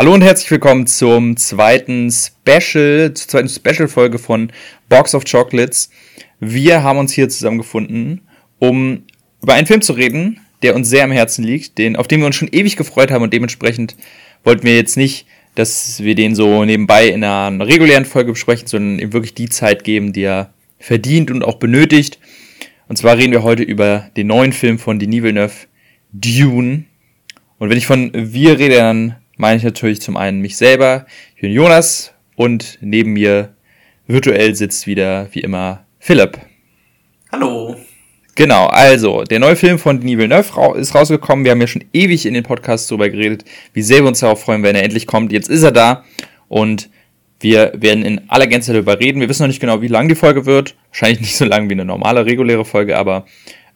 Hallo 0.00 0.14
und 0.14 0.22
herzlich 0.22 0.50
willkommen 0.50 0.86
zum 0.86 1.36
zweiten 1.36 2.10
Special, 2.10 3.12
zur 3.12 3.28
zweiten 3.28 3.50
Special-Folge 3.50 4.18
von 4.18 4.50
Box 4.88 5.14
of 5.14 5.24
Chocolates. 5.30 5.90
Wir 6.38 6.82
haben 6.82 6.98
uns 6.98 7.12
hier 7.12 7.28
zusammengefunden, 7.28 8.22
um 8.58 9.02
über 9.42 9.52
einen 9.52 9.66
Film 9.66 9.82
zu 9.82 9.92
reden, 9.92 10.40
der 10.62 10.74
uns 10.74 10.88
sehr 10.88 11.04
am 11.04 11.12
Herzen 11.12 11.44
liegt, 11.44 11.76
den, 11.76 11.96
auf 11.96 12.08
den 12.08 12.20
wir 12.20 12.26
uns 12.26 12.36
schon 12.36 12.48
ewig 12.50 12.76
gefreut 12.76 13.10
haben 13.10 13.22
und 13.22 13.34
dementsprechend 13.34 13.94
wollten 14.42 14.62
wir 14.62 14.74
jetzt 14.74 14.96
nicht, 14.96 15.26
dass 15.54 16.02
wir 16.02 16.14
den 16.14 16.34
so 16.34 16.64
nebenbei 16.64 17.08
in 17.08 17.22
einer 17.22 17.66
regulären 17.66 18.06
Folge 18.06 18.32
besprechen, 18.32 18.68
sondern 18.68 19.00
ihm 19.00 19.12
wirklich 19.12 19.34
die 19.34 19.50
Zeit 19.50 19.84
geben, 19.84 20.14
die 20.14 20.22
er 20.22 20.54
verdient 20.78 21.30
und 21.30 21.44
auch 21.44 21.56
benötigt. 21.56 22.18
Und 22.88 22.96
zwar 22.96 23.18
reden 23.18 23.32
wir 23.32 23.42
heute 23.42 23.64
über 23.64 24.08
den 24.16 24.28
neuen 24.28 24.54
Film 24.54 24.78
von 24.78 24.98
Denis 24.98 25.22
Villeneuve, 25.22 25.66
Dune. 26.10 26.84
Und 27.58 27.68
wenn 27.68 27.76
ich 27.76 27.86
von 27.86 28.10
wir 28.14 28.58
rede, 28.58 28.76
dann 28.76 29.16
meine 29.40 29.56
ich 29.56 29.64
natürlich 29.64 30.00
zum 30.02 30.16
einen 30.16 30.40
mich 30.40 30.56
selber, 30.56 31.06
bin 31.40 31.50
Jonas 31.50 32.12
und 32.36 32.78
neben 32.82 33.14
mir 33.14 33.54
virtuell 34.06 34.54
sitzt 34.54 34.86
wieder 34.86 35.28
wie 35.32 35.40
immer 35.40 35.86
Philipp. 35.98 36.38
Hallo. 37.32 37.76
Genau, 38.34 38.66
also 38.66 39.24
der 39.24 39.38
neue 39.38 39.56
Film 39.56 39.78
von 39.78 39.98
Denis 39.98 40.18
Villeneuve 40.18 40.78
ist 40.78 40.94
rausgekommen. 40.94 41.44
Wir 41.44 41.52
haben 41.52 41.60
ja 41.60 41.66
schon 41.66 41.84
ewig 41.92 42.26
in 42.26 42.34
den 42.34 42.42
Podcasts 42.42 42.86
darüber 42.88 43.08
geredet, 43.08 43.44
wie 43.72 43.82
sehr 43.82 44.00
wir 44.00 44.08
uns 44.08 44.20
darauf 44.20 44.42
freuen, 44.42 44.62
wenn 44.62 44.76
er 44.76 44.84
endlich 44.84 45.06
kommt. 45.06 45.32
Jetzt 45.32 45.48
ist 45.48 45.62
er 45.62 45.72
da 45.72 46.04
und 46.48 46.90
wir 47.40 47.72
werden 47.74 48.04
in 48.04 48.28
aller 48.28 48.46
Gänze 48.46 48.74
darüber 48.74 49.00
reden. 49.00 49.20
Wir 49.20 49.28
wissen 49.30 49.42
noch 49.42 49.48
nicht 49.48 49.60
genau, 49.60 49.80
wie 49.80 49.88
lang 49.88 50.08
die 50.08 50.14
Folge 50.14 50.44
wird. 50.44 50.76
Wahrscheinlich 50.90 51.20
nicht 51.20 51.36
so 51.36 51.46
lang 51.46 51.70
wie 51.70 51.74
eine 51.74 51.86
normale, 51.86 52.26
reguläre 52.26 52.66
Folge, 52.66 52.98
aber 52.98 53.24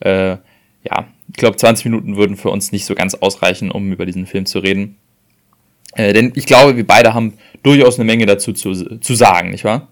äh, 0.01 0.37
ja, 0.83 1.09
ich 1.28 1.37
glaube, 1.37 1.56
20 1.56 1.87
Minuten 1.87 2.17
würden 2.17 2.37
für 2.37 2.51
uns 2.51 2.70
nicht 2.70 2.84
so 2.84 2.95
ganz 2.95 3.15
ausreichen, 3.15 3.70
um 3.70 3.91
über 3.91 4.05
diesen 4.05 4.27
Film 4.27 4.45
zu 4.45 4.59
reden. 4.59 4.98
Äh, 5.95 6.12
denn 6.12 6.33
ich 6.34 6.47
glaube, 6.47 6.77
wir 6.77 6.87
beide 6.87 7.15
haben 7.15 7.34
durchaus 7.62 7.97
eine 7.97 8.05
Menge 8.05 8.27
dazu 8.27 8.53
zu, 8.53 8.98
zu 9.01 9.15
sagen, 9.15 9.51
nicht 9.51 9.65
wahr? 9.65 9.89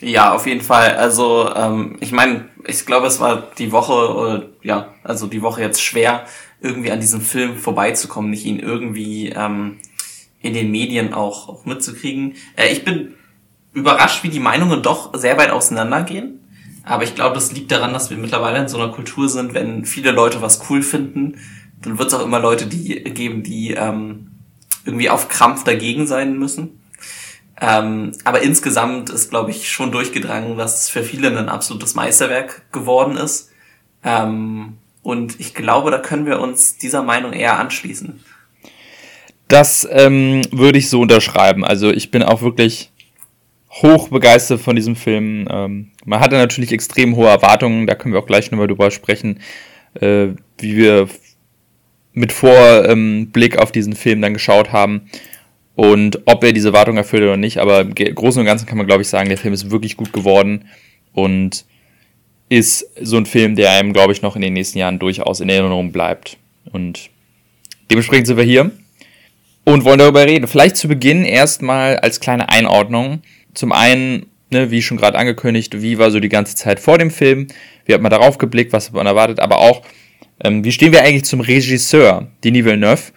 Ja, 0.00 0.34
auf 0.34 0.46
jeden 0.46 0.62
Fall. 0.62 0.96
Also 0.96 1.50
ähm, 1.54 1.96
ich 2.00 2.12
meine, 2.12 2.48
ich 2.66 2.84
glaube, 2.86 3.06
es 3.06 3.20
war 3.20 3.50
die 3.56 3.70
Woche, 3.70 4.50
äh, 4.62 4.66
ja, 4.66 4.88
also 5.04 5.26
die 5.26 5.42
Woche 5.42 5.62
jetzt 5.62 5.82
schwer, 5.82 6.24
irgendwie 6.60 6.90
an 6.90 7.00
diesem 7.00 7.20
Film 7.20 7.56
vorbeizukommen, 7.56 8.30
nicht 8.30 8.44
ihn 8.44 8.58
irgendwie 8.58 9.28
ähm, 9.28 9.78
in 10.40 10.54
den 10.54 10.70
Medien 10.70 11.14
auch, 11.14 11.48
auch 11.48 11.64
mitzukriegen. 11.64 12.34
Äh, 12.56 12.72
ich 12.72 12.84
bin 12.84 13.14
überrascht, 13.72 14.24
wie 14.24 14.28
die 14.28 14.40
Meinungen 14.40 14.82
doch 14.82 15.16
sehr 15.16 15.38
weit 15.38 15.50
auseinandergehen. 15.50 16.40
Aber 16.84 17.04
ich 17.04 17.14
glaube, 17.14 17.36
das 17.36 17.52
liegt 17.52 17.70
daran, 17.70 17.92
dass 17.92 18.10
wir 18.10 18.16
mittlerweile 18.16 18.58
in 18.58 18.68
so 18.68 18.76
einer 18.78 18.92
Kultur 18.92 19.28
sind, 19.28 19.54
wenn 19.54 19.84
viele 19.84 20.10
Leute 20.10 20.42
was 20.42 20.68
cool 20.68 20.82
finden, 20.82 21.38
dann 21.80 21.98
wird 21.98 22.08
es 22.08 22.14
auch 22.14 22.24
immer 22.24 22.40
Leute 22.40 22.66
die 22.66 23.02
geben, 23.04 23.44
die 23.44 23.72
ähm, 23.72 24.31
irgendwie 24.84 25.10
auf 25.10 25.28
Krampf 25.28 25.64
dagegen 25.64 26.06
sein 26.06 26.38
müssen. 26.38 26.80
Ähm, 27.60 28.12
aber 28.24 28.42
insgesamt 28.42 29.10
ist, 29.10 29.30
glaube 29.30 29.52
ich, 29.52 29.70
schon 29.70 29.92
durchgedrungen, 29.92 30.56
dass 30.56 30.80
es 30.80 30.88
für 30.88 31.04
viele 31.04 31.36
ein 31.36 31.48
absolutes 31.48 31.94
Meisterwerk 31.94 32.62
geworden 32.72 33.16
ist. 33.16 33.50
Ähm, 34.04 34.78
und 35.02 35.38
ich 35.38 35.54
glaube, 35.54 35.90
da 35.90 35.98
können 35.98 36.26
wir 36.26 36.40
uns 36.40 36.78
dieser 36.78 37.02
Meinung 37.02 37.32
eher 37.32 37.58
anschließen. 37.58 38.20
Das 39.48 39.86
ähm, 39.90 40.42
würde 40.50 40.78
ich 40.78 40.88
so 40.88 41.00
unterschreiben. 41.00 41.64
Also 41.64 41.90
ich 41.90 42.10
bin 42.10 42.22
auch 42.22 42.42
wirklich 42.42 42.90
hoch 43.70 44.08
begeistert 44.08 44.60
von 44.60 44.76
diesem 44.76 44.96
Film. 44.96 45.46
Ähm, 45.50 45.90
man 46.04 46.20
hatte 46.20 46.36
natürlich 46.36 46.72
extrem 46.72 47.16
hohe 47.16 47.28
Erwartungen, 47.28 47.86
da 47.86 47.94
können 47.94 48.12
wir 48.14 48.20
auch 48.20 48.26
gleich 48.26 48.50
nochmal 48.50 48.66
drüber 48.66 48.90
sprechen, 48.90 49.40
äh, 49.94 50.28
wie 50.58 50.76
wir 50.76 51.08
mit 52.14 52.32
Vorblick 52.32 53.58
auf 53.58 53.72
diesen 53.72 53.94
Film 53.94 54.20
dann 54.20 54.34
geschaut 54.34 54.72
haben 54.72 55.02
und 55.74 56.20
ob 56.26 56.44
er 56.44 56.52
diese 56.52 56.68
Erwartung 56.68 56.96
erfüllt 56.96 57.22
oder 57.22 57.36
nicht. 57.36 57.58
Aber 57.58 57.80
im 57.80 57.94
Großen 57.94 58.40
und 58.40 58.46
Ganzen 58.46 58.66
kann 58.66 58.78
man, 58.78 58.86
glaube 58.86 59.02
ich, 59.02 59.08
sagen, 59.08 59.28
der 59.28 59.38
Film 59.38 59.54
ist 59.54 59.70
wirklich 59.70 59.96
gut 59.96 60.12
geworden 60.12 60.66
und 61.12 61.64
ist 62.48 62.86
so 63.00 63.16
ein 63.16 63.26
Film, 63.26 63.56
der 63.56 63.72
einem, 63.72 63.92
glaube 63.92 64.12
ich, 64.12 64.20
noch 64.20 64.36
in 64.36 64.42
den 64.42 64.52
nächsten 64.52 64.78
Jahren 64.78 64.98
durchaus 64.98 65.40
in 65.40 65.48
Erinnerung 65.48 65.92
bleibt. 65.92 66.36
Und 66.70 67.08
dementsprechend 67.90 68.26
sind 68.26 68.36
wir 68.36 68.44
hier 68.44 68.70
und 69.64 69.84
wollen 69.84 69.98
darüber 69.98 70.26
reden. 70.26 70.46
Vielleicht 70.46 70.76
zu 70.76 70.88
Beginn 70.88 71.24
erstmal 71.24 71.96
als 71.98 72.20
kleine 72.20 72.50
Einordnung. 72.50 73.22
Zum 73.54 73.72
einen, 73.72 74.26
ne, 74.50 74.70
wie 74.70 74.82
schon 74.82 74.98
gerade 74.98 75.18
angekündigt, 75.18 75.80
wie 75.80 75.98
war 75.98 76.10
so 76.10 76.20
die 76.20 76.28
ganze 76.28 76.54
Zeit 76.54 76.78
vor 76.78 76.98
dem 76.98 77.10
Film? 77.10 77.46
Wie 77.86 77.94
hat 77.94 78.02
man 78.02 78.10
darauf 78.10 78.36
geblickt? 78.36 78.74
Was 78.74 78.88
hat 78.88 78.94
man 78.94 79.06
erwartet? 79.06 79.40
Aber 79.40 79.58
auch, 79.58 79.82
ähm, 80.42 80.64
wie 80.64 80.72
stehen 80.72 80.92
wir 80.92 81.02
eigentlich 81.02 81.24
zum 81.24 81.40
Regisseur, 81.40 82.28
Denis 82.44 82.64
Villeneuve, 82.64 83.12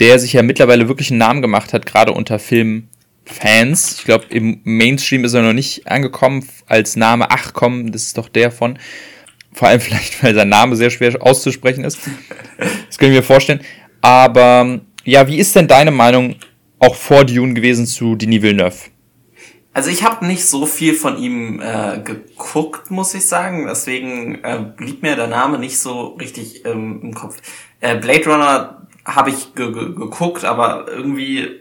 der 0.00 0.18
sich 0.18 0.32
ja 0.32 0.42
mittlerweile 0.42 0.88
wirklich 0.88 1.10
einen 1.10 1.18
Namen 1.18 1.42
gemacht 1.42 1.72
hat, 1.72 1.86
gerade 1.86 2.12
unter 2.12 2.38
Filmfans. 2.38 3.98
Ich 3.98 4.04
glaube, 4.04 4.26
im 4.30 4.60
Mainstream 4.64 5.24
ist 5.24 5.34
er 5.34 5.42
noch 5.42 5.52
nicht 5.52 5.86
angekommen 5.86 6.46
als 6.66 6.96
Name. 6.96 7.30
Ach 7.30 7.52
komm, 7.52 7.92
das 7.92 8.06
ist 8.06 8.18
doch 8.18 8.28
der 8.28 8.50
von. 8.50 8.78
Vor 9.52 9.68
allem 9.68 9.80
vielleicht, 9.82 10.22
weil 10.22 10.34
sein 10.34 10.48
Name 10.48 10.76
sehr 10.76 10.90
schwer 10.90 11.14
auszusprechen 11.20 11.84
ist. 11.84 12.00
Das 12.86 12.98
können 12.98 13.12
wir 13.12 13.22
vorstellen. 13.22 13.60
Aber 14.00 14.80
ja, 15.04 15.26
wie 15.28 15.38
ist 15.38 15.54
denn 15.54 15.68
deine 15.68 15.90
Meinung 15.90 16.36
auch 16.78 16.94
vor 16.94 17.24
Dune 17.24 17.54
gewesen 17.54 17.86
zu 17.86 18.16
Denis 18.16 18.42
Villeneuve? 18.42 18.93
Also 19.74 19.90
ich 19.90 20.04
habe 20.04 20.24
nicht 20.24 20.46
so 20.46 20.66
viel 20.66 20.94
von 20.94 21.18
ihm 21.18 21.60
äh, 21.60 21.98
geguckt, 21.98 22.92
muss 22.92 23.12
ich 23.12 23.26
sagen. 23.28 23.66
Deswegen 23.68 24.36
äh, 24.44 24.60
blieb 24.76 25.02
mir 25.02 25.16
der 25.16 25.26
Name 25.26 25.58
nicht 25.58 25.78
so 25.78 26.16
richtig 26.20 26.64
ähm, 26.64 27.00
im 27.02 27.14
Kopf. 27.14 27.38
Äh, 27.80 27.96
Blade 27.96 28.24
Runner 28.24 28.86
habe 29.04 29.30
ich 29.30 29.54
ge 29.56 29.72
ge 29.72 29.94
geguckt, 29.94 30.44
aber 30.44 30.86
irgendwie 30.88 31.60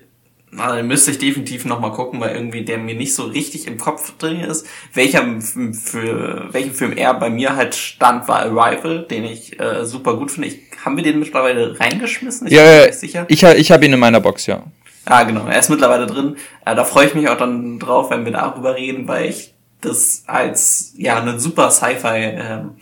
na, 0.52 0.84
müsste 0.84 1.10
ich 1.10 1.18
definitiv 1.18 1.66
noch 1.66 1.80
mal 1.80 1.90
gucken, 1.90 2.22
weil 2.22 2.36
irgendwie 2.36 2.64
der 2.64 2.78
mir 2.78 2.94
nicht 2.94 3.16
so 3.16 3.24
richtig 3.24 3.66
im 3.66 3.80
Kopf 3.80 4.16
drin 4.20 4.42
ist. 4.42 4.68
Welcher 4.94 5.24
für 5.42 6.50
welchen 6.52 6.74
Film 6.74 6.96
er 6.96 7.16
bei 7.16 7.32
mir 7.32 7.56
halt 7.56 7.74
stand, 7.74 8.28
war 8.28 8.44
Arrival, 8.44 9.08
den 9.10 9.26
ich 9.26 9.60
äh, 9.60 9.86
super 9.86 10.16
gut 10.18 10.30
finde. 10.30 10.50
Ich, 10.50 10.60
haben 10.86 10.98
wir 10.98 11.04
den 11.04 11.20
mittlerweile 11.20 11.80
reingeschmissen? 11.80 12.46
Ich 12.46 12.54
ja, 12.54 12.64
bin 12.64 12.86
nicht 12.88 13.00
sicher. 13.00 13.26
Ich, 13.28 13.42
ich 13.42 13.72
habe 13.72 13.86
ihn 13.86 13.94
in 13.94 14.00
meiner 14.00 14.22
Box, 14.22 14.46
ja. 14.46 14.64
Ah, 15.06 15.24
genau. 15.24 15.48
Er 15.48 15.60
ist 15.60 15.70
mittlerweile 15.70 16.08
drin. 16.08 16.38
Äh, 16.66 16.76
da 16.76 16.86
freue 16.86 17.08
ich 17.08 17.16
mich 17.16 17.28
auch 17.28 17.38
dann 17.38 17.80
drauf, 17.80 18.10
wenn 18.10 18.26
wir 18.26 18.32
darüber 18.32 18.76
reden, 18.76 19.08
weil 19.08 19.30
ich 19.30 19.54
das 19.82 20.24
als 20.28 20.94
ja 20.98 21.20
einen 21.20 21.40
super 21.40 21.70
Sci-Fi-Film 21.72 22.78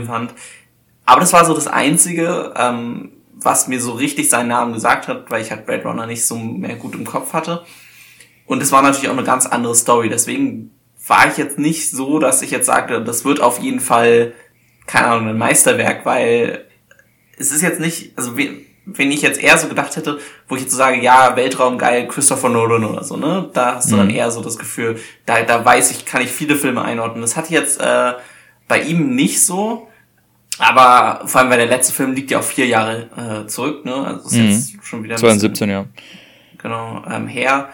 ähm, 0.00 0.06
fand. 0.06 0.34
Aber 1.06 1.20
das 1.20 1.32
war 1.32 1.44
so 1.44 1.54
das 1.54 1.66
Einzige, 1.66 2.52
ähm, 2.56 3.12
was 3.32 3.68
mir 3.68 3.80
so 3.80 3.92
richtig 3.92 4.28
seinen 4.28 4.48
Namen 4.48 4.74
gesagt 4.74 5.08
hat, 5.08 5.30
weil 5.30 5.42
ich 5.42 5.50
halt 5.50 5.66
Blade 5.66 5.84
Runner 5.84 6.06
nicht 6.06 6.26
so 6.26 6.36
mehr 6.36 6.76
gut 6.76 6.94
im 6.94 7.04
Kopf 7.04 7.32
hatte. 7.32 7.64
Und 8.46 8.62
es 8.62 8.72
war 8.72 8.82
natürlich 8.82 9.08
auch 9.08 9.16
eine 9.16 9.24
ganz 9.24 9.46
andere 9.46 9.74
Story. 9.74 10.08
Deswegen 10.08 10.70
war 11.06 11.28
ich 11.28 11.36
jetzt 11.36 11.58
nicht 11.58 11.90
so, 11.90 12.18
dass 12.18 12.42
ich 12.42 12.50
jetzt 12.50 12.66
sagte, 12.66 13.02
das 13.02 13.24
wird 13.24 13.40
auf 13.40 13.58
jeden 13.60 13.80
Fall, 13.80 14.32
keine 14.86 15.06
Ahnung, 15.08 15.28
ein 15.28 15.38
Meisterwerk, 15.38 16.04
weil 16.04 16.66
es 17.38 17.52
ist 17.52 17.62
jetzt 17.62 17.80
nicht, 17.80 18.16
also 18.16 18.36
wenn 18.86 19.10
ich 19.10 19.22
jetzt 19.22 19.42
eher 19.42 19.56
so 19.56 19.68
gedacht 19.68 19.96
hätte, 19.96 20.18
wo 20.48 20.56
ich 20.56 20.62
jetzt 20.62 20.72
so 20.72 20.76
sage, 20.76 21.00
ja, 21.00 21.36
Weltraum 21.36 21.78
geil, 21.78 22.06
Christopher 22.06 22.48
Nolan 22.48 22.84
oder 22.84 23.02
so, 23.02 23.16
ne? 23.16 23.48
Da 23.52 23.76
hast 23.76 23.90
du 23.90 23.94
mhm. 23.94 23.98
dann 23.98 24.10
eher 24.10 24.30
so 24.30 24.42
das 24.42 24.58
Gefühl, 24.58 24.98
da, 25.26 25.42
da 25.42 25.64
weiß 25.64 25.90
ich, 25.90 26.04
kann 26.04 26.22
ich 26.22 26.30
viele 26.30 26.56
Filme 26.56 26.82
einordnen. 26.82 27.22
Das 27.22 27.36
hatte 27.36 27.48
ich 27.48 27.54
jetzt 27.54 27.80
äh, 27.80 28.12
bei 28.68 28.82
ihm 28.82 29.14
nicht 29.14 29.44
so, 29.44 29.88
aber 30.58 31.26
vor 31.26 31.40
allem, 31.40 31.50
weil 31.50 31.58
der 31.58 31.66
letzte 31.66 31.92
Film 31.92 32.14
liegt 32.14 32.30
ja 32.30 32.40
auch 32.40 32.44
vier 32.44 32.66
Jahre 32.66 33.44
äh, 33.44 33.46
zurück, 33.46 33.84
ne? 33.84 33.94
Also 33.94 34.28
ist 34.28 34.34
mhm. 34.34 34.50
jetzt 34.50 34.74
schon 34.82 35.02
wieder 35.02 35.16
2017, 35.16 35.70
ja. 35.70 35.86
Genau, 36.58 37.02
ähm, 37.10 37.26
her. 37.26 37.70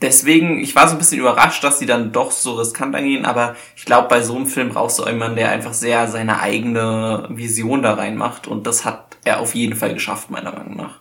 Deswegen, 0.00 0.58
ich 0.58 0.74
war 0.74 0.88
so 0.88 0.96
ein 0.96 0.98
bisschen 0.98 1.20
überrascht, 1.20 1.62
dass 1.62 1.78
die 1.78 1.86
dann 1.86 2.10
doch 2.10 2.32
so 2.32 2.54
riskant 2.54 2.94
angehen, 2.96 3.24
aber 3.24 3.54
ich 3.76 3.84
glaube, 3.84 4.08
bei 4.08 4.20
so 4.20 4.34
einem 4.34 4.46
Film 4.46 4.70
brauchst 4.70 4.98
du 4.98 5.06
jemanden, 5.06 5.36
der 5.36 5.50
einfach 5.50 5.72
sehr 5.72 6.08
seine 6.08 6.40
eigene 6.40 7.28
Vision 7.30 7.82
da 7.82 7.94
reinmacht 7.94 8.48
und 8.48 8.66
das 8.66 8.84
hat 8.84 9.11
er 9.24 9.40
auf 9.40 9.54
jeden 9.54 9.76
Fall 9.76 9.94
geschafft, 9.94 10.30
meiner 10.30 10.52
Meinung 10.52 10.76
nach. 10.76 11.00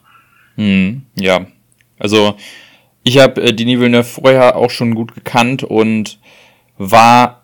Hm, 0.55 1.03
ja. 1.15 1.45
Also, 1.99 2.35
ich 3.03 3.17
habe 3.19 3.41
äh, 3.41 3.53
Denis 3.53 3.79
Villeneuve 3.79 4.03
vorher 4.03 4.55
auch 4.55 4.69
schon 4.69 4.95
gut 4.95 5.13
gekannt 5.13 5.63
und 5.63 6.19
war 6.77 7.43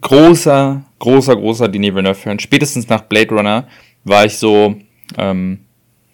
großer, 0.00 0.82
großer, 0.98 1.36
großer 1.36 1.68
Denis 1.68 1.94
Villeneuve-Fan. 1.94 2.38
Spätestens 2.38 2.88
nach 2.88 3.02
Blade 3.02 3.34
Runner 3.34 3.68
war 4.04 4.24
ich 4.24 4.38
so 4.38 4.76
ähm, 5.18 5.60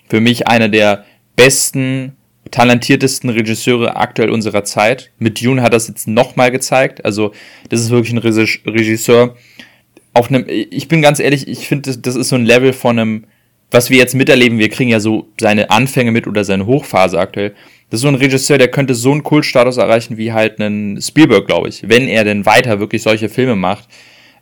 für 0.08 0.20
mich 0.20 0.46
einer 0.46 0.68
der 0.68 1.04
besten, 1.36 2.16
talentiertesten 2.50 3.30
Regisseure 3.30 3.96
aktuell 3.96 4.30
unserer 4.30 4.64
Zeit. 4.64 5.10
Mit 5.18 5.42
Dune 5.42 5.62
hat 5.62 5.72
das 5.72 5.88
jetzt 5.88 6.06
nochmal 6.06 6.50
gezeigt. 6.50 7.04
Also, 7.04 7.32
das 7.70 7.80
ist 7.80 7.90
wirklich 7.90 8.12
ein 8.12 8.18
Regisseur 8.18 9.36
auf 10.16 10.30
einem, 10.30 10.46
ich 10.48 10.88
bin 10.88 11.02
ganz 11.02 11.20
ehrlich, 11.20 11.46
ich 11.46 11.68
finde, 11.68 11.90
das, 11.90 12.00
das 12.00 12.16
ist 12.16 12.30
so 12.30 12.36
ein 12.36 12.46
Level 12.46 12.72
von 12.72 12.98
einem 12.98 13.24
was 13.70 13.90
wir 13.90 13.98
jetzt 13.98 14.14
miterleben, 14.14 14.58
wir 14.58 14.68
kriegen 14.68 14.90
ja 14.90 15.00
so 15.00 15.28
seine 15.40 15.70
Anfänge 15.70 16.12
mit 16.12 16.26
oder 16.26 16.44
seine 16.44 16.66
Hochphase 16.66 17.18
aktuell. 17.18 17.54
Das 17.90 17.98
ist 17.98 18.02
so 18.02 18.08
ein 18.08 18.14
Regisseur, 18.14 18.58
der 18.58 18.68
könnte 18.68 18.94
so 18.94 19.12
einen 19.12 19.22
Kultstatus 19.22 19.76
erreichen 19.76 20.16
wie 20.16 20.32
halt 20.32 20.60
einen 20.60 21.00
Spielberg, 21.00 21.46
glaube 21.46 21.68
ich, 21.68 21.88
wenn 21.88 22.08
er 22.08 22.24
denn 22.24 22.46
weiter 22.46 22.80
wirklich 22.80 23.02
solche 23.02 23.28
Filme 23.28 23.56
macht. 23.56 23.88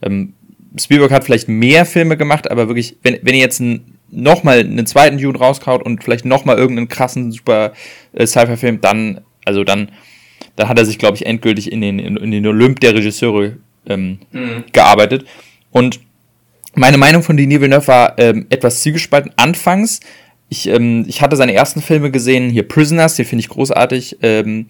Ähm, 0.02 0.34
Spielberg 0.78 1.12
hat 1.12 1.24
vielleicht 1.24 1.48
mehr 1.48 1.86
Filme 1.86 2.16
gemacht, 2.16 2.50
aber 2.50 2.68
wirklich, 2.68 2.96
wenn, 3.02 3.18
wenn 3.22 3.34
ihr 3.34 3.40
jetzt 3.40 3.62
nochmal 4.10 4.60
einen 4.60 4.86
zweiten 4.86 5.18
Dune 5.18 5.38
rauskaut 5.38 5.82
und 5.82 6.02
vielleicht 6.02 6.24
nochmal 6.24 6.58
irgendeinen 6.58 6.88
krassen, 6.88 7.32
super 7.32 7.72
äh, 8.12 8.26
Sci-Fi-Film, 8.26 8.80
dann, 8.80 9.20
also 9.44 9.64
dann, 9.64 9.90
dann 10.56 10.68
hat 10.68 10.78
er 10.78 10.84
sich, 10.84 10.98
glaube 10.98 11.16
ich, 11.16 11.26
endgültig 11.26 11.70
in 11.70 11.80
den, 11.80 11.98
in, 11.98 12.16
in 12.16 12.30
den 12.30 12.46
Olymp 12.46 12.80
der 12.80 12.94
Regisseure 12.94 13.56
ähm, 13.86 14.18
mhm. 14.32 14.64
gearbeitet. 14.72 15.26
Und 15.70 16.00
meine 16.74 16.98
Meinung 16.98 17.22
von 17.22 17.36
Denis 17.36 17.60
Villeneuve 17.60 17.88
war 17.88 18.18
ähm, 18.18 18.46
etwas 18.50 18.80
zielgespalten. 18.82 19.32
Anfangs, 19.36 20.00
ich, 20.48 20.68
ähm, 20.68 21.04
ich 21.08 21.22
hatte 21.22 21.36
seine 21.36 21.54
ersten 21.54 21.82
Filme 21.82 22.10
gesehen, 22.10 22.50
hier 22.50 22.66
Prisoners, 22.66 23.16
den 23.16 23.26
finde 23.26 23.40
ich 23.40 23.48
großartig. 23.48 24.18
Ähm, 24.22 24.66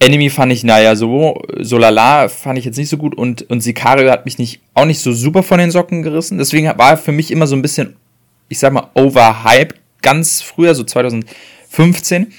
Enemy 0.00 0.30
fand 0.30 0.52
ich, 0.52 0.64
naja, 0.64 0.96
so, 0.96 1.40
so 1.60 1.78
lala 1.78 2.28
fand 2.28 2.58
ich 2.58 2.64
jetzt 2.64 2.76
nicht 2.76 2.88
so 2.88 2.96
gut 2.96 3.14
und, 3.14 3.48
und 3.50 3.60
Sicario 3.60 4.10
hat 4.10 4.24
mich 4.24 4.38
nicht, 4.38 4.60
auch 4.74 4.84
nicht 4.84 5.00
so 5.00 5.12
super 5.12 5.42
von 5.42 5.58
den 5.58 5.70
Socken 5.70 6.02
gerissen. 6.02 6.38
Deswegen 6.38 6.66
war 6.66 6.90
er 6.90 6.96
für 6.96 7.12
mich 7.12 7.30
immer 7.30 7.46
so 7.46 7.54
ein 7.54 7.62
bisschen, 7.62 7.96
ich 8.48 8.58
sag 8.58 8.72
mal, 8.72 8.90
overhyped, 8.94 9.80
ganz 10.02 10.42
früher, 10.42 10.74
so 10.74 10.82
2015. 10.82 12.32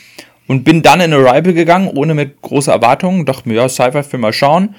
Und 0.45 0.65
bin 0.65 0.81
dann 0.81 0.99
in 0.99 1.13
Arrival 1.13 1.53
gegangen, 1.53 1.87
ohne 1.87 2.13
mit 2.13 2.41
großer 2.41 2.73
Erwartungen. 2.73 3.25
Dachte 3.25 3.47
mir, 3.47 3.55
ja, 3.55 3.69
Sci-Fi-Film 3.69 4.21
mal 4.21 4.33
schauen. 4.33 4.75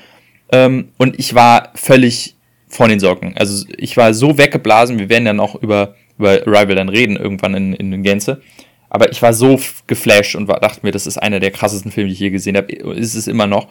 Ähm, 0.53 0.89
und 0.99 1.19
ich 1.19 1.35
war 1.35 1.71
völlig 1.75 2.34
von 2.75 2.91
den 2.91 3.01
Socken. 3.01 3.37
Also 3.37 3.67
ich 3.77 3.97
war 3.97 4.13
so 4.15 4.37
weggeblasen, 4.37 4.99
wir 4.99 5.09
werden 5.09 5.27
ja 5.27 5.33
noch 5.33 5.55
über, 5.55 5.95
über 6.19 6.47
Arrival 6.47 6.75
dann 6.75 6.89
reden, 6.89 7.17
irgendwann 7.17 7.55
in, 7.55 7.73
in 7.75 8.03
Gänze. 8.03 8.43
Aber 8.91 9.11
ich 9.11 9.23
war 9.23 9.33
so 9.33 9.61
geflasht 9.87 10.35
und 10.35 10.49
war, 10.49 10.61
dachte 10.61 10.81
mir, 10.83 10.93
das 10.93 11.07
ist 11.07 11.19
einer 11.19 11.41
der 11.41 11.51
krassesten 11.51 11.91
Filme, 11.91 12.09
die 12.09 12.15
ich 12.15 12.21
je 12.21 12.31
gesehen 12.31 12.57
habe. 12.57 12.73
Ist 12.73 13.15
es 13.15 13.27
immer 13.27 13.47
noch. 13.47 13.69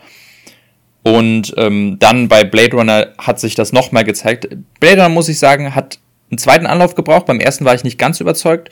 Und 1.03 1.53
ähm, 1.57 1.97
dann 1.99 2.29
bei 2.29 2.43
Blade 2.45 2.75
Runner 2.75 3.07
hat 3.17 3.39
sich 3.39 3.55
das 3.55 3.73
nochmal 3.73 4.05
gezeigt. 4.05 4.47
Blade 4.79 5.01
Runner, 5.01 5.09
muss 5.09 5.29
ich 5.29 5.39
sagen, 5.39 5.75
hat 5.75 5.99
einen 6.31 6.37
zweiten 6.37 6.65
Anlauf 6.65 6.95
gebraucht. 6.95 7.25
Beim 7.25 7.39
ersten 7.39 7.65
war 7.65 7.75
ich 7.75 7.83
nicht 7.83 7.99
ganz 7.99 8.21
überzeugt, 8.21 8.69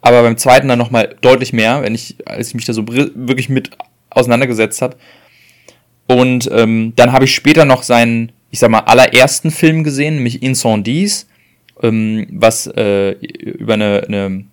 aber 0.00 0.22
beim 0.22 0.38
zweiten 0.38 0.68
dann 0.68 0.78
nochmal 0.78 1.14
deutlich 1.20 1.52
mehr, 1.52 1.82
wenn 1.82 1.94
ich, 1.94 2.16
als 2.26 2.48
ich 2.48 2.54
mich 2.54 2.64
da 2.64 2.72
so 2.72 2.86
wirklich 2.86 3.48
mit 3.50 3.70
auseinandergesetzt 4.10 4.80
habe. 4.80 4.96
Und 6.06 6.50
ähm, 6.52 6.92
dann 6.96 7.12
habe 7.12 7.24
ich 7.24 7.34
später 7.34 7.64
noch 7.64 7.82
seinen, 7.82 8.32
ich 8.54 8.60
sag 8.60 8.70
mal, 8.70 8.84
allerersten 8.86 9.50
Film 9.50 9.82
gesehen, 9.82 10.14
nämlich 10.14 10.40
Incendies, 10.40 11.26
ähm, 11.82 12.24
was 12.30 12.68
äh, 12.68 13.10
über 13.10 13.74
eine, 13.74 14.04
eine 14.06 14.44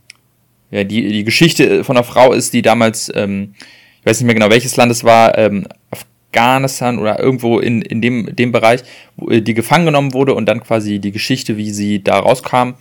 ja, 0.71 0.83
die, 0.83 1.07
die 1.09 1.23
Geschichte 1.23 1.83
von 1.83 1.95
einer 1.95 2.03
Frau 2.03 2.33
ist, 2.33 2.51
die 2.53 2.63
damals, 2.63 3.11
ähm, 3.13 3.53
ich 3.99 4.05
weiß 4.07 4.19
nicht 4.19 4.25
mehr 4.25 4.33
genau 4.33 4.49
welches 4.49 4.75
Land 4.75 4.91
es 4.91 5.03
war, 5.03 5.37
ähm, 5.37 5.67
Afghanistan 5.91 6.97
oder 6.97 7.19
irgendwo 7.19 7.59
in, 7.59 7.83
in 7.83 8.01
dem, 8.01 8.35
dem 8.35 8.51
Bereich, 8.51 8.81
wo 9.17 9.29
äh, 9.29 9.43
die 9.43 9.53
gefangen 9.53 9.85
genommen 9.85 10.13
wurde 10.13 10.33
und 10.33 10.47
dann 10.47 10.63
quasi 10.63 10.97
die 10.97 11.11
Geschichte, 11.11 11.55
wie 11.57 11.69
sie 11.69 12.03
da 12.03 12.17
rauskam. 12.17 12.73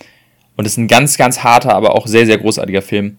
Und 0.56 0.64
es 0.64 0.72
ist 0.72 0.78
ein 0.78 0.88
ganz, 0.88 1.18
ganz 1.18 1.44
harter, 1.44 1.74
aber 1.74 1.96
auch 1.96 2.06
sehr, 2.06 2.24
sehr 2.24 2.38
großartiger 2.38 2.80
Film. 2.80 3.18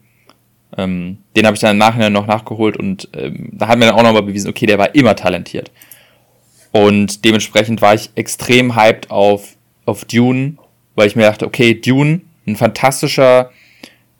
Ähm, 0.75 1.19
den 1.35 1.45
habe 1.45 1.53
ich 1.53 1.61
dann 1.61 1.73
im 1.73 1.77
Nachhinein 1.77 2.13
noch 2.13 2.25
nachgeholt 2.25 2.77
und 2.77 3.09
ähm, 3.15 3.49
da 3.51 3.67
hat 3.67 3.77
mir 3.77 3.85
dann 3.85 3.93
auch 3.93 4.01
nochmal 4.01 4.23
bewiesen, 4.23 4.49
okay, 4.49 4.65
der 4.65 4.79
war 4.79 4.95
immer 4.95 5.15
talentiert. 5.15 5.69
Und 6.71 7.25
dementsprechend 7.25 7.81
war 7.81 7.93
ich 7.93 8.11
extrem 8.15 8.75
hyped 8.75 9.11
auf, 9.11 9.57
auf 9.85 10.05
Dune, 10.05 10.57
weil 10.95 11.07
ich 11.07 11.15
mir 11.15 11.23
dachte, 11.23 11.45
okay, 11.45 11.73
Dune, 11.73 12.21
ein 12.47 12.55
fantastischer 12.55 13.51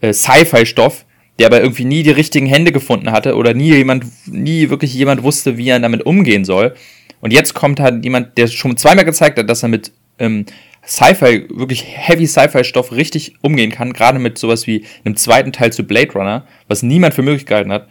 äh, 0.01 0.13
Sci-Fi-Stoff, 0.13 1.05
der 1.39 1.47
aber 1.47 1.61
irgendwie 1.61 1.85
nie 1.85 2.03
die 2.03 2.11
richtigen 2.11 2.45
Hände 2.45 2.71
gefunden 2.71 3.11
hatte 3.11 3.35
oder 3.35 3.53
nie 3.53 3.73
jemand, 3.73 4.05
nie 4.27 4.69
wirklich 4.69 4.93
jemand 4.93 5.23
wusste, 5.23 5.57
wie 5.57 5.69
er 5.69 5.79
damit 5.79 6.05
umgehen 6.05 6.45
soll. 6.45 6.75
Und 7.21 7.31
jetzt 7.31 7.53
kommt 7.53 7.79
halt 7.79 8.03
jemand, 8.03 8.37
der 8.37 8.47
schon 8.47 8.77
zweimal 8.77 9.05
gezeigt 9.05 9.39
hat, 9.39 9.49
dass 9.49 9.63
er 9.63 9.69
mit 9.69 9.91
ähm, 10.19 10.45
Sci-Fi, 10.85 11.47
wirklich 11.49 11.85
heavy 11.87 12.27
Sci-Fi-Stoff 12.27 12.91
richtig 12.91 13.35
umgehen 13.41 13.71
kann, 13.71 13.93
gerade 13.93 14.19
mit 14.19 14.37
sowas 14.37 14.67
wie 14.67 14.85
einem 15.05 15.15
zweiten 15.15 15.51
Teil 15.51 15.71
zu 15.71 15.83
Blade 15.83 16.13
Runner, 16.13 16.45
was 16.67 16.83
niemand 16.83 17.13
für 17.13 17.21
möglich 17.21 17.45
gehalten 17.45 17.71
hat. 17.71 17.87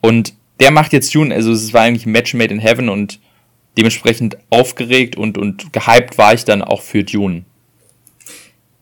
Und 0.00 0.34
der 0.58 0.70
macht 0.70 0.92
jetzt 0.92 1.14
Dune, 1.14 1.34
also 1.34 1.52
es 1.52 1.72
war 1.72 1.82
eigentlich 1.82 2.06
ein 2.06 2.12
Match 2.12 2.34
made 2.34 2.52
in 2.52 2.60
heaven 2.60 2.88
und 2.88 3.20
dementsprechend 3.76 4.36
aufgeregt 4.50 5.16
und, 5.16 5.38
und 5.38 5.72
gehypt 5.72 6.18
war 6.18 6.34
ich 6.34 6.44
dann 6.44 6.62
auch 6.62 6.82
für 6.82 7.04
Dune. 7.04 7.44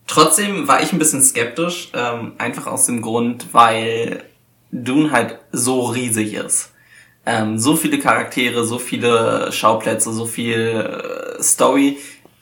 Trotzdem 0.07 0.67
war 0.67 0.83
ich 0.83 0.91
ein 0.91 0.99
bisschen 0.99 1.21
skeptisch, 1.21 1.89
ähm, 1.93 2.33
einfach 2.37 2.67
aus 2.67 2.85
dem 2.85 3.01
Grund, 3.01 3.53
weil 3.53 4.23
Dune 4.71 5.11
halt 5.11 5.39
so 5.51 5.83
riesig 5.83 6.33
ist. 6.33 6.71
Ähm, 7.25 7.57
so 7.59 7.75
viele 7.75 7.99
Charaktere, 7.99 8.65
so 8.65 8.77
viele 8.79 9.51
Schauplätze, 9.51 10.11
so 10.11 10.25
viel 10.25 11.37
äh, 11.39 11.41
Story. 11.41 11.97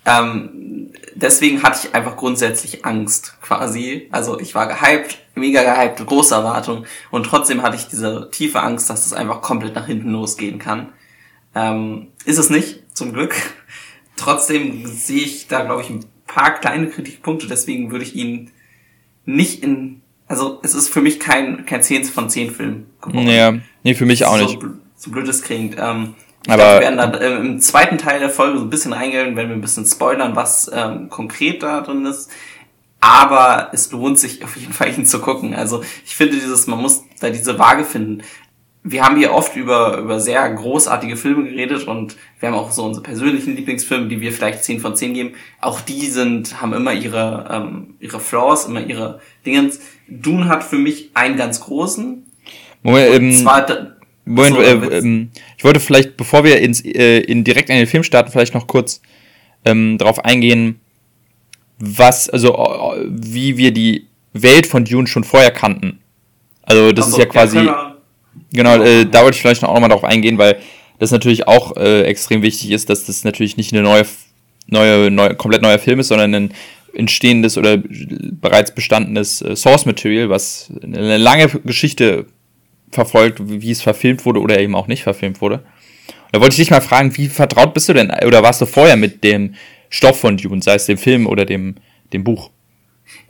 Ähm, 0.06 0.92
deswegen 1.13 1.62
hatte 1.62 1.88
ich 1.88 1.94
einfach 1.94 2.16
grundsätzlich 2.18 2.86
Angst, 2.86 3.36
quasi. 3.42 4.07
Also 4.12 4.40
ich 4.40 4.56
war 4.56 4.68
gehypt, 4.68 5.19
mega 5.36 5.62
gehypt, 5.62 6.06
große 6.06 6.34
Erwartung. 6.34 6.86
Und 7.12 7.25
trotzdem 7.25 7.62
hatte 7.62 7.75
ich 7.75 7.88
diese 7.88 8.30
tiefe 8.31 8.62
Angst, 8.62 8.90
dass 8.90 9.06
es 9.06 9.13
einfach 9.13 9.42
komplett 9.42 9.75
nach 9.75 9.86
hinten 9.86 10.12
losgehen 10.12 10.60
kann. 10.60 10.94
Ähm, 11.56 12.07
ist 12.25 12.38
es 12.38 12.50
nicht, 12.50 12.84
zum 12.94 13.13
Glück. 13.13 13.36
Trotzdem 14.16 14.86
sehe 14.86 15.22
ich 15.22 15.48
da, 15.48 15.63
glaube 15.63 15.81
ich, 15.81 15.90
ein 15.90 16.06
paar 16.28 16.60
kleine 16.60 16.88
Kritikpunkte, 16.88 17.48
deswegen 17.48 17.92
würde 17.92 18.04
ich 18.04 18.16
ihn 18.16 18.51
nicht 19.25 19.63
in, 19.63 20.01
also 20.28 20.60
es 20.63 20.75
ist 20.75 20.90
für 20.90 21.01
mich 21.01 21.19
kein, 21.19 21.66
kein 21.66 21.81
10 21.81 22.06
von 22.06 22.30
10 22.30 22.51
Film 22.51 22.86
geworden. 23.01 23.28
Ja, 23.28 23.54
nee, 23.84 23.96
für 23.96 24.06
mich 24.06 24.25
auch 24.25 24.38
so, 24.38 24.44
nicht. 24.44 24.60
So 24.96 25.12
blöd 25.12 25.28
es 25.28 25.42
klingt. 25.42 25.75
Ähm, 25.80 26.16
ich 26.46 26.51
Aber 26.51 26.63
glaub, 26.63 26.74
wir 26.75 26.81
werden 26.81 26.98
dann 26.98 27.13
äh, 27.16 27.36
im 27.38 27.60
zweiten 27.60 27.98
Teil 27.98 28.19
der 28.19 28.30
Folge 28.30 28.60
so 28.60 28.66
ein 28.66 28.69
bisschen 28.69 28.94
reingehen, 28.94 29.36
wenn 29.36 29.50
wir 29.50 29.56
ein 29.56 29.62
bisschen 29.62 29.86
spoilern, 29.86 30.36
was 30.36 30.69
ähm, 30.74 31.10
konkret 31.10 31.63
da 31.63 31.81
drin 31.81 32.06
ist. 32.06 32.30
Aber 33.02 33.69
es 33.72 33.92
lohnt 33.92 34.19
sich 34.19 34.44
auf 34.44 34.56
jeden 34.57 34.74
Fall 34.74 34.94
ihn 34.98 35.06
zu 35.06 35.19
gucken. 35.19 35.54
Also 35.54 35.84
ich 36.06 36.16
finde 36.16 36.36
dieses, 36.36 36.68
man 36.68 36.81
muss 36.81 37.04
da 37.19 37.30
diese 37.30 37.57
Waage 37.57 37.86
finden 37.86 38.24
wir 38.84 39.04
haben 39.04 39.18
hier 39.18 39.34
oft 39.34 39.56
über, 39.56 39.98
über 39.98 40.20
sehr 40.20 40.50
großartige 40.50 41.18
Filme 41.18 41.44
geredet 41.44 41.86
und 41.86 42.16
wir 42.40 42.50
haben 42.50 42.56
auch 42.56 42.72
so 42.72 42.86
unsere 42.86 43.04
persönlichen 43.04 43.56
Lieblingsfilme, 43.56 44.08
die 44.08 44.22
wir 44.22 44.31
vielleicht 44.31 44.64
10 44.64 44.80
von 44.80 44.96
10 44.96 45.14
geben. 45.14 45.31
Auch 45.60 45.81
die 45.81 46.06
sind, 46.08 46.62
haben 46.62 46.74
immer 46.74 46.94
ihre, 46.94 47.50
ähm, 47.52 47.96
ihre 48.00 48.20
Flaws, 48.20 48.66
immer 48.66 48.81
ihre 48.81 49.20
Dingens. 49.46 49.81
Dune 50.08 50.48
hat 50.48 50.64
für 50.64 50.78
mich 50.78 51.12
einen 51.14 51.36
ganz 51.36 51.60
großen. 51.60 52.26
Moment, 52.81 53.14
ähm, 53.14 53.34
zwar, 53.34 53.66
Moment 54.24 54.56
so, 54.56 54.62
äh, 54.62 54.98
ähm, 54.98 55.31
ich 55.58 55.64
wollte 55.66 55.81
vielleicht, 55.81 56.16
bevor 56.16 56.46
wir 56.46 56.62
ins, 56.62 56.84
äh, 56.84 57.20
in 57.20 57.44
direkt 57.44 57.70
in 57.70 57.76
den 57.76 57.88
Film 57.88 58.04
starten, 58.04 58.31
vielleicht 58.31 58.54
noch 58.54 58.68
kurz 58.68 59.02
ähm, 59.66 59.98
darauf 59.98 60.24
eingehen, 60.24 60.80
was, 61.80 62.30
also 62.30 62.56
äh, 62.56 63.06
wie 63.10 63.58
wir 63.58 63.72
die 63.72 64.08
Welt 64.31 64.68
von 64.68 64.86
Dune 64.86 65.08
schon 65.08 65.26
vorher 65.26 65.52
kannten. 65.52 66.00
Also 66.64 66.94
das 66.94 67.08
also, 67.08 67.18
ist 67.18 67.24
ja 67.24 67.30
quasi. 67.30 67.60
Ja, 67.60 67.88
Genau, 68.52 68.81
äh, 68.81 69.06
da 69.06 69.24
wollte 69.24 69.36
ich 69.36 69.42
vielleicht 69.42 69.62
noch 69.62 69.80
mal 69.80 69.88
darauf 69.88 70.04
eingehen, 70.04 70.38
weil 70.38 70.59
das 70.98 71.12
natürlich 71.12 71.48
auch 71.48 71.78
äh, 71.78 72.04
extrem 72.04 72.42
wichtig 72.42 72.71
ist, 72.71 72.90
dass 72.90 73.06
das 73.06 73.24
natürlich 73.24 73.57
nicht 73.57 73.74
eine 73.74 73.81
neue, 73.81 74.06
neue, 74.68 75.09
neue, 75.12 75.36
komplett 75.36 75.62
neuer 75.62 75.80
Film 75.80 76.00
ist, 76.00 76.09
sondern 76.09 76.36
ein 76.36 76.54
entstehendes 76.94 77.57
oder 77.57 77.78
bereits 77.78 78.74
bestandenes 78.74 79.42
äh, 79.42 79.56
Source 79.56 79.86
Material, 79.86 80.30
was 80.30 80.71
eine 80.83 81.18
lange 81.18 81.48
Geschichte 81.48 82.26
verfolgt, 82.92 83.40
wie 83.44 83.71
es 83.71 83.81
verfilmt 83.81 84.26
wurde 84.26 84.42
oder 84.42 84.59
eben 84.59 84.76
auch 84.76 84.88
nicht 84.88 85.04
verfilmt 85.04 85.42
wurde. 85.42 85.57
Und 85.57 86.36
da 86.36 86.42
wollte 86.42 86.54
ich 86.54 86.57
dich 86.59 86.71
mal 86.71 86.81
fragen, 86.81 87.16
wie 87.18 87.28
vertraut 87.28 87.74
bist 87.74 87.90
du 87.90 87.94
denn 87.94 88.12
oder 88.26 88.44
warst 88.44 88.62
du 88.62 88.66
vorher 88.66 88.98
mit 88.98 89.24
dem 89.24 89.56
Stoff 89.90 90.19
von 90.19 90.38
Dune, 90.38 90.62
sei 90.62 90.76
es 90.76 90.86
dem 90.86 90.98
Film 90.98 91.28
oder 91.28 91.45
dem, 91.45 91.76
dem 92.14 92.24
Buch? 92.24 92.50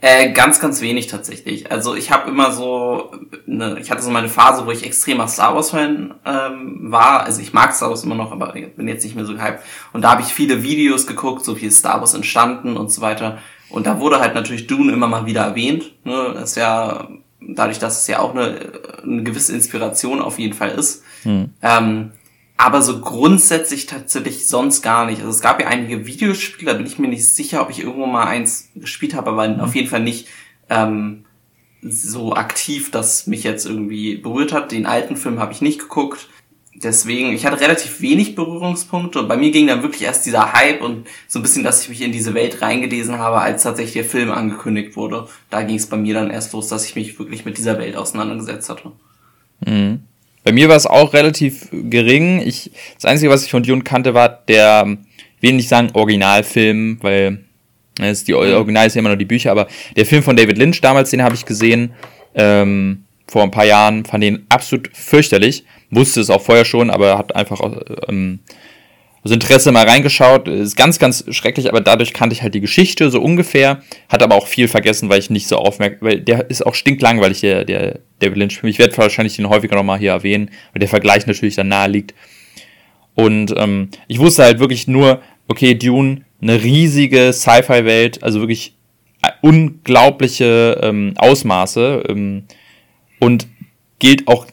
Äh, 0.02 0.32
ganz, 0.32 0.60
ganz 0.60 0.80
wenig 0.80 1.08
tatsächlich. 1.08 1.70
Also 1.70 1.94
ich 1.94 2.10
habe 2.10 2.30
immer 2.30 2.52
so, 2.52 3.12
ne, 3.46 3.76
ich 3.80 3.90
hatte 3.90 4.02
so 4.02 4.10
meine 4.10 4.28
Phase, 4.28 4.64
wo 4.66 4.70
ich 4.70 4.84
extremer 4.84 5.28
Star 5.28 5.54
Wars 5.54 5.70
Fan 5.70 6.14
ähm, 6.24 6.90
war. 6.90 7.24
Also 7.24 7.42
ich 7.42 7.52
mag 7.52 7.74
Star 7.74 7.90
Wars 7.90 8.02
immer 8.02 8.14
noch, 8.14 8.32
aber 8.32 8.52
bin 8.52 8.88
jetzt 8.88 9.04
nicht 9.04 9.14
mehr 9.14 9.26
so 9.26 9.34
gehypt. 9.34 9.60
Und 9.92 10.02
da 10.02 10.12
habe 10.12 10.22
ich 10.22 10.28
viele 10.28 10.62
Videos 10.62 11.06
geguckt, 11.06 11.44
so 11.44 11.54
viel 11.54 11.70
Star 11.70 12.00
Wars 12.00 12.14
entstanden 12.14 12.78
und 12.78 12.90
so 12.90 13.02
weiter. 13.02 13.38
Und 13.68 13.86
da 13.86 14.00
wurde 14.00 14.20
halt 14.20 14.34
natürlich 14.34 14.66
Dune 14.66 14.92
immer 14.92 15.06
mal 15.06 15.26
wieder 15.26 15.42
erwähnt. 15.42 15.92
Ne? 16.04 16.32
Das 16.34 16.50
ist 16.50 16.56
ja 16.56 17.08
dadurch, 17.40 17.78
dass 17.78 18.00
es 18.00 18.06
ja 18.06 18.20
auch 18.20 18.34
eine, 18.34 18.72
eine 19.02 19.22
gewisse 19.22 19.52
Inspiration 19.54 20.22
auf 20.22 20.38
jeden 20.38 20.54
Fall 20.54 20.70
ist. 20.70 21.04
Hm. 21.24 21.50
Ähm, 21.62 22.12
aber 22.60 22.82
so 22.82 23.00
grundsätzlich 23.00 23.86
tatsächlich 23.86 24.46
sonst 24.46 24.82
gar 24.82 25.06
nicht. 25.06 25.20
Also 25.20 25.30
es 25.30 25.40
gab 25.40 25.62
ja 25.62 25.68
einige 25.68 26.06
Videospiele, 26.06 26.70
da 26.70 26.76
bin 26.76 26.86
ich 26.86 26.98
mir 26.98 27.08
nicht 27.08 27.26
sicher, 27.26 27.62
ob 27.62 27.70
ich 27.70 27.80
irgendwo 27.80 28.04
mal 28.04 28.26
eins 28.26 28.68
gespielt 28.74 29.14
habe, 29.14 29.30
aber 29.30 29.48
mhm. 29.48 29.60
auf 29.60 29.74
jeden 29.74 29.88
Fall 29.88 30.02
nicht 30.02 30.28
ähm, 30.68 31.24
so 31.80 32.34
aktiv, 32.34 32.90
dass 32.90 33.26
mich 33.26 33.44
jetzt 33.44 33.64
irgendwie 33.64 34.16
berührt 34.16 34.52
hat. 34.52 34.72
Den 34.72 34.84
alten 34.84 35.16
Film 35.16 35.38
habe 35.38 35.54
ich 35.54 35.62
nicht 35.62 35.78
geguckt. 35.78 36.28
Deswegen, 36.74 37.32
ich 37.32 37.46
hatte 37.46 37.60
relativ 37.62 38.02
wenig 38.02 38.34
Berührungspunkte 38.34 39.20
und 39.20 39.28
bei 39.28 39.38
mir 39.38 39.52
ging 39.52 39.66
dann 39.66 39.82
wirklich 39.82 40.02
erst 40.02 40.26
dieser 40.26 40.52
Hype 40.52 40.82
und 40.82 41.06
so 41.28 41.38
ein 41.38 41.42
bisschen, 41.42 41.64
dass 41.64 41.82
ich 41.82 41.88
mich 41.88 42.02
in 42.02 42.12
diese 42.12 42.34
Welt 42.34 42.60
reingelesen 42.60 43.18
habe, 43.18 43.40
als 43.40 43.62
tatsächlich 43.62 43.94
der 43.94 44.04
Film 44.04 44.30
angekündigt 44.30 44.96
wurde. 44.96 45.28
Da 45.48 45.62
ging 45.62 45.76
es 45.76 45.86
bei 45.86 45.96
mir 45.96 46.12
dann 46.12 46.30
erst 46.30 46.52
los, 46.52 46.68
dass 46.68 46.84
ich 46.84 46.94
mich 46.94 47.18
wirklich 47.18 47.46
mit 47.46 47.56
dieser 47.56 47.78
Welt 47.78 47.96
auseinandergesetzt 47.96 48.68
hatte. 48.68 48.92
Mhm. 49.64 50.04
Bei 50.42 50.52
mir 50.52 50.68
war 50.68 50.76
es 50.76 50.86
auch 50.86 51.12
relativ 51.12 51.68
gering. 51.70 52.40
Ich, 52.40 52.70
das 52.94 53.04
Einzige, 53.04 53.30
was 53.30 53.44
ich 53.44 53.50
von 53.50 53.62
Dune 53.62 53.82
kannte, 53.82 54.14
war 54.14 54.28
der, 54.28 54.96
will 55.40 55.52
nicht 55.52 55.68
sagen 55.68 55.90
Originalfilm, 55.92 56.98
weil 57.02 57.44
ist 58.00 58.28
die 58.28 58.34
Original 58.34 58.86
ist 58.86 58.94
ja 58.94 59.00
immer 59.00 59.10
noch 59.10 59.18
die 59.18 59.26
Bücher, 59.26 59.50
aber 59.50 59.66
der 59.94 60.06
Film 60.06 60.22
von 60.22 60.36
David 60.36 60.56
Lynch 60.56 60.80
damals, 60.80 61.10
den 61.10 61.22
habe 61.22 61.34
ich 61.34 61.44
gesehen, 61.44 61.92
ähm, 62.34 63.04
vor 63.26 63.42
ein 63.42 63.50
paar 63.50 63.66
Jahren, 63.66 64.04
fand 64.04 64.24
den 64.24 64.46
absolut 64.48 64.90
fürchterlich. 64.92 65.64
Wusste 65.90 66.20
es 66.20 66.30
auch 66.30 66.40
vorher 66.40 66.64
schon, 66.64 66.88
aber 66.88 67.18
hat 67.18 67.34
einfach 67.34 67.60
ähm, 68.08 68.40
aus 69.22 69.30
Interesse 69.30 69.70
mal 69.72 69.86
reingeschaut. 69.86 70.48
Ist 70.48 70.76
ganz, 70.76 70.98
ganz 70.98 71.24
schrecklich, 71.30 71.68
aber 71.68 71.80
dadurch 71.80 72.12
kannte 72.12 72.34
ich 72.34 72.42
halt 72.42 72.54
die 72.54 72.60
Geschichte 72.60 73.10
so 73.10 73.20
ungefähr. 73.20 73.82
Hat 74.08 74.22
aber 74.22 74.34
auch 74.34 74.46
viel 74.46 74.68
vergessen, 74.68 75.08
weil 75.08 75.18
ich 75.18 75.30
nicht 75.30 75.48
so 75.48 75.56
aufmerksam, 75.56 76.08
weil 76.08 76.20
der 76.20 76.48
ist 76.48 76.64
auch 76.64 76.74
stinklangweilig, 76.74 77.40
der, 77.40 77.64
der 77.64 78.00
David 78.20 78.38
Lynch-Film. 78.38 78.70
Ich 78.70 78.78
werde 78.78 78.96
wahrscheinlich 78.96 79.36
den 79.36 79.48
häufiger 79.48 79.76
nochmal 79.76 79.98
hier 79.98 80.12
erwähnen, 80.12 80.50
weil 80.72 80.80
der 80.80 80.88
Vergleich 80.88 81.26
natürlich 81.26 81.56
dann 81.56 81.68
nahe 81.68 81.88
liegt. 81.88 82.14
Und 83.14 83.54
ähm, 83.56 83.90
ich 84.08 84.18
wusste 84.18 84.44
halt 84.44 84.60
wirklich 84.60 84.88
nur, 84.88 85.20
okay, 85.48 85.74
Dune, 85.74 86.22
eine 86.40 86.62
riesige 86.62 87.32
Sci-Fi-Welt, 87.32 88.22
also 88.22 88.40
wirklich 88.40 88.74
unglaubliche 89.42 90.80
ähm, 90.82 91.12
Ausmaße 91.18 92.04
ähm, 92.08 92.44
und 93.18 93.46
gilt 93.98 94.26
auch 94.28 94.46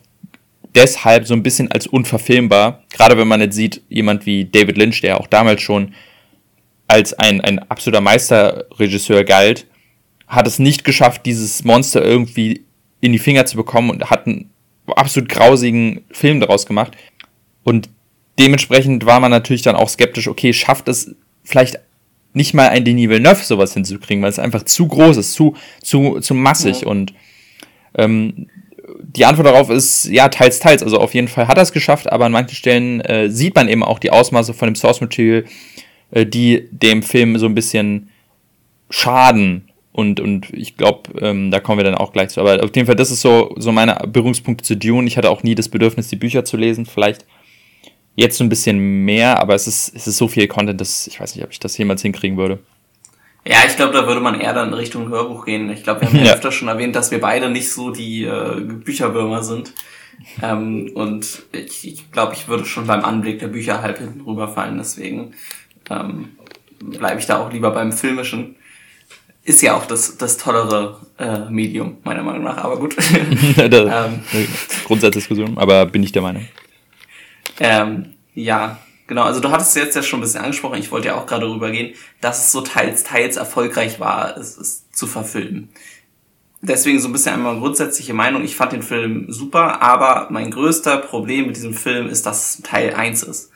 deshalb 0.77 1.27
so 1.27 1.33
ein 1.33 1.43
bisschen 1.43 1.71
als 1.71 1.87
unverfilmbar. 1.87 2.83
Gerade 2.93 3.17
wenn 3.17 3.27
man 3.27 3.41
jetzt 3.41 3.55
sieht, 3.55 3.81
jemand 3.89 4.25
wie 4.25 4.45
David 4.45 4.77
Lynch, 4.77 5.01
der 5.01 5.19
auch 5.19 5.27
damals 5.27 5.61
schon 5.61 5.93
als 6.87 7.13
ein, 7.13 7.41
ein 7.41 7.59
absoluter 7.59 7.99
Meisterregisseur 7.99 9.23
galt, 9.23 9.65
hat 10.27 10.47
es 10.47 10.59
nicht 10.59 10.83
geschafft, 10.83 11.25
dieses 11.25 11.63
Monster 11.63 12.03
irgendwie 12.03 12.65
in 13.01 13.11
die 13.11 13.19
Finger 13.19 13.45
zu 13.45 13.57
bekommen 13.57 13.89
und 13.89 14.09
hat 14.09 14.27
einen 14.27 14.51
absolut 14.85 15.29
grausigen 15.29 16.05
Film 16.11 16.39
daraus 16.39 16.65
gemacht. 16.65 16.95
Und 17.63 17.89
dementsprechend 18.39 19.05
war 19.05 19.19
man 19.19 19.31
natürlich 19.31 19.63
dann 19.63 19.75
auch 19.75 19.89
skeptisch, 19.89 20.27
okay, 20.27 20.53
schafft 20.53 20.87
es 20.87 21.15
vielleicht 21.43 21.79
nicht 22.33 22.53
mal 22.53 22.69
ein 22.69 22.85
Denis 22.85 23.09
Villeneuve 23.09 23.43
sowas 23.43 23.73
hinzukriegen, 23.73 24.21
weil 24.21 24.29
es 24.29 24.39
einfach 24.39 24.63
zu 24.63 24.87
groß 24.87 25.17
ist, 25.17 25.33
zu, 25.33 25.55
zu, 25.81 26.19
zu 26.19 26.33
massig 26.35 26.81
ja. 26.81 26.87
und 26.87 27.13
ähm, 27.95 28.47
die 29.01 29.25
Antwort 29.25 29.47
darauf 29.47 29.69
ist 29.69 30.05
ja 30.05 30.29
teils, 30.29 30.59
teils. 30.59 30.83
Also 30.83 30.97
auf 30.97 31.13
jeden 31.13 31.27
Fall 31.27 31.47
hat 31.47 31.57
er 31.57 31.63
es 31.63 31.71
geschafft, 31.71 32.11
aber 32.11 32.25
an 32.25 32.31
manchen 32.31 32.55
Stellen 32.55 33.01
äh, 33.01 33.29
sieht 33.29 33.55
man 33.55 33.67
eben 33.67 33.83
auch 33.83 33.99
die 33.99 34.11
Ausmaße 34.11 34.53
von 34.53 34.67
dem 34.67 34.75
Source 34.75 35.01
Material, 35.01 35.45
äh, 36.11 36.25
die 36.25 36.67
dem 36.71 37.03
Film 37.03 37.37
so 37.37 37.45
ein 37.45 37.55
bisschen 37.55 38.09
schaden. 38.89 39.69
Und, 39.91 40.19
und 40.19 40.53
ich 40.53 40.77
glaube, 40.77 41.19
ähm, 41.21 41.49
da 41.49 41.59
kommen 41.59 41.79
wir 41.79 41.83
dann 41.83 41.95
auch 41.95 42.13
gleich 42.13 42.29
zu. 42.29 42.39
Aber 42.39 42.63
auf 42.63 42.75
jeden 42.75 42.85
Fall, 42.85 42.95
das 42.95 43.09
ist 43.11 43.21
so, 43.21 43.55
so 43.57 43.71
meine 43.71 43.95
Berührungspunkte 44.07 44.63
zu 44.63 44.77
Dune. 44.77 45.07
Ich 45.07 45.17
hatte 45.17 45.31
auch 45.31 45.43
nie 45.43 45.55
das 45.55 45.69
Bedürfnis, 45.69 46.07
die 46.07 46.15
Bücher 46.15 46.45
zu 46.45 46.55
lesen. 46.55 46.85
Vielleicht 46.85 47.25
jetzt 48.15 48.37
so 48.37 48.43
ein 48.43 48.49
bisschen 48.49 48.77
mehr, 49.05 49.39
aber 49.39 49.55
es 49.55 49.67
ist, 49.67 49.95
es 49.95 50.07
ist 50.07 50.17
so 50.17 50.27
viel 50.27 50.47
Content, 50.47 50.79
dass 50.79 51.07
ich 51.07 51.19
weiß 51.19 51.35
nicht, 51.35 51.43
ob 51.43 51.51
ich 51.51 51.59
das 51.59 51.77
jemals 51.77 52.03
hinkriegen 52.03 52.37
würde. 52.37 52.59
Ja, 53.49 53.59
ich 53.65 53.77
glaube, 53.77 53.93
da 53.93 54.05
würde 54.05 54.19
man 54.19 54.39
eher 54.39 54.53
dann 54.53 54.69
in 54.69 54.73
Richtung 54.73 55.07
Hörbuch 55.09 55.45
gehen. 55.45 55.69
Ich 55.69 55.83
glaube, 55.83 56.01
wir 56.01 56.09
haben 56.09 56.25
ja, 56.25 56.33
öfter 56.33 56.51
schon 56.51 56.67
erwähnt, 56.67 56.95
dass 56.95 57.11
wir 57.11 57.21
beide 57.21 57.49
nicht 57.49 57.71
so 57.71 57.91
die 57.91 58.25
äh, 58.25 58.59
Bücherwürmer 58.59 59.41
sind. 59.41 59.73
Ähm, 60.41 60.91
und 60.95 61.43
ich, 61.53 61.87
ich 61.87 62.11
glaube, 62.11 62.33
ich 62.33 62.49
würde 62.49 62.65
schon 62.65 62.87
beim 62.87 63.05
Anblick 63.05 63.39
der 63.39 63.47
Bücher 63.47 63.81
halb 63.81 63.99
hinten 63.99 64.21
rüberfallen. 64.21 64.77
Deswegen 64.77 65.33
ähm, 65.89 66.35
bleibe 66.79 67.19
ich 67.19 67.25
da 67.25 67.39
auch 67.39 67.51
lieber 67.51 67.71
beim 67.71 67.93
Filmischen. 67.93 68.57
Ist 69.43 69.61
ja 69.61 69.77
auch 69.77 69.85
das, 69.85 70.17
das 70.17 70.35
tollere 70.35 70.99
äh, 71.17 71.49
Medium, 71.49 71.97
meiner 72.03 72.23
Meinung 72.23 72.43
nach, 72.43 72.57
aber 72.57 72.77
gut. 72.77 72.97
ähm, 73.57 74.23
Grundsatzdiskussion, 74.85 75.57
aber 75.57 75.85
bin 75.85 76.03
ich 76.03 76.11
der 76.11 76.21
Meinung. 76.21 76.45
Ähm, 77.61 78.15
ja, 78.33 78.77
Genau, 79.07 79.23
also 79.23 79.39
du 79.39 79.49
hattest 79.51 79.75
jetzt 79.75 79.95
ja 79.95 80.03
schon 80.03 80.19
ein 80.19 80.23
bisschen 80.23 80.41
angesprochen, 80.41 80.79
ich 80.79 80.91
wollte 80.91 81.07
ja 81.07 81.15
auch 81.15 81.25
gerade 81.25 81.49
rübergehen, 81.49 81.95
dass 82.19 82.45
es 82.45 82.51
so 82.51 82.61
teils, 82.61 83.03
teils 83.03 83.37
erfolgreich 83.37 83.99
war, 84.01 84.37
es, 84.37 84.57
es 84.57 84.91
zu 84.91 85.07
verfilmen. 85.07 85.69
Deswegen 86.61 86.99
so 86.99 87.07
ein 87.07 87.13
bisschen 87.13 87.33
einmal 87.33 87.57
grundsätzliche 87.59 88.13
Meinung. 88.13 88.43
Ich 88.43 88.55
fand 88.55 88.73
den 88.73 88.81
Film 88.81 89.27
super, 89.29 89.81
aber 89.81 90.27
mein 90.31 90.51
größter 90.51 90.97
Problem 90.97 91.47
mit 91.47 91.55
diesem 91.55 91.73
Film 91.73 92.07
ist, 92.07 92.25
dass 92.25 92.55
es 92.55 92.63
Teil 92.63 92.93
1 92.95 93.23
ist. 93.23 93.51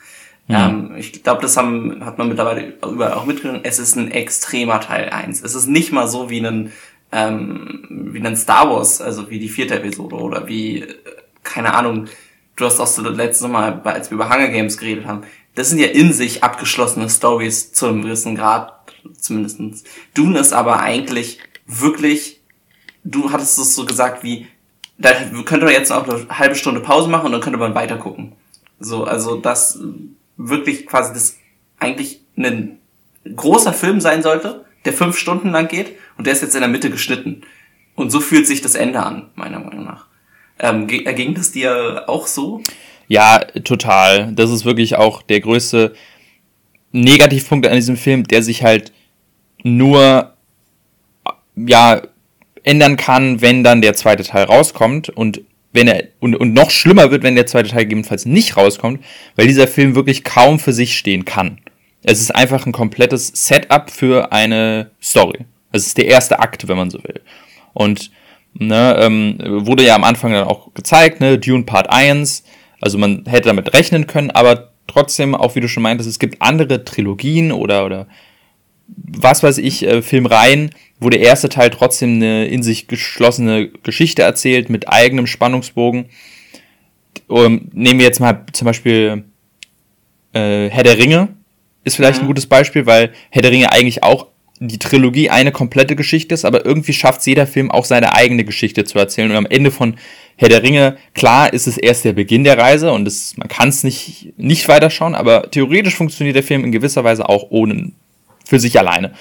Ja. 0.46 0.68
Ähm, 0.68 0.94
ich 0.96 1.22
glaube, 1.22 1.42
das 1.42 1.56
haben, 1.56 2.04
hat 2.04 2.18
man 2.18 2.28
mittlerweile 2.28 2.74
überall 2.82 3.14
auch 3.14 3.26
mitgenommen. 3.26 3.60
Es 3.64 3.78
ist 3.78 3.96
ein 3.96 4.10
extremer 4.10 4.80
Teil 4.80 5.10
1. 5.10 5.42
Es 5.42 5.54
ist 5.54 5.66
nicht 5.66 5.92
mal 5.92 6.06
so 6.06 6.30
wie 6.30 6.46
ein, 6.46 6.72
ähm, 7.10 7.86
wie 7.90 8.24
ein 8.24 8.36
Star 8.36 8.70
Wars, 8.70 9.00
also 9.00 9.28
wie 9.30 9.40
die 9.40 9.48
vierte 9.48 9.74
Episode 9.74 10.16
oder 10.16 10.46
wie, 10.46 10.82
äh, 10.82 10.94
keine 11.42 11.74
Ahnung, 11.74 12.06
du 12.56 12.64
hast 12.64 12.80
auch 12.80 12.86
so 12.86 13.02
letztes 13.02 13.48
Mal, 13.48 13.80
als 13.84 14.10
wir 14.10 14.14
über 14.14 14.30
Hunger 14.30 14.48
Games 14.48 14.78
geredet 14.78 15.06
haben, 15.06 15.22
das 15.54 15.70
sind 15.70 15.78
ja 15.78 15.88
in 15.88 16.12
sich 16.12 16.42
abgeschlossene 16.42 17.10
Stories 17.10 17.72
zu 17.72 17.86
einem 17.86 18.02
gewissen 18.02 18.34
Grad, 18.34 18.72
zumindestens. 19.18 19.84
Dune 20.14 20.38
ist 20.38 20.52
aber 20.52 20.80
eigentlich 20.80 21.38
wirklich, 21.66 22.40
du 23.04 23.32
hattest 23.32 23.58
es 23.58 23.74
so 23.74 23.84
gesagt 23.84 24.22
wie, 24.22 24.46
da 24.98 25.12
könnte 25.44 25.64
man 25.64 25.74
jetzt 25.74 25.92
auch 25.92 26.06
eine 26.06 26.28
halbe 26.38 26.54
Stunde 26.54 26.80
Pause 26.80 27.08
machen 27.08 27.26
und 27.26 27.32
dann 27.32 27.40
könnte 27.40 27.58
man 27.58 27.74
weiter 27.74 27.96
gucken. 27.96 28.32
So, 28.78 29.04
also 29.04 29.36
das 29.36 29.78
wirklich 30.36 30.86
quasi 30.86 31.12
das 31.12 31.38
eigentlich 31.78 32.20
ein 32.36 32.78
großer 33.24 33.72
Film 33.72 34.00
sein 34.00 34.22
sollte, 34.22 34.64
der 34.84 34.92
fünf 34.92 35.16
Stunden 35.18 35.50
lang 35.50 35.68
geht 35.68 35.96
und 36.16 36.26
der 36.26 36.32
ist 36.32 36.42
jetzt 36.42 36.54
in 36.54 36.60
der 36.60 36.68
Mitte 36.68 36.90
geschnitten. 36.90 37.42
Und 37.94 38.10
so 38.10 38.20
fühlt 38.20 38.46
sich 38.46 38.62
das 38.62 38.74
Ende 38.74 39.02
an, 39.02 39.30
meiner 39.34 39.60
Meinung 39.60 39.84
nach. 39.84 40.06
Ähm, 40.58 40.86
ging 40.86 41.34
das 41.34 41.52
dir 41.52 42.04
auch 42.06 42.26
so? 42.26 42.62
Ja, 43.08 43.38
total. 43.38 44.32
Das 44.34 44.50
ist 44.50 44.64
wirklich 44.64 44.96
auch 44.96 45.22
der 45.22 45.40
größte 45.40 45.94
Negativpunkt 46.92 47.66
an 47.66 47.74
diesem 47.74 47.96
Film, 47.96 48.24
der 48.24 48.42
sich 48.42 48.62
halt 48.62 48.92
nur 49.62 50.34
ja 51.56 52.02
ändern 52.64 52.96
kann, 52.96 53.40
wenn 53.40 53.64
dann 53.64 53.82
der 53.82 53.94
zweite 53.94 54.22
Teil 54.22 54.44
rauskommt 54.44 55.08
und 55.08 55.42
wenn 55.72 55.88
er 55.88 56.04
und, 56.20 56.36
und 56.36 56.52
noch 56.52 56.70
schlimmer 56.70 57.10
wird, 57.10 57.22
wenn 57.22 57.34
der 57.34 57.46
zweite 57.46 57.70
Teil 57.70 57.84
gegebenenfalls 57.84 58.26
nicht 58.26 58.56
rauskommt, 58.56 59.02
weil 59.36 59.46
dieser 59.46 59.66
Film 59.66 59.94
wirklich 59.94 60.22
kaum 60.22 60.58
für 60.58 60.72
sich 60.72 60.96
stehen 60.96 61.24
kann. 61.24 61.58
Es 62.04 62.20
ist 62.20 62.34
einfach 62.34 62.66
ein 62.66 62.72
komplettes 62.72 63.28
Setup 63.28 63.90
für 63.90 64.32
eine 64.32 64.90
Story. 65.00 65.46
Es 65.70 65.86
ist 65.86 65.98
der 65.98 66.06
erste 66.06 66.40
Akt, 66.40 66.68
wenn 66.68 66.76
man 66.76 66.90
so 66.90 67.02
will. 67.04 67.20
Und 67.72 68.10
ne, 68.54 68.96
ähm, 68.98 69.38
wurde 69.40 69.84
ja 69.84 69.94
am 69.94 70.04
Anfang 70.04 70.32
dann 70.32 70.46
auch 70.46 70.74
gezeigt, 70.74 71.20
ne, 71.20 71.38
Dune 71.38 71.64
Part 71.64 71.88
1, 71.88 72.44
also 72.82 72.98
man 72.98 73.24
hätte 73.26 73.48
damit 73.48 73.72
rechnen 73.72 74.06
können, 74.06 74.30
aber 74.30 74.72
trotzdem, 74.88 75.34
auch 75.34 75.54
wie 75.54 75.60
du 75.60 75.68
schon 75.68 75.84
meintest, 75.84 76.10
es 76.10 76.18
gibt 76.18 76.42
andere 76.42 76.84
Trilogien 76.84 77.52
oder, 77.52 77.86
oder 77.86 78.08
was 78.88 79.42
weiß 79.42 79.58
ich, 79.58 79.86
äh, 79.86 80.02
Filmreihen, 80.02 80.70
wo 80.98 81.08
der 81.08 81.20
erste 81.20 81.48
Teil 81.48 81.70
trotzdem 81.70 82.16
eine 82.16 82.46
in 82.46 82.62
sich 82.62 82.88
geschlossene 82.88 83.68
Geschichte 83.68 84.22
erzählt 84.22 84.68
mit 84.68 84.88
eigenem 84.88 85.26
Spannungsbogen. 85.26 86.06
Um, 87.28 87.70
nehmen 87.72 88.00
wir 88.00 88.06
jetzt 88.06 88.20
mal 88.20 88.44
zum 88.52 88.66
Beispiel 88.66 89.24
äh, 90.32 90.68
Herr 90.68 90.82
der 90.82 90.98
Ringe, 90.98 91.28
ist 91.84 91.96
vielleicht 91.96 92.18
mhm. 92.18 92.24
ein 92.24 92.28
gutes 92.28 92.46
Beispiel, 92.46 92.84
weil 92.84 93.12
Herr 93.30 93.42
der 93.42 93.52
Ringe 93.52 93.72
eigentlich 93.72 94.02
auch 94.02 94.26
die 94.68 94.78
Trilogie 94.78 95.30
eine 95.30 95.50
komplette 95.50 95.96
Geschichte 95.96 96.34
ist, 96.34 96.44
aber 96.44 96.64
irgendwie 96.64 96.92
schafft 96.92 97.20
es 97.20 97.26
jeder 97.26 97.46
Film 97.46 97.70
auch 97.70 97.84
seine 97.84 98.14
eigene 98.14 98.44
Geschichte 98.44 98.84
zu 98.84 98.98
erzählen. 98.98 99.30
Und 99.30 99.36
am 99.36 99.46
Ende 99.46 99.70
von 99.70 99.96
Herr 100.36 100.48
der 100.48 100.62
Ringe, 100.62 100.96
klar 101.14 101.52
ist 101.52 101.66
es 101.66 101.76
erst 101.76 102.04
der 102.04 102.12
Beginn 102.12 102.44
der 102.44 102.58
Reise 102.58 102.92
und 102.92 103.06
es, 103.06 103.36
man 103.36 103.48
kann 103.48 103.68
es 103.68 103.82
nicht, 103.82 104.32
nicht 104.36 104.68
weiterschauen, 104.68 105.14
aber 105.14 105.50
theoretisch 105.50 105.96
funktioniert 105.96 106.36
der 106.36 106.42
Film 106.42 106.64
in 106.64 106.72
gewisser 106.72 107.02
Weise 107.02 107.28
auch 107.28 107.46
ohne, 107.50 107.92
für 108.44 108.60
sich 108.60 108.78
alleine. 108.78 109.12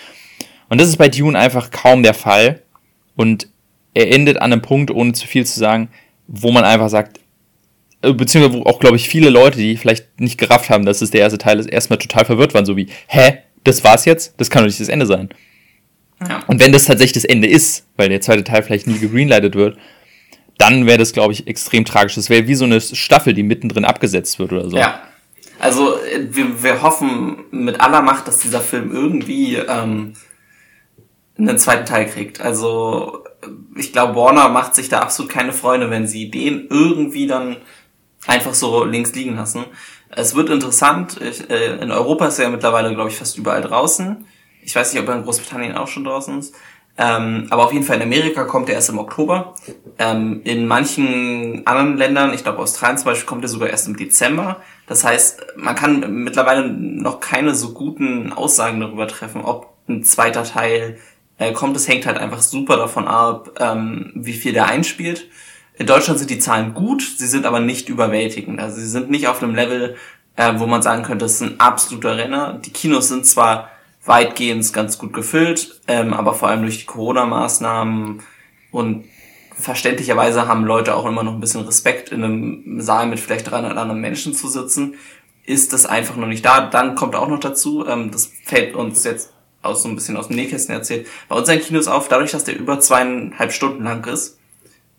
Und 0.70 0.80
das 0.80 0.88
ist 0.88 0.98
bei 0.98 1.10
Dune 1.10 1.38
einfach 1.38 1.72
kaum 1.72 2.04
der 2.04 2.14
Fall. 2.14 2.62
Und 3.16 3.50
er 3.94 4.12
endet 4.14 4.38
an 4.38 4.54
einem 4.54 4.62
Punkt, 4.62 4.92
ohne 4.92 5.14
zu 5.14 5.28
viel 5.28 5.46
zu 5.46 5.60
sagen, 5.60 5.90
wo 6.28 6.52
man 6.52 6.64
einfach 6.64 6.90
sagt, 6.90 7.20
äh, 8.02 8.14
beziehungsweise 8.14 8.60
wo 8.60 8.70
auch, 8.70 8.80
glaube 8.80 8.96
ich, 8.96 9.10
viele 9.10 9.30
Leute, 9.30 9.58
die 9.58 9.76
vielleicht 9.76 10.20
nicht 10.20 10.38
gerafft 10.38 10.70
haben, 10.70 10.86
dass 10.86 11.02
es 11.02 11.12
der 11.12 11.22
erste 11.22 11.38
Teil 11.38 11.60
ist, 11.60 11.70
erstmal 11.70 12.00
total 12.00 12.26
verwirrt 12.26 12.54
waren, 12.54 12.66
so 12.66 12.78
wie, 12.78 12.88
hä, 13.08 13.40
das 13.64 13.84
war's 13.84 14.06
jetzt? 14.06 14.34
Das 14.38 14.50
kann 14.50 14.64
doch 14.64 14.68
nicht 14.68 14.80
das 14.80 14.90
Ende 14.90 15.06
sein. 15.06 15.30
Ja. 16.28 16.44
Und 16.48 16.62
wenn 16.62 16.72
das 16.72 16.86
tatsächlich 16.86 17.14
das 17.14 17.26
Ende 17.26 17.48
ist, 17.48 17.86
weil 17.98 18.10
der 18.10 18.22
zweite 18.22 18.44
Teil 18.44 18.64
vielleicht 18.64 18.88
nie 18.88 19.00
gegreenlightet 19.00 19.56
wird, 19.56 19.78
dann 20.58 20.86
wäre 20.86 21.00
das, 21.00 21.14
glaube 21.14 21.34
ich, 21.34 21.48
extrem 21.48 21.86
tragisch. 21.86 22.16
Das 22.16 22.30
wäre 22.30 22.48
wie 22.48 22.56
so 22.56 22.66
eine 22.66 22.80
Staffel, 22.80 23.34
die 23.34 23.44
mittendrin 23.44 23.86
abgesetzt 23.86 24.38
wird 24.38 24.52
oder 24.52 24.70
so. 24.70 24.78
Ja. 24.78 25.02
Also 25.60 25.96
wir, 26.30 26.64
wir 26.64 26.82
hoffen 26.82 27.46
mit 27.52 27.80
aller 27.82 28.02
Macht, 28.02 28.28
dass 28.28 28.40
dieser 28.40 28.62
Film 28.62 28.92
irgendwie 28.92 29.56
ähm, 29.56 30.14
einen 31.38 31.58
zweiten 31.58 31.86
Teil 31.86 32.08
kriegt. 32.08 32.42
Also 32.42 33.24
ich 33.76 33.92
glaube, 33.92 34.16
Warner 34.16 34.50
macht 34.50 34.76
sich 34.76 34.90
da 34.90 35.00
absolut 35.00 35.32
keine 35.32 35.54
Freunde, 35.54 35.90
wenn 35.90 36.08
sie 36.08 36.30
den 36.30 36.68
irgendwie 36.70 37.28
dann 37.28 37.58
einfach 38.28 38.54
so 38.54 38.84
links 38.86 39.14
liegen 39.14 39.36
lassen. 39.36 39.66
Es 40.16 40.36
wird 40.36 40.50
interessant. 40.50 41.20
Ich, 41.22 41.50
äh, 41.50 41.78
in 41.78 41.92
Europa 41.92 42.28
ist 42.28 42.40
er 42.40 42.46
ja 42.46 42.52
mittlerweile, 42.52 42.94
glaube 42.94 43.10
ich, 43.10 43.16
fast 43.16 43.38
überall 43.38 43.62
draußen. 43.62 44.26
Ich 44.64 44.76
weiß 44.76 44.94
nicht, 44.94 45.02
ob 45.02 45.08
er 45.10 45.16
in 45.16 45.24
Großbritannien 45.24 45.76
auch 45.76 45.88
schon 45.88 46.04
draußen 46.04 46.38
ist. 46.40 46.54
Ähm, 46.98 47.48
aber 47.50 47.66
auf 47.66 47.74
jeden 47.74 47.86
Fall 47.86 47.96
in 47.96 48.04
Amerika 48.04 48.44
kommt 48.44 48.70
er 48.70 48.76
erst 48.76 48.90
im 48.90 49.00
Oktober. 49.00 49.56
Ähm, 49.98 50.42
in 50.44 50.68
manchen 50.68 51.66
anderen 51.66 51.98
Ländern, 51.98 52.34
ich 52.34 52.44
glaube 52.44 52.60
Australien 52.60 52.98
zum 52.98 53.06
Beispiel, 53.06 53.28
kommt 53.28 53.44
er 53.44 53.48
sogar 53.48 53.70
erst 53.70 53.88
im 53.88 53.96
Dezember. 53.96 54.58
Das 54.88 55.04
heißt, 55.04 55.42
man 55.56 55.76
kann 55.76 56.24
mittlerweile 56.24 56.68
noch 56.70 57.22
keine 57.22 57.56
so 57.56 57.74
guten 57.74 58.34
Aussagen 58.34 58.82
darüber 58.82 59.08
treffen, 59.08 59.42
ob 59.44 59.74
ein 59.88 60.04
zweiter 60.04 60.44
Teil 60.44 61.00
äh, 61.38 61.54
kommt. 61.54 61.78
Es 61.78 61.88
hängt 61.88 62.06
halt 62.06 62.18
einfach 62.18 62.42
super 62.42 62.76
davon 62.76 63.08
ab, 63.08 63.52
ähm, 63.60 64.12
wie 64.14 64.34
viel 64.34 64.54
der 64.54 64.68
einspielt. 64.68 65.28
In 65.76 65.88
Deutschland 65.88 66.20
sind 66.20 66.30
die 66.30 66.40
Zahlen 66.40 66.74
gut, 66.74 67.02
sie 67.02 67.28
sind 67.28 67.46
aber 67.46 67.60
nicht 67.60 67.90
überwältigend. 67.90 68.60
Also 68.60 68.80
sie 68.80 68.88
sind 68.88 69.10
nicht 69.10 69.28
auf 69.28 69.42
einem 69.42 69.56
Level, 69.56 69.96
äh, 70.36 70.54
wo 70.58 70.68
man 70.68 70.82
sagen 70.82 71.04
könnte, 71.04 71.26
das 71.26 71.36
ist 71.36 71.42
ein 71.42 71.60
absoluter 71.60 72.18
Renner. 72.18 72.60
Die 72.64 72.72
Kinos 72.72 73.08
sind 73.08 73.26
zwar 73.26 73.70
weitgehend 74.06 74.72
ganz 74.74 74.98
gut 74.98 75.14
gefüllt, 75.14 75.80
ähm, 75.88 76.14
aber 76.14 76.34
vor 76.34 76.50
allem 76.50 76.64
durch 76.64 76.80
die 76.80 76.86
Corona-Maßnahmen 76.86 78.22
und 78.72 79.06
verständlicherweise 79.52 80.48
haben 80.48 80.66
Leute 80.66 80.96
auch 80.96 81.06
immer 81.06 81.24
noch 81.24 81.34
ein 81.34 81.40
bisschen 81.40 81.62
Respekt, 81.62 82.10
in 82.10 82.24
einem 82.24 82.82
Saal 82.82 83.08
mit 83.08 83.20
vielleicht 83.20 83.50
300 83.50 83.78
anderen 83.78 84.02
Menschen 84.02 84.34
zu 84.34 84.48
sitzen, 84.48 84.96
ist 85.46 85.74
das 85.74 85.86
einfach 85.86 86.16
noch 86.16 86.28
nicht 86.28 86.46
da. 86.46 86.62
Dann 86.62 86.96
kommt 86.96 87.16
auch 87.16 87.28
noch 87.28 87.40
dazu, 87.40 87.86
ähm, 87.88 88.12
das 88.12 88.32
fällt 88.46 88.76
uns 88.76 89.04
jetzt 89.04 89.34
aus 89.62 89.84
so 89.84 89.90
ein 89.90 89.96
bisschen 89.96 90.18
aus 90.18 90.28
dem 90.28 90.38
Nähkästchen 90.38 90.74
erzählt, 90.74 91.08
bei 91.30 91.36
unseren 91.36 91.60
Kinos 91.60 91.88
auf, 91.88 92.08
dadurch, 92.08 92.32
dass 92.32 92.44
der 92.44 92.58
über 92.58 92.80
zweieinhalb 92.80 93.52
Stunden 93.52 93.84
lang 93.84 94.06
ist, 94.08 94.40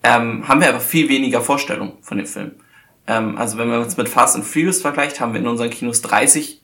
ähm, 0.03 0.47
haben 0.49 0.61
wir 0.61 0.69
aber 0.69 0.81
viel 0.81 1.09
weniger 1.09 1.41
Vorstellungen 1.41 1.99
von 2.03 2.19
dem 2.19 2.27
Film. 2.27 2.53
Ähm, 3.07 3.37
also 3.39 3.59
wenn 3.59 3.69
man 3.69 3.83
uns 3.83 3.97
mit 3.97 4.09
Fast 4.09 4.37
and 4.37 4.45
Furious 4.45 4.81
vergleicht, 4.81 5.21
haben 5.21 5.33
wir 5.33 5.41
in 5.41 5.47
unseren 5.47 5.71
Kinos 5.71 6.03
30 6.03 6.61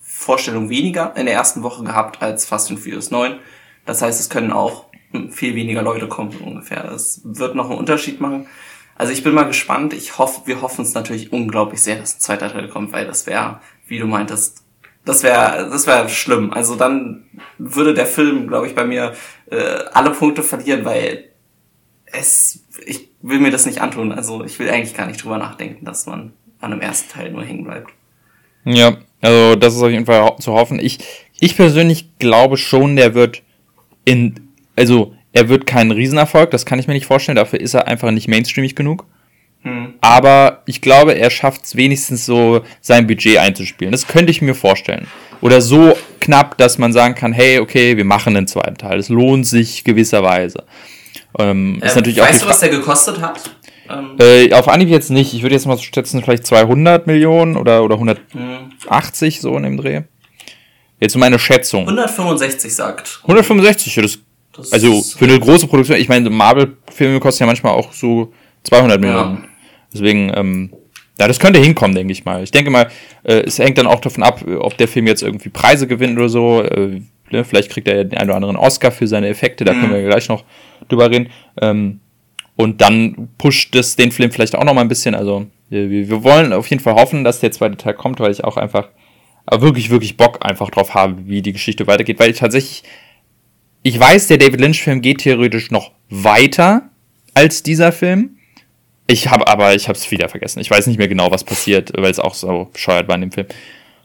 Vorstellungen 0.00 0.70
weniger 0.70 1.14
in 1.16 1.26
der 1.26 1.34
ersten 1.34 1.62
Woche 1.62 1.84
gehabt 1.84 2.22
als 2.22 2.46
Fast 2.46 2.70
and 2.70 2.80
Furious 2.80 3.10
9. 3.10 3.38
Das 3.86 4.02
heißt, 4.02 4.20
es 4.20 4.30
können 4.30 4.52
auch 4.52 4.86
viel 5.30 5.54
weniger 5.54 5.82
Leute 5.82 6.08
kommen 6.08 6.36
ungefähr. 6.38 6.90
Es 6.90 7.20
wird 7.24 7.54
noch 7.54 7.70
einen 7.70 7.78
Unterschied 7.78 8.20
machen. 8.20 8.46
Also 8.96 9.12
ich 9.12 9.22
bin 9.22 9.34
mal 9.34 9.44
gespannt. 9.44 9.92
Ich 9.92 10.18
hoffe, 10.18 10.42
wir 10.46 10.62
hoffen 10.62 10.84
es 10.84 10.94
natürlich 10.94 11.32
unglaublich 11.32 11.82
sehr, 11.82 11.96
dass 11.96 12.16
ein 12.16 12.20
zweiter 12.20 12.52
Teil 12.52 12.68
kommt, 12.68 12.92
weil 12.92 13.06
das 13.06 13.26
wäre, 13.26 13.60
wie 13.86 13.98
du 13.98 14.06
meintest, 14.06 14.64
das 15.04 15.22
wäre, 15.22 15.68
das 15.70 15.86
wäre 15.86 16.08
schlimm. 16.08 16.52
Also 16.52 16.76
dann 16.76 17.24
würde 17.58 17.94
der 17.94 18.06
Film, 18.06 18.48
glaube 18.48 18.66
ich, 18.66 18.74
bei 18.74 18.84
mir 18.84 19.14
äh, 19.50 19.84
alle 19.92 20.10
Punkte 20.10 20.42
verlieren, 20.42 20.84
weil 20.84 21.30
es, 22.18 22.64
ich 22.86 23.08
will 23.22 23.40
mir 23.40 23.50
das 23.50 23.66
nicht 23.66 23.80
antun. 23.80 24.12
Also 24.12 24.44
ich 24.44 24.58
will 24.58 24.70
eigentlich 24.70 24.96
gar 24.96 25.06
nicht 25.06 25.22
drüber 25.22 25.38
nachdenken, 25.38 25.84
dass 25.84 26.06
man 26.06 26.32
an 26.60 26.72
einem 26.72 26.80
ersten 26.80 27.10
Teil 27.10 27.30
nur 27.30 27.44
hängen 27.44 27.64
bleibt. 27.64 27.90
Ja, 28.64 28.96
also 29.20 29.56
das 29.56 29.74
ist 29.74 29.82
auf 29.82 29.90
jeden 29.90 30.06
Fall 30.06 30.36
zu 30.38 30.52
hoffen. 30.52 30.78
Ich, 30.78 30.98
ich 31.38 31.56
persönlich 31.56 32.18
glaube 32.18 32.56
schon, 32.56 32.96
der 32.96 33.14
wird 33.14 33.42
in, 34.04 34.48
also 34.76 35.14
er 35.32 35.48
wird 35.48 35.66
kein 35.66 35.90
Riesenerfolg, 35.90 36.50
das 36.50 36.64
kann 36.64 36.78
ich 36.78 36.86
mir 36.86 36.94
nicht 36.94 37.06
vorstellen. 37.06 37.36
Dafür 37.36 37.60
ist 37.60 37.74
er 37.74 37.88
einfach 37.88 38.10
nicht 38.10 38.28
mainstreamig 38.28 38.76
genug. 38.76 39.04
Hm. 39.62 39.94
Aber 40.00 40.62
ich 40.66 40.80
glaube, 40.80 41.14
er 41.14 41.30
schafft 41.30 41.64
es 41.64 41.76
wenigstens 41.76 42.26
so, 42.26 42.62
sein 42.80 43.06
Budget 43.06 43.38
einzuspielen. 43.38 43.92
Das 43.92 44.06
könnte 44.06 44.30
ich 44.30 44.42
mir 44.42 44.54
vorstellen. 44.54 45.06
Oder 45.40 45.60
so 45.60 45.96
knapp, 46.20 46.56
dass 46.58 46.78
man 46.78 46.92
sagen 46.92 47.14
kann, 47.14 47.32
hey, 47.32 47.58
okay, 47.58 47.96
wir 47.96 48.04
machen 48.04 48.36
einen 48.36 48.46
zweiten 48.46 48.76
Teil. 48.76 48.98
Es 48.98 49.08
lohnt 49.08 49.46
sich 49.46 49.84
gewisserweise. 49.84 50.64
Ähm, 51.38 51.76
ist 51.82 51.90
ähm, 51.90 51.96
natürlich 51.96 52.18
weißt 52.20 52.40
auch 52.40 52.46
du, 52.46 52.50
was 52.50 52.60
der 52.60 52.68
gekostet 52.68 53.20
hat? 53.20 53.50
Ähm, 53.90 54.16
äh, 54.18 54.52
auf 54.52 54.68
Anhieb 54.68 54.88
jetzt 54.88 55.10
nicht. 55.10 55.34
Ich 55.34 55.42
würde 55.42 55.54
jetzt 55.54 55.66
mal 55.66 55.78
schätzen, 55.78 56.22
vielleicht 56.22 56.46
200 56.46 57.06
Millionen 57.06 57.56
oder, 57.56 57.84
oder 57.84 57.96
180 57.96 59.34
hm. 59.34 59.42
so 59.42 59.56
in 59.56 59.62
dem 59.64 59.76
Dreh. 59.76 60.02
Jetzt 61.00 61.16
meine 61.16 61.38
Schätzung. 61.38 61.82
165 61.82 62.74
sagt. 62.74 63.20
165, 63.22 63.94
das, 63.96 64.18
das 64.52 64.72
also 64.72 65.02
für 65.02 65.26
eine 65.26 65.38
große 65.38 65.66
Produktion. 65.66 65.98
Ich 65.98 66.08
meine, 66.08 66.30
Marvel-Filme 66.30 67.20
kosten 67.20 67.42
ja 67.42 67.46
manchmal 67.46 67.72
auch 67.72 67.92
so 67.92 68.32
200 68.62 69.00
Millionen. 69.00 69.34
Ja. 69.34 69.48
Deswegen, 69.92 70.32
ähm, 70.34 70.70
ja, 71.18 71.28
das 71.28 71.38
könnte 71.38 71.60
hinkommen, 71.60 71.94
denke 71.94 72.12
ich 72.12 72.24
mal. 72.24 72.42
Ich 72.42 72.50
denke 72.50 72.70
mal, 72.70 72.90
äh, 73.22 73.42
es 73.42 73.58
hängt 73.58 73.78
dann 73.78 73.86
auch 73.86 74.00
davon 74.00 74.22
ab, 74.22 74.44
ob 74.58 74.76
der 74.78 74.88
Film 74.88 75.06
jetzt 75.06 75.22
irgendwie 75.22 75.50
Preise 75.50 75.86
gewinnt 75.86 76.16
oder 76.16 76.28
so. 76.28 76.62
Äh, 76.62 77.02
ne? 77.30 77.44
Vielleicht 77.44 77.70
kriegt 77.70 77.86
er 77.86 78.04
den 78.04 78.18
einen 78.18 78.30
oder 78.30 78.36
anderen 78.36 78.56
Oscar 78.56 78.90
für 78.90 79.06
seine 79.06 79.28
Effekte, 79.28 79.64
da 79.64 79.74
mhm. 79.74 79.80
können 79.80 79.92
wir 79.92 80.02
gleich 80.04 80.28
noch 80.28 80.44
drüber 80.88 81.10
reden. 81.10 81.30
Ähm, 81.60 82.00
und 82.56 82.80
dann 82.80 83.28
pusht 83.38 83.74
es 83.74 83.96
den 83.96 84.12
Film 84.12 84.30
vielleicht 84.30 84.54
auch 84.54 84.64
noch 84.64 84.74
mal 84.74 84.82
ein 84.82 84.88
bisschen. 84.88 85.14
Also 85.14 85.46
wir, 85.68 85.90
wir 85.90 86.24
wollen 86.24 86.52
auf 86.52 86.68
jeden 86.68 86.82
Fall 86.82 86.94
hoffen, 86.94 87.24
dass 87.24 87.40
der 87.40 87.50
zweite 87.52 87.76
Teil 87.76 87.94
kommt, 87.94 88.20
weil 88.20 88.30
ich 88.30 88.44
auch 88.44 88.56
einfach 88.56 88.88
wirklich, 89.50 89.90
wirklich 89.90 90.16
Bock 90.16 90.44
einfach 90.44 90.70
drauf 90.70 90.94
habe, 90.94 91.26
wie 91.26 91.42
die 91.42 91.52
Geschichte 91.52 91.86
weitergeht. 91.86 92.18
Weil 92.20 92.30
ich 92.30 92.38
tatsächlich, 92.38 92.84
ich 93.82 93.98
weiß, 93.98 94.28
der 94.28 94.38
David 94.38 94.60
Lynch-Film 94.60 95.00
geht 95.00 95.18
theoretisch 95.18 95.70
noch 95.70 95.90
weiter 96.08 96.90
als 97.34 97.62
dieser 97.62 97.92
Film. 97.92 98.36
Ich 99.06 99.28
habe 99.28 99.48
aber, 99.48 99.74
ich 99.74 99.88
habe 99.88 99.98
es 99.98 100.10
wieder 100.10 100.28
vergessen. 100.28 100.60
Ich 100.60 100.70
weiß 100.70 100.86
nicht 100.86 100.98
mehr 100.98 101.08
genau, 101.08 101.30
was 101.30 101.44
passiert, 101.44 101.92
weil 101.96 102.10
es 102.10 102.20
auch 102.20 102.34
so 102.34 102.70
bescheuert 102.72 103.08
war 103.08 103.16
in 103.16 103.22
dem 103.22 103.32
Film. 103.32 103.48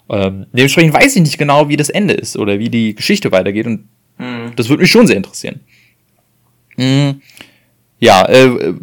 Ähm, 0.10 0.48
dementsprechend 0.52 0.94
weiß 0.94 1.16
ich 1.16 1.22
nicht 1.22 1.38
genau, 1.38 1.70
wie 1.70 1.78
das 1.78 1.90
Ende 1.90 2.16
ist 2.16 2.36
oder 2.36 2.60
wie 2.60 2.70
die 2.70 2.96
Geschichte 2.96 3.32
weitergeht 3.32 3.68
und 3.68 3.88
mhm. 4.18 4.54
das 4.56 4.68
würde 4.68 4.82
mich 4.82 4.92
schon 4.92 5.08
sehr 5.08 5.16
interessieren. 5.16 5.62
Mhm. 6.80 7.22
Ja, 8.00 8.26
äh, 8.28 8.74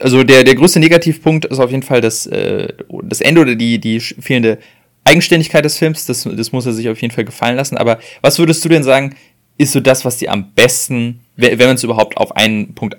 also 0.00 0.22
der, 0.22 0.44
der 0.44 0.54
größte 0.54 0.80
Negativpunkt 0.80 1.44
ist 1.46 1.58
auf 1.58 1.70
jeden 1.70 1.82
Fall 1.82 2.00
das, 2.00 2.26
äh, 2.26 2.68
das 3.02 3.20
Ende 3.20 3.40
oder 3.40 3.54
die, 3.54 3.78
die 3.78 4.00
fehlende 4.00 4.58
Eigenständigkeit 5.04 5.64
des 5.64 5.78
Films. 5.78 6.06
Das, 6.06 6.24
das 6.24 6.52
muss 6.52 6.66
er 6.66 6.72
sich 6.72 6.88
auf 6.88 7.00
jeden 7.00 7.14
Fall 7.14 7.24
gefallen 7.24 7.56
lassen. 7.56 7.76
Aber 7.76 7.98
was 8.20 8.38
würdest 8.38 8.64
du 8.64 8.68
denn 8.68 8.82
sagen, 8.82 9.16
ist 9.58 9.72
so 9.72 9.80
das, 9.80 10.04
was 10.04 10.18
dir 10.18 10.32
am 10.32 10.52
besten, 10.52 11.20
wenn 11.36 11.58
man 11.58 11.76
es 11.76 11.84
überhaupt 11.84 12.16
auf 12.16 12.36
einen 12.36 12.74
Punkt 12.74 12.96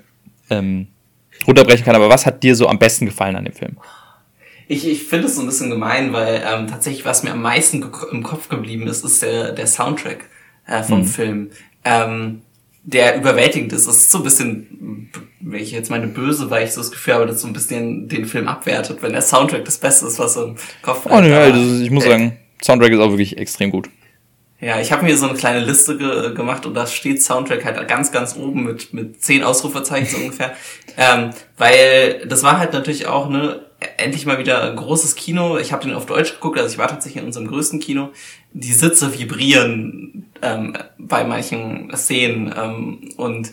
ähm, 0.50 0.88
runterbrechen 1.46 1.84
kann, 1.84 1.96
aber 1.96 2.08
was 2.08 2.26
hat 2.26 2.42
dir 2.42 2.54
so 2.56 2.68
am 2.68 2.78
besten 2.78 3.06
gefallen 3.06 3.36
an 3.36 3.44
dem 3.44 3.54
Film? 3.54 3.76
Ich, 4.66 4.86
ich 4.88 5.02
finde 5.04 5.26
es 5.26 5.36
so 5.36 5.42
ein 5.42 5.46
bisschen 5.46 5.68
gemein, 5.68 6.12
weil 6.12 6.42
ähm, 6.46 6.66
tatsächlich, 6.68 7.04
was 7.04 7.22
mir 7.22 7.32
am 7.32 7.42
meisten 7.42 7.84
im 8.12 8.22
Kopf 8.22 8.48
geblieben 8.48 8.86
ist, 8.86 9.04
ist 9.04 9.22
der, 9.22 9.52
der 9.52 9.66
Soundtrack 9.66 10.24
äh, 10.66 10.82
vom 10.82 11.00
mhm. 11.00 11.06
Film. 11.06 11.50
Ähm, 11.84 12.42
der 12.84 13.16
überwältigend 13.16 13.72
ist. 13.72 13.86
Es 13.86 13.96
ist 13.96 14.10
so 14.10 14.18
ein 14.18 14.24
bisschen, 14.24 15.10
wenn 15.40 15.60
ich 15.60 15.72
jetzt 15.72 15.90
meine 15.90 16.06
böse, 16.06 16.50
weil 16.50 16.64
ich 16.64 16.72
so 16.72 16.80
das 16.80 16.90
Gefühl 16.90 17.14
habe, 17.14 17.26
dass 17.26 17.40
so 17.40 17.46
ein 17.46 17.52
bisschen 17.52 18.08
den 18.08 18.26
Film 18.26 18.46
abwertet, 18.46 19.02
wenn 19.02 19.12
der 19.12 19.22
Soundtrack 19.22 19.64
das 19.64 19.78
Beste 19.78 20.06
ist, 20.06 20.18
was 20.18 20.34
so 20.34 20.44
im 20.44 20.56
Kopf 20.82 21.06
Oh, 21.08 21.20
nee, 21.20 21.32
also 21.32 21.82
ich 21.82 21.90
muss 21.90 22.04
äh, 22.04 22.10
sagen, 22.10 22.36
Soundtrack 22.62 22.92
ist 22.92 23.00
auch 23.00 23.10
wirklich 23.10 23.38
extrem 23.38 23.70
gut. 23.70 23.88
Ja, 24.60 24.80
ich 24.80 24.92
habe 24.92 25.04
mir 25.04 25.16
so 25.16 25.28
eine 25.28 25.36
kleine 25.36 25.64
Liste 25.64 25.98
ge 25.98 26.32
gemacht 26.34 26.64
und 26.64 26.74
da 26.74 26.86
steht 26.86 27.22
Soundtrack 27.22 27.64
halt 27.64 27.88
ganz, 27.88 28.12
ganz 28.12 28.36
oben 28.36 28.64
mit, 28.64 28.94
mit 28.94 29.22
zehn 29.22 29.42
Ausrufezeichen 29.42 30.06
so 30.06 30.16
ungefähr. 30.18 30.54
Ähm, 30.96 31.30
weil 31.58 32.24
das 32.28 32.44
war 32.44 32.60
halt 32.60 32.72
natürlich 32.72 33.08
auch 33.08 33.28
ne 33.28 33.66
endlich 33.96 34.26
mal 34.26 34.38
wieder 34.38 34.62
ein 34.62 34.76
großes 34.76 35.16
Kino. 35.16 35.58
Ich 35.58 35.72
habe 35.72 35.84
den 35.84 35.92
auf 35.92 36.06
Deutsch 36.06 36.34
geguckt, 36.34 36.56
also 36.56 36.70
ich 36.70 36.78
war 36.78 36.86
tatsächlich 36.86 37.20
in 37.20 37.26
unserem 37.26 37.48
größten 37.48 37.80
Kino. 37.80 38.10
Die 38.54 38.72
Sitze 38.72 39.18
vibrieren 39.18 40.26
ähm, 40.40 40.76
bei 40.96 41.24
manchen 41.24 41.94
Szenen 41.94 42.54
ähm, 42.56 43.10
und 43.16 43.50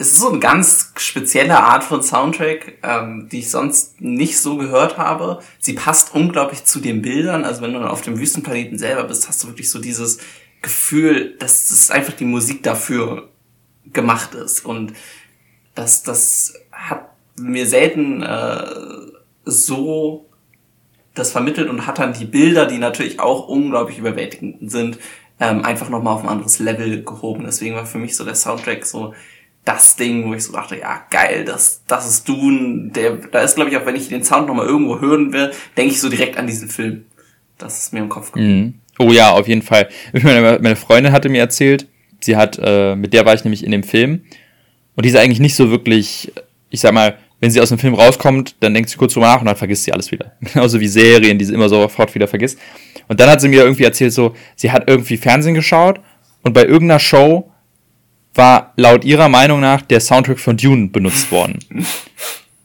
es 0.00 0.12
ist 0.12 0.20
so 0.20 0.28
eine 0.30 0.38
ganz 0.38 0.92
spezielle 0.96 1.58
Art 1.58 1.82
von 1.82 2.02
Soundtrack, 2.02 2.78
ähm, 2.84 3.28
die 3.30 3.40
ich 3.40 3.50
sonst 3.50 4.00
nicht 4.00 4.38
so 4.38 4.56
gehört 4.56 4.96
habe. 4.96 5.40
Sie 5.58 5.72
passt 5.72 6.14
unglaublich 6.14 6.64
zu 6.64 6.78
den 6.78 7.02
Bildern. 7.02 7.44
Also 7.44 7.62
wenn 7.62 7.72
du 7.72 7.80
auf 7.80 8.02
dem 8.02 8.18
Wüstenplaneten 8.18 8.78
selber 8.78 9.04
bist, 9.04 9.28
hast 9.28 9.42
du 9.42 9.48
wirklich 9.48 9.70
so 9.70 9.80
dieses 9.80 10.18
Gefühl, 10.62 11.36
dass 11.38 11.70
es 11.70 11.90
einfach 11.90 12.12
die 12.12 12.24
Musik 12.24 12.62
dafür 12.62 13.28
gemacht 13.92 14.34
ist. 14.34 14.64
Und 14.64 14.92
das, 15.74 16.04
das 16.04 16.54
hat 16.70 17.10
mir 17.36 17.66
selten 17.66 18.22
äh, 18.22 18.66
so 19.44 20.27
das 21.18 21.32
vermittelt 21.32 21.68
und 21.68 21.86
hat 21.86 21.98
dann 21.98 22.12
die 22.12 22.24
Bilder, 22.24 22.66
die 22.66 22.78
natürlich 22.78 23.20
auch 23.20 23.48
unglaublich 23.48 23.98
überwältigend 23.98 24.70
sind, 24.70 24.98
ähm, 25.40 25.64
einfach 25.64 25.88
nochmal 25.88 26.14
auf 26.14 26.22
ein 26.22 26.28
anderes 26.28 26.58
Level 26.58 27.02
gehoben. 27.02 27.44
Deswegen 27.44 27.74
war 27.74 27.86
für 27.86 27.98
mich 27.98 28.16
so 28.16 28.24
der 28.24 28.34
Soundtrack 28.34 28.84
so 28.84 29.14
das 29.64 29.96
Ding, 29.96 30.26
wo 30.26 30.34
ich 30.34 30.44
so 30.44 30.52
dachte, 30.52 30.78
ja 30.78 31.02
geil, 31.10 31.44
das, 31.44 31.82
das 31.86 32.08
ist 32.08 32.28
Dune. 32.28 32.90
Der, 32.90 33.16
da 33.16 33.40
ist 33.40 33.54
glaube 33.54 33.70
ich 33.70 33.76
auch, 33.76 33.84
wenn 33.84 33.96
ich 33.96 34.08
den 34.08 34.24
Sound 34.24 34.46
nochmal 34.46 34.66
irgendwo 34.66 35.00
hören 35.00 35.32
will, 35.32 35.52
denke 35.76 35.92
ich 35.92 36.00
so 36.00 36.08
direkt 36.08 36.38
an 36.38 36.46
diesen 36.46 36.68
Film. 36.68 37.04
Das 37.58 37.78
ist 37.78 37.92
mir 37.92 38.00
im 38.00 38.08
Kopf 38.08 38.32
gekommen. 38.32 38.60
Mm. 38.60 38.74
Oh 39.00 39.12
ja, 39.12 39.30
auf 39.30 39.46
jeden 39.46 39.62
Fall. 39.62 39.88
Meine, 40.12 40.58
meine 40.60 40.76
Freundin 40.76 41.12
hatte 41.12 41.28
mir 41.28 41.40
erzählt, 41.40 41.86
sie 42.20 42.36
hat, 42.36 42.58
äh, 42.62 42.96
mit 42.96 43.12
der 43.12 43.26
war 43.26 43.34
ich 43.34 43.44
nämlich 43.44 43.64
in 43.64 43.70
dem 43.70 43.82
Film 43.82 44.22
und 44.96 45.04
die 45.04 45.10
ist 45.10 45.16
eigentlich 45.16 45.40
nicht 45.40 45.54
so 45.54 45.70
wirklich, 45.70 46.32
ich 46.70 46.80
sag 46.80 46.92
mal, 46.92 47.16
wenn 47.40 47.50
sie 47.50 47.60
aus 47.60 47.68
dem 47.68 47.78
Film 47.78 47.94
rauskommt, 47.94 48.56
dann 48.60 48.74
denkt 48.74 48.90
sie 48.90 48.96
kurz 48.96 49.14
drüber 49.14 49.26
nach 49.26 49.40
und 49.40 49.46
dann 49.46 49.56
vergisst 49.56 49.84
sie 49.84 49.92
alles 49.92 50.10
wieder. 50.10 50.32
Genauso 50.40 50.80
wie 50.80 50.88
Serien, 50.88 51.38
die 51.38 51.44
sie 51.44 51.54
immer 51.54 51.68
sofort 51.68 52.14
wieder 52.14 52.28
vergisst. 52.28 52.58
Und 53.06 53.20
dann 53.20 53.30
hat 53.30 53.40
sie 53.40 53.48
mir 53.48 53.62
irgendwie 53.62 53.84
erzählt, 53.84 54.12
so, 54.12 54.34
sie 54.56 54.70
hat 54.70 54.88
irgendwie 54.88 55.16
Fernsehen 55.16 55.54
geschaut 55.54 56.00
und 56.42 56.52
bei 56.52 56.64
irgendeiner 56.64 56.98
Show 56.98 57.50
war 58.34 58.72
laut 58.76 59.04
ihrer 59.04 59.28
Meinung 59.28 59.60
nach 59.60 59.82
der 59.82 60.00
Soundtrack 60.00 60.38
von 60.38 60.56
Dune 60.56 60.88
benutzt 60.88 61.30
worden. 61.32 61.58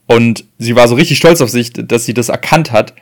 Und 0.06 0.44
sie 0.60 0.76
war 0.76 0.88
so 0.88 0.96
richtig 0.96 1.18
stolz 1.18 1.40
auf 1.40 1.50
sich, 1.50 1.72
dass 1.74 2.06
sie 2.06 2.14
das 2.14 2.28
erkannt 2.28 2.72
hat. 2.72 2.94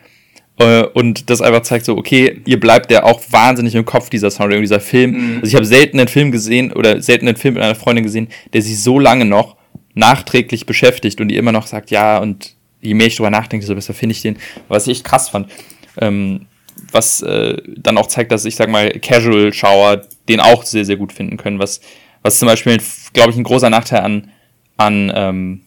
Äh, 0.57 0.83
und 0.83 1.29
das 1.29 1.41
einfach 1.41 1.63
zeigt 1.63 1.85
so, 1.85 1.97
okay, 1.97 2.41
ihr 2.45 2.59
bleibt 2.59 2.91
der 2.91 3.05
auch 3.05 3.21
wahnsinnig 3.31 3.73
im 3.75 3.85
Kopf, 3.85 4.09
dieser 4.09 4.29
Soundtrack, 4.29 4.61
dieser 4.61 4.79
Film. 4.79 5.11
Mhm. 5.11 5.35
Also 5.37 5.47
ich 5.47 5.55
habe 5.55 5.65
selten 5.65 5.99
einen 5.99 6.07
Film 6.07 6.31
gesehen 6.31 6.71
oder 6.71 7.01
selten 7.01 7.27
einen 7.27 7.37
Film 7.37 7.55
mit 7.55 7.63
einer 7.63 7.75
Freundin 7.75 8.03
gesehen, 8.03 8.27
der 8.53 8.61
sich 8.61 8.81
so 8.81 8.99
lange 8.99 9.25
noch 9.25 9.57
nachträglich 9.93 10.65
beschäftigt 10.65 11.21
und 11.21 11.27
die 11.29 11.37
immer 11.37 11.51
noch 11.51 11.67
sagt, 11.67 11.91
ja, 11.91 12.17
und 12.17 12.55
je 12.81 12.93
mehr 12.93 13.07
ich 13.07 13.15
drüber 13.15 13.29
nachdenke, 13.29 13.63
desto 13.63 13.75
besser 13.75 13.93
finde 13.93 14.13
ich 14.13 14.21
den. 14.21 14.37
Was 14.67 14.87
ich 14.87 14.97
echt 14.97 15.05
krass 15.05 15.29
fand. 15.29 15.51
Ähm, 15.97 16.47
was 16.91 17.21
äh, 17.21 17.57
dann 17.77 17.97
auch 17.97 18.07
zeigt, 18.07 18.31
dass 18.31 18.45
ich 18.45 18.55
sag 18.55 18.69
mal 18.69 18.89
Casual-Schauer 18.91 20.01
den 20.29 20.39
auch 20.39 20.63
sehr, 20.63 20.85
sehr 20.85 20.95
gut 20.95 21.13
finden 21.13 21.37
können, 21.37 21.59
was, 21.59 21.81
was 22.21 22.39
zum 22.39 22.47
Beispiel, 22.47 22.79
glaube 23.13 23.31
ich, 23.31 23.37
ein 23.37 23.43
großer 23.43 23.69
Nachteil 23.69 24.01
an, 24.01 24.31
an 24.77 25.11
ähm, 25.13 25.61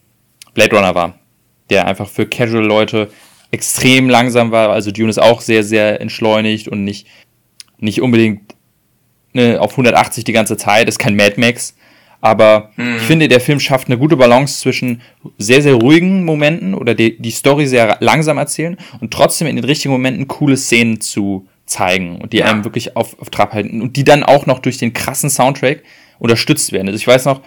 Blade 0.54 0.74
Runner 0.74 0.94
war, 0.94 1.18
der 1.70 1.86
einfach 1.86 2.08
für 2.08 2.26
Casual-Leute 2.26 3.10
extrem 3.50 4.08
langsam 4.08 4.50
war. 4.50 4.70
Also 4.70 4.90
Dune 4.90 5.10
ist 5.10 5.20
auch 5.20 5.40
sehr, 5.40 5.62
sehr 5.62 6.00
entschleunigt 6.00 6.68
und 6.68 6.84
nicht, 6.84 7.06
nicht 7.78 8.00
unbedingt 8.00 8.54
ne, 9.32 9.60
auf 9.60 9.72
180 9.72 10.24
die 10.24 10.32
ganze 10.32 10.56
Zeit, 10.56 10.88
ist 10.88 10.98
kein 10.98 11.16
Mad 11.16 11.34
Max. 11.38 11.76
Aber 12.24 12.70
hm. 12.76 12.96
ich 12.96 13.02
finde, 13.02 13.28
der 13.28 13.38
Film 13.38 13.60
schafft 13.60 13.88
eine 13.88 13.98
gute 13.98 14.16
Balance 14.16 14.58
zwischen 14.58 15.02
sehr, 15.36 15.60
sehr 15.60 15.74
ruhigen 15.74 16.24
Momenten 16.24 16.72
oder 16.72 16.94
die, 16.94 17.20
die 17.20 17.30
Story 17.30 17.66
sehr 17.66 17.98
langsam 18.00 18.38
erzählen 18.38 18.78
und 19.00 19.12
trotzdem 19.12 19.46
in 19.46 19.56
den 19.56 19.64
richtigen 19.66 19.92
Momenten 19.92 20.26
coole 20.26 20.56
Szenen 20.56 21.02
zu 21.02 21.46
zeigen 21.66 22.22
und 22.22 22.32
die 22.32 22.38
ja. 22.38 22.46
einem 22.46 22.64
wirklich 22.64 22.96
auf, 22.96 23.20
auf 23.20 23.28
Trab 23.28 23.52
halten 23.52 23.82
und 23.82 23.96
die 23.96 24.04
dann 24.04 24.22
auch 24.22 24.46
noch 24.46 24.60
durch 24.60 24.78
den 24.78 24.94
krassen 24.94 25.28
Soundtrack 25.28 25.82
unterstützt 26.18 26.72
werden. 26.72 26.88
Also 26.88 26.96
ich 26.96 27.06
weiß 27.06 27.26
noch, 27.26 27.42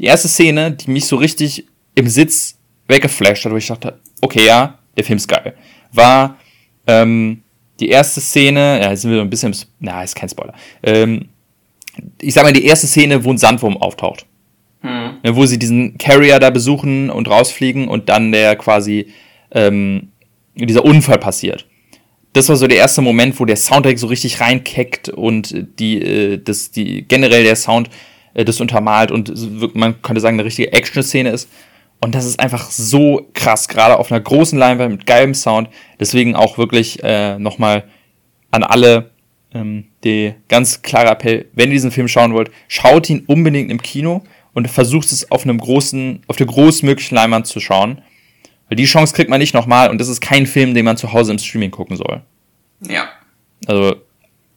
die 0.00 0.04
erste 0.04 0.28
Szene, 0.28 0.70
die 0.70 0.90
mich 0.90 1.04
so 1.04 1.16
richtig 1.16 1.66
im 1.94 2.08
Sitz 2.08 2.56
weggeflasht 2.88 3.44
hat, 3.44 3.52
wo 3.52 3.56
ich 3.56 3.66
dachte, 3.66 4.00
okay, 4.22 4.46
ja, 4.46 4.78
der 4.96 5.04
Film 5.04 5.18
ist 5.18 5.28
geil, 5.28 5.54
war 5.92 6.38
ähm, 6.86 7.42
die 7.80 7.90
erste 7.90 8.22
Szene, 8.22 8.80
ja, 8.80 8.92
jetzt 8.92 9.02
sind 9.02 9.10
wir 9.10 9.18
so 9.18 9.24
ein 9.24 9.28
bisschen, 9.28 9.54
na, 9.78 10.02
ist 10.02 10.16
kein 10.16 10.30
Spoiler, 10.30 10.54
ähm, 10.82 11.28
ich 12.20 12.34
sag 12.34 12.44
mal, 12.44 12.52
die 12.52 12.64
erste 12.64 12.86
Szene, 12.86 13.24
wo 13.24 13.30
ein 13.30 13.38
Sandwurm 13.38 13.76
auftaucht. 13.76 14.26
Hm. 14.80 15.18
Ne, 15.22 15.36
wo 15.36 15.46
sie 15.46 15.58
diesen 15.58 15.98
Carrier 15.98 16.38
da 16.38 16.50
besuchen 16.50 17.10
und 17.10 17.28
rausfliegen 17.28 17.88
und 17.88 18.08
dann 18.08 18.32
der 18.32 18.56
quasi 18.56 19.08
ähm, 19.52 20.08
dieser 20.54 20.84
Unfall 20.84 21.18
passiert. 21.18 21.66
Das 22.32 22.48
war 22.48 22.56
so 22.56 22.66
der 22.66 22.78
erste 22.78 23.00
Moment, 23.00 23.38
wo 23.40 23.46
der 23.46 23.56
Soundtrack 23.56 23.98
so 23.98 24.06
richtig 24.06 24.40
reinkeckt 24.40 25.08
und 25.08 25.54
die, 25.78 26.00
äh, 26.00 26.38
das, 26.38 26.70
die 26.70 27.02
generell 27.08 27.44
der 27.44 27.56
Sound 27.56 27.88
äh, 28.34 28.44
das 28.44 28.60
untermalt 28.60 29.10
und 29.10 29.74
man 29.74 30.02
könnte 30.02 30.20
sagen, 30.20 30.36
eine 30.36 30.44
richtige 30.44 30.72
Action-Szene 30.72 31.30
ist. 31.30 31.48
Und 32.00 32.14
das 32.14 32.26
ist 32.26 32.38
einfach 32.38 32.70
so 32.70 33.26
krass, 33.32 33.68
gerade 33.68 33.98
auf 33.98 34.12
einer 34.12 34.20
großen 34.20 34.58
Leinwand 34.58 34.90
mit 34.90 35.06
geilem 35.06 35.32
Sound. 35.32 35.70
Deswegen 35.98 36.36
auch 36.36 36.58
wirklich 36.58 37.02
äh, 37.02 37.38
nochmal 37.38 37.84
an 38.50 38.62
alle 38.62 39.10
ähm, 39.56 39.84
der 40.04 40.34
ganz 40.48 40.82
klare 40.82 41.10
Appell, 41.10 41.46
wenn 41.54 41.68
ihr 41.68 41.74
diesen 41.74 41.90
Film 41.90 42.08
schauen 42.08 42.34
wollt, 42.34 42.50
schaut 42.68 43.08
ihn 43.08 43.24
unbedingt 43.26 43.70
im 43.70 43.80
Kino 43.80 44.22
und 44.52 44.70
versucht 44.70 45.12
es 45.12 45.30
auf 45.30 45.44
einem 45.44 45.58
großen, 45.58 46.22
auf 46.26 46.36
der 46.36 46.46
großmöglichen 46.46 47.16
Leinwand 47.16 47.46
zu 47.46 47.60
schauen. 47.60 48.02
Weil 48.68 48.76
die 48.76 48.84
Chance 48.84 49.14
kriegt 49.14 49.30
man 49.30 49.40
nicht 49.40 49.54
nochmal 49.54 49.90
und 49.90 49.98
das 50.00 50.08
ist 50.08 50.20
kein 50.20 50.46
Film, 50.46 50.74
den 50.74 50.84
man 50.84 50.96
zu 50.96 51.12
Hause 51.12 51.32
im 51.32 51.38
Streaming 51.38 51.70
gucken 51.70 51.96
soll. 51.96 52.22
Ja. 52.80 53.08
Also, 53.66 53.96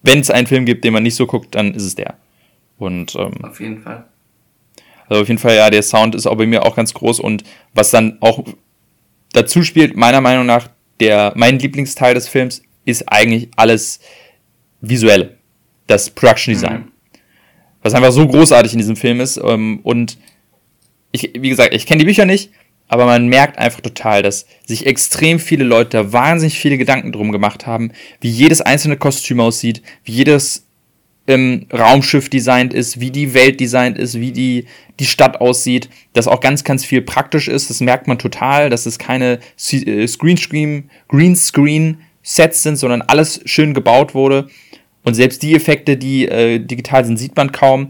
wenn 0.01 0.19
es 0.19 0.29
einen 0.29 0.47
Film 0.47 0.65
gibt, 0.65 0.83
den 0.83 0.93
man 0.93 1.03
nicht 1.03 1.15
so 1.15 1.27
guckt, 1.27 1.53
dann 1.55 1.73
ist 1.73 1.83
es 1.83 1.95
der. 1.95 2.15
Und 2.77 3.15
ähm, 3.15 3.43
auf 3.43 3.59
jeden 3.59 3.81
Fall. 3.81 4.05
Also 5.07 5.23
auf 5.23 5.27
jeden 5.27 5.39
Fall, 5.39 5.55
ja, 5.55 5.69
der 5.69 5.83
Sound 5.83 6.15
ist 6.15 6.27
auch 6.27 6.37
bei 6.37 6.45
mir 6.45 6.65
auch 6.65 6.75
ganz 6.75 6.93
groß 6.93 7.19
und 7.19 7.43
was 7.73 7.91
dann 7.91 8.17
auch 8.21 8.43
dazu 9.33 9.63
spielt, 9.63 9.97
meiner 9.97 10.21
Meinung 10.21 10.45
nach, 10.45 10.69
der 10.99 11.33
mein 11.35 11.59
Lieblingsteil 11.59 12.13
des 12.13 12.27
Films 12.27 12.61
ist 12.85 13.11
eigentlich 13.11 13.49
alles 13.55 13.99
Visuelle, 14.81 15.37
das 15.87 16.09
Production 16.09 16.53
Design. 16.53 16.81
Mhm. 16.81 16.91
Was 17.81 17.93
einfach 17.93 18.11
so 18.11 18.27
großartig 18.27 18.73
in 18.73 18.79
diesem 18.79 18.95
Film 18.95 19.19
ist. 19.21 19.37
Ähm, 19.37 19.79
und 19.83 20.17
ich, 21.11 21.31
wie 21.33 21.49
gesagt, 21.49 21.73
ich 21.73 21.85
kenne 21.85 21.99
die 21.99 22.05
Bücher 22.05 22.25
nicht, 22.25 22.51
aber 22.87 23.05
man 23.05 23.27
merkt 23.27 23.57
einfach 23.57 23.81
total, 23.81 24.23
dass 24.23 24.45
sich 24.65 24.85
extrem 24.85 25.39
viele 25.39 25.63
Leute 25.63 25.97
da 25.97 26.11
wahnsinnig 26.11 26.59
viele 26.59 26.77
Gedanken 26.77 27.11
drum 27.11 27.31
gemacht 27.31 27.67
haben, 27.67 27.91
wie 28.19 28.29
jedes 28.29 28.61
einzelne 28.61 28.97
Kostüm 28.97 29.39
aussieht, 29.39 29.81
wie 30.03 30.11
jedes 30.11 30.65
ähm, 31.27 31.67
Raumschiff 31.71 32.29
designt 32.29 32.73
ist, 32.73 32.99
wie 32.99 33.11
die 33.11 33.35
Welt 33.35 33.59
designt 33.59 33.99
ist, 33.99 34.19
wie 34.19 34.31
die, 34.31 34.65
die 34.99 35.05
Stadt 35.05 35.39
aussieht, 35.39 35.87
dass 36.13 36.27
auch 36.27 36.39
ganz, 36.39 36.63
ganz 36.63 36.83
viel 36.83 37.03
praktisch 37.03 37.47
ist. 37.47 37.69
Das 37.69 37.79
merkt 37.79 38.07
man 38.07 38.17
total, 38.17 38.71
dass 38.71 38.87
es 38.87 38.97
keine 38.97 39.39
äh, 39.71 40.07
Screenscreen, 40.07 40.89
Greenscreen 41.07 41.99
Sets 42.23 42.63
sind, 42.63 42.77
sondern 42.77 43.03
alles 43.03 43.41
schön 43.45 43.75
gebaut 43.75 44.15
wurde. 44.15 44.49
Und 45.03 45.13
selbst 45.13 45.41
die 45.43 45.55
Effekte, 45.55 45.97
die 45.97 46.27
äh, 46.27 46.59
digital 46.59 47.05
sind, 47.05 47.17
sieht 47.17 47.35
man 47.35 47.51
kaum. 47.51 47.89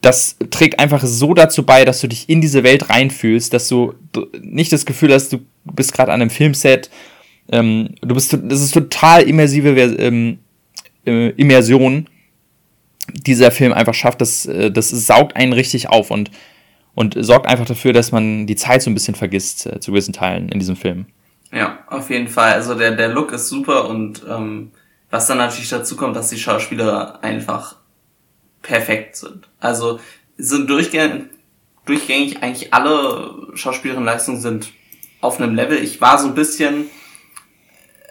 Das 0.00 0.36
trägt 0.50 0.78
einfach 0.78 1.02
so 1.02 1.32
dazu 1.32 1.64
bei, 1.64 1.84
dass 1.84 2.00
du 2.00 2.08
dich 2.08 2.28
in 2.28 2.40
diese 2.40 2.62
Welt 2.62 2.90
reinfühlst, 2.90 3.52
dass 3.54 3.68
du 3.68 3.94
nicht 4.40 4.72
das 4.72 4.84
Gefühl 4.84 5.12
hast, 5.14 5.32
du 5.32 5.38
bist 5.64 5.94
gerade 5.94 6.12
an 6.12 6.20
einem 6.20 6.30
Filmset. 6.30 6.90
Ähm, 7.50 7.90
du 8.02 8.14
bist, 8.14 8.32
das 8.32 8.60
ist 8.60 8.72
total 8.72 9.22
immersive 9.22 9.70
ähm, 9.70 10.38
äh, 11.06 11.30
Immersion. 11.30 12.06
Dieser 13.12 13.50
Film 13.50 13.72
einfach 13.72 13.94
schafft, 13.94 14.20
das, 14.20 14.46
äh, 14.46 14.70
das 14.70 14.90
saugt 14.90 15.36
einen 15.36 15.54
richtig 15.54 15.88
auf 15.88 16.10
und, 16.10 16.30
und 16.94 17.16
sorgt 17.18 17.46
einfach 17.46 17.66
dafür, 17.66 17.94
dass 17.94 18.12
man 18.12 18.46
die 18.46 18.56
Zeit 18.56 18.82
so 18.82 18.90
ein 18.90 18.94
bisschen 18.94 19.14
vergisst, 19.14 19.66
äh, 19.66 19.80
zu 19.80 19.92
gewissen 19.92 20.12
Teilen 20.12 20.50
in 20.50 20.58
diesem 20.58 20.76
Film. 20.76 21.06
Ja, 21.52 21.78
auf 21.88 22.10
jeden 22.10 22.28
Fall. 22.28 22.52
Also 22.52 22.74
der, 22.74 22.92
der 22.96 23.08
Look 23.08 23.32
ist 23.32 23.48
super 23.48 23.88
und 23.88 24.22
ähm, 24.28 24.70
was 25.14 25.28
dann 25.28 25.38
natürlich 25.38 25.68
dazu 25.68 25.94
kommt, 25.94 26.16
dass 26.16 26.30
die 26.30 26.38
Schauspieler 26.38 27.22
einfach 27.22 27.76
perfekt 28.62 29.14
sind. 29.14 29.48
Also 29.60 30.00
sind 30.36 30.68
durchgängig, 30.68 31.26
durchgängig 31.84 32.42
eigentlich 32.42 32.74
alle 32.74 33.46
Schauspielerinnenleistungen 33.54 34.40
sind 34.40 34.72
auf 35.20 35.40
einem 35.40 35.54
Level. 35.54 35.78
Ich 35.78 36.00
war 36.00 36.18
so 36.18 36.26
ein 36.26 36.34
bisschen 36.34 36.86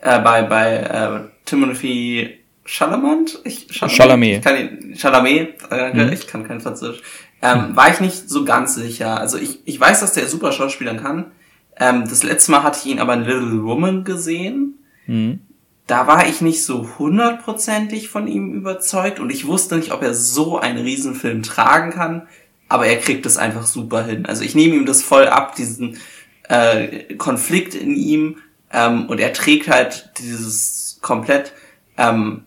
äh, 0.01 0.17
bei 0.21 0.43
bei 0.43 0.77
äh, 0.77 1.19
Timothy 1.43 2.39
Chalamet, 2.63 3.41
ich, 3.43 3.67
Chalamet, 3.69 3.97
Chalamet. 3.97 4.37
Ich 4.37 4.41
kann 4.41 4.57
ihn, 4.57 4.95
Chalamet, 4.95 5.55
äh, 5.71 5.93
mhm. 5.93 6.13
ich 6.13 6.25
kann 6.25 6.47
kein 6.47 6.61
Französisch, 6.61 7.01
ähm, 7.41 7.75
war 7.75 7.91
ich 7.91 7.99
nicht 7.99 8.29
so 8.29 8.45
ganz 8.45 8.75
sicher. 8.75 9.19
Also 9.19 9.37
ich, 9.37 9.59
ich 9.65 9.77
weiß, 9.77 9.99
dass 9.99 10.13
der 10.13 10.27
super 10.27 10.53
Schauspielern 10.53 11.03
kann. 11.03 11.33
Ähm, 11.75 12.05
das 12.07 12.23
letzte 12.23 12.51
Mal 12.51 12.63
hatte 12.63 12.79
ich 12.81 12.89
ihn 12.89 12.99
aber 12.99 13.13
in 13.15 13.25
Little 13.25 13.63
Woman 13.63 14.05
gesehen. 14.05 14.79
Mhm 15.05 15.41
da 15.87 16.07
war 16.07 16.27
ich 16.27 16.41
nicht 16.41 16.63
so 16.63 16.97
hundertprozentig 16.97 18.09
von 18.09 18.27
ihm 18.27 18.53
überzeugt 18.53 19.19
und 19.19 19.29
ich 19.31 19.47
wusste 19.47 19.75
nicht, 19.75 19.91
ob 19.91 20.01
er 20.01 20.13
so 20.13 20.57
einen 20.57 20.79
Riesenfilm 20.79 21.43
tragen 21.43 21.91
kann, 21.91 22.27
aber 22.69 22.87
er 22.87 22.97
kriegt 22.97 23.25
es 23.25 23.37
einfach 23.37 23.65
super 23.65 24.05
hin. 24.05 24.25
Also 24.25 24.43
ich 24.43 24.55
nehme 24.55 24.75
ihm 24.75 24.85
das 24.85 25.03
voll 25.03 25.27
ab, 25.27 25.55
diesen 25.55 25.97
äh, 26.47 27.15
Konflikt 27.15 27.75
in 27.75 27.95
ihm 27.95 28.37
ähm, 28.71 29.07
und 29.07 29.19
er 29.19 29.33
trägt 29.33 29.67
halt 29.67 30.11
dieses 30.19 30.99
komplett. 31.01 31.53
Ähm, 31.97 32.45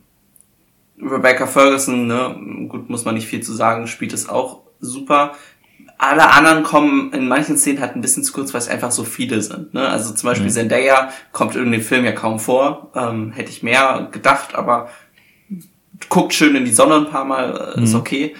Rebecca 1.01 1.46
Ferguson, 1.46 2.07
ne, 2.07 2.66
gut, 2.68 2.88
muss 2.88 3.05
man 3.05 3.14
nicht 3.14 3.29
viel 3.29 3.42
zu 3.42 3.53
sagen, 3.53 3.87
spielt 3.87 4.14
es 4.14 4.29
auch 4.29 4.62
super 4.81 5.35
alle 5.98 6.30
anderen 6.30 6.62
kommen 6.62 7.12
in 7.12 7.26
manchen 7.26 7.56
Szenen 7.56 7.80
halt 7.80 7.96
ein 7.96 8.00
bisschen 8.00 8.22
zu 8.22 8.32
kurz, 8.32 8.52
weil 8.52 8.61
es 8.61 8.68
einfach 8.68 8.90
so 8.90 9.04
viele 9.04 9.40
sind. 9.40 9.72
Ne? 9.72 9.88
Also 9.88 10.12
zum 10.12 10.28
Beispiel 10.28 10.46
mhm. 10.46 10.52
Zendaya 10.52 11.11
kommt 11.32 11.56
in 11.56 11.72
dem 11.72 11.80
Film 11.80 12.04
ja 12.04 12.12
kaum 12.12 12.38
vor. 12.38 12.90
Ähm, 12.94 13.32
hätte 13.32 13.50
ich 13.50 13.62
mehr 13.62 14.09
gedacht, 14.12 14.54
aber 14.54 14.90
guckt 16.09 16.35
schön 16.35 16.54
in 16.54 16.64
die 16.64 16.72
Sonne 16.72 16.96
ein 16.96 17.11
paar 17.11 17.24
Mal, 17.24 17.74
äh, 17.76 17.82
ist 17.82 17.94
mhm. 17.94 18.00
okay. 18.00 18.35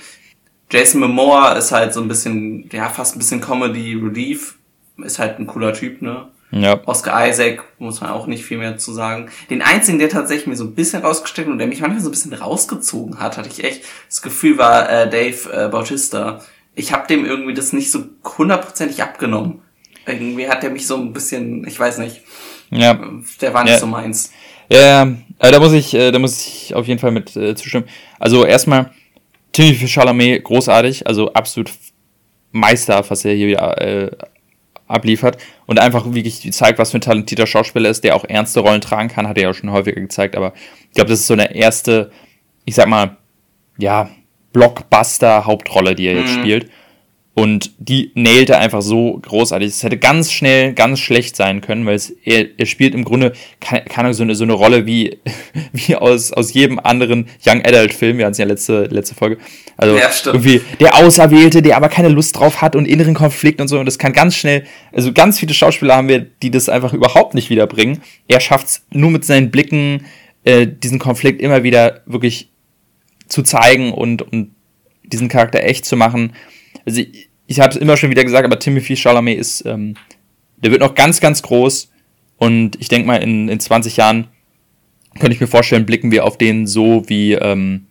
Jason 0.71 1.01
Momoa 1.01 1.53
ist 1.53 1.73
halt 1.73 1.95
so 1.95 2.01
ein 2.01 2.09
bisschen, 2.09 2.69
ja, 2.73 2.88
fast 2.88 3.14
ein 3.14 3.19
bisschen 3.19 3.40
Comedy 3.40 3.95
Relief. 3.95 4.59
Ist 4.99 5.19
halt 5.19 5.38
ein 5.38 5.47
cooler 5.47 5.73
Typ, 5.73 6.03
ne? 6.03 6.29
Ja. 6.51 6.81
Oscar 6.87 7.29
Isaac, 7.29 7.64
muss 7.79 8.01
man 8.01 8.11
auch 8.11 8.27
nicht 8.27 8.45
viel 8.45 8.59
mehr 8.59 8.79
zu 8.79 8.92
sagen. 8.92 9.31
Den 9.51 9.62
einzigen, 9.62 9.99
der 9.99 10.09
tatsächlich 10.09 10.47
mir 10.47 10.57
so 10.57 10.64
ein 10.64 10.75
bisschen 10.75 11.03
rausgesteckt 11.03 11.49
und 11.49 11.59
der 11.59 11.66
mich 11.66 11.81
manchmal 11.81 12.01
so 12.01 12.09
ein 12.09 12.12
bisschen 12.12 12.33
rausgezogen 12.33 13.19
hat, 13.19 13.37
hatte 13.37 13.49
ich 13.49 13.64
echt 13.64 13.83
das 14.09 14.23
Gefühl, 14.23 14.59
war 14.59 14.88
äh, 14.88 15.11
Dave 15.11 15.53
äh, 15.53 15.69
Bautista 15.69 16.40
ich 16.77 16.93
habe 16.93 17.09
dem 17.09 17.25
irgendwie 17.25 17.55
das 17.55 17.73
nicht 17.73 17.91
so 17.91 18.05
hundertprozentig 18.39 19.03
abgenommen. 19.03 19.62
Irgendwie 20.07 20.49
hat 20.49 20.62
er 20.62 20.71
mich 20.71 20.87
so 20.87 20.97
ein 20.97 21.12
bisschen, 21.12 21.67
ich 21.67 21.81
weiß 21.81 21.99
nicht. 21.99 22.21
Ja. 22.71 23.01
Der 23.41 23.55
war 23.55 23.65
nicht 23.65 23.73
ja. 23.73 23.79
so 23.79 23.87
meins. 23.87 24.31
Ja, 24.71 24.79
ja, 24.79 25.17
äh, 25.39 25.51
da 25.51 25.59
muss 25.59 25.73
ich, 25.73 25.95
äh, 25.95 26.12
da 26.12 26.19
muss 26.19 26.47
ich 26.47 26.75
auf 26.75 26.87
jeden 26.87 27.01
Fall 27.01 27.11
mit 27.11 27.35
äh, 27.35 27.55
zustimmen. 27.55 27.87
Also 28.21 28.45
erstmal, 28.45 28.93
Timothy 29.53 29.89
Chalamet, 29.89 30.45
großartig, 30.45 31.07
also 31.07 31.33
absolut 31.33 31.73
Meister, 32.53 33.05
was 33.09 33.25
er 33.25 33.35
hier 33.35 33.49
wieder 33.49 33.81
äh, 33.81 34.11
abliefert 34.87 35.39
und 35.67 35.81
einfach 35.81 36.12
wirklich 36.12 36.53
zeigt, 36.53 36.79
was 36.79 36.91
für 36.91 36.99
ein 36.99 37.03
talentierter 37.03 37.47
Schauspieler 37.47 37.89
ist, 37.89 38.05
der 38.05 38.17
auch 38.17 38.25
ernste 38.25 38.61
Rollen 38.61 38.81
tragen 38.81 39.09
kann, 39.09 39.27
hat 39.27 39.39
er 39.39 39.45
ja 39.45 39.55
schon 39.55 39.73
häufiger 39.73 40.01
gezeigt, 40.01 40.37
aber 40.37 40.53
ich 40.89 40.95
glaube, 40.95 41.11
das 41.11 41.21
ist 41.21 41.27
so 41.27 41.35
eine 41.35 41.55
erste, 41.55 42.11
ich 42.65 42.75
sag 42.75 42.87
mal, 42.87 43.17
ja, 43.79 44.11
Blockbuster-Hauptrolle, 44.57 45.95
die 45.95 46.07
er 46.07 46.14
jetzt 46.14 46.37
mhm. 46.37 46.40
spielt. 46.40 46.71
Und 47.35 47.73
die 47.79 48.12
nailte 48.14 48.57
einfach 48.57 48.81
so 48.81 49.19
großartig. 49.21 49.69
Es 49.69 49.83
hätte 49.83 49.99
ganz 49.99 50.33
schnell 50.33 50.73
ganz 50.73 51.01
schlecht 51.01 51.37
sein 51.37 51.61
können, 51.61 51.85
weil 51.85 51.95
es, 51.95 52.09
er, 52.25 52.47
er 52.59 52.64
spielt 52.64 52.95
im 52.95 53.05
Grunde 53.05 53.35
keine, 53.61 53.85
keine 53.85 54.14
so, 54.14 54.23
eine, 54.23 54.35
so 54.35 54.45
eine 54.45 54.55
Rolle 54.55 54.87
wie, 54.87 55.19
wie 55.75 55.97
aus, 55.97 56.33
aus 56.33 56.55
jedem 56.55 56.79
anderen 56.79 57.29
Young 57.47 57.62
Adult 57.66 57.92
Film. 57.92 58.16
Wir 58.16 58.25
hatten 58.25 58.33
es 58.33 58.38
ja 58.38 58.47
letzte, 58.47 58.85
letzte 58.85 59.14
Folge. 59.14 59.37
Also 59.77 59.99
ja, 59.99 60.09
irgendwie 60.25 60.62
der 60.81 60.97
Auserwählte, 60.97 61.61
der 61.61 61.77
aber 61.77 61.90
keine 61.90 62.09
Lust 62.09 62.38
drauf 62.38 62.62
hat 62.62 62.75
und 62.75 62.88
inneren 62.88 63.12
Konflikt 63.12 63.61
und 63.61 63.69
so. 63.69 63.79
Und 63.79 63.85
das 63.85 63.99
kann 63.99 64.14
ganz 64.14 64.35
schnell, 64.35 64.64
also 64.95 65.12
ganz 65.12 65.38
viele 65.38 65.53
Schauspieler 65.53 65.97
haben 65.97 66.09
wir, 66.09 66.21
die 66.21 66.51
das 66.51 66.71
einfach 66.71 66.95
überhaupt 66.95 67.35
nicht 67.35 67.51
wiederbringen. 67.51 68.01
Er 68.29 68.40
schafft 68.40 68.66
es 68.69 68.87
nur 68.90 69.11
mit 69.11 69.27
seinen 69.27 69.51
Blicken, 69.51 70.07
äh, 70.45 70.66
diesen 70.66 70.99
Konflikt 70.99 71.42
immer 71.42 71.64
wieder 71.64 72.01
wirklich 72.07 72.49
zu 73.29 73.43
zeigen 73.43 73.93
und, 73.93 74.23
und 74.23 74.55
diesen 75.03 75.29
Charakter 75.29 75.62
echt 75.62 75.85
zu 75.85 75.97
machen. 75.97 76.33
Also 76.85 77.01
ich, 77.01 77.29
ich 77.47 77.61
habe 77.61 77.71
es 77.71 77.77
immer 77.77 77.97
schon 77.97 78.11
wieder 78.11 78.25
gesagt, 78.25 78.45
aber 78.45 78.59
Timothy 78.59 78.97
Chalamet 78.97 79.39
ist, 79.39 79.65
ähm, 79.67 79.95
der 80.57 80.71
wird 80.71 80.81
noch 80.81 80.95
ganz, 80.95 81.21
ganz 81.21 81.43
groß 81.43 81.91
und 82.39 82.77
ich 82.81 82.89
denke 82.89 83.07
mal, 83.07 83.17
in, 83.17 83.49
in 83.49 83.61
20 83.61 83.97
Jahren 83.97 84.29
könnte 85.19 85.35
ich 85.35 85.41
mir 85.41 85.47
vorstellen, 85.47 85.87
blicken 85.87 86.11
wir 86.11 86.25
auf 86.25 86.39
den 86.39 86.67
so 86.67 87.09
wie, 87.09 87.33
ähm, 87.33 87.87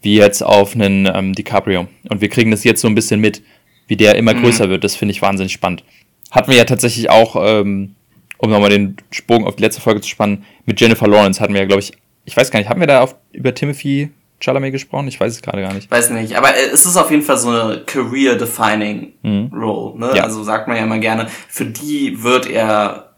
wie 0.00 0.16
jetzt 0.16 0.42
auf 0.42 0.74
einen 0.74 1.06
ähm, 1.12 1.34
DiCaprio. 1.34 1.88
Und 2.08 2.20
wir 2.20 2.28
kriegen 2.28 2.50
das 2.50 2.64
jetzt 2.64 2.80
so 2.80 2.88
ein 2.88 2.94
bisschen 2.94 3.20
mit, 3.20 3.42
wie 3.86 3.96
der 3.96 4.14
immer 4.14 4.34
mhm. 4.34 4.42
größer 4.42 4.70
wird. 4.70 4.84
Das 4.84 4.96
finde 4.96 5.12
ich 5.12 5.22
wahnsinnig 5.22 5.52
spannend. 5.52 5.84
Hatten 6.30 6.50
wir 6.50 6.56
ja 6.56 6.64
tatsächlich 6.64 7.10
auch, 7.10 7.36
ähm, 7.36 7.94
um 8.38 8.50
nochmal 8.50 8.70
den 8.70 8.96
Sprung 9.10 9.46
auf 9.46 9.56
die 9.56 9.62
letzte 9.62 9.82
Folge 9.82 10.00
zu 10.00 10.08
spannen, 10.08 10.44
mit 10.64 10.80
Jennifer 10.80 11.06
Lawrence 11.06 11.40
hatten 11.40 11.52
wir 11.52 11.60
ja, 11.60 11.66
glaube 11.66 11.82
ich, 11.82 11.92
ich 12.24 12.36
weiß 12.36 12.50
gar 12.50 12.60
nicht, 12.60 12.68
haben 12.68 12.80
wir 12.80 12.86
da 12.86 13.02
auf, 13.02 13.16
über 13.32 13.54
Timothy 13.54 14.10
Chalamet 14.40 14.72
gesprochen? 14.72 15.08
Ich 15.08 15.20
weiß 15.20 15.34
es 15.34 15.42
gerade 15.42 15.60
gar 15.60 15.74
nicht. 15.74 15.90
Weiß 15.90 16.10
nicht, 16.10 16.36
aber 16.36 16.54
es 16.56 16.86
ist 16.86 16.96
auf 16.96 17.10
jeden 17.10 17.22
Fall 17.22 17.38
so 17.38 17.50
eine 17.50 17.82
career-defining 17.84 19.12
mhm. 19.22 19.50
Role. 19.54 19.98
Ne? 19.98 20.16
Ja. 20.16 20.24
Also 20.24 20.42
sagt 20.42 20.66
man 20.66 20.76
ja 20.76 20.82
immer 20.84 20.98
gerne, 20.98 21.28
für 21.48 21.66
die 21.66 22.22
wird 22.22 22.48
er 22.48 23.10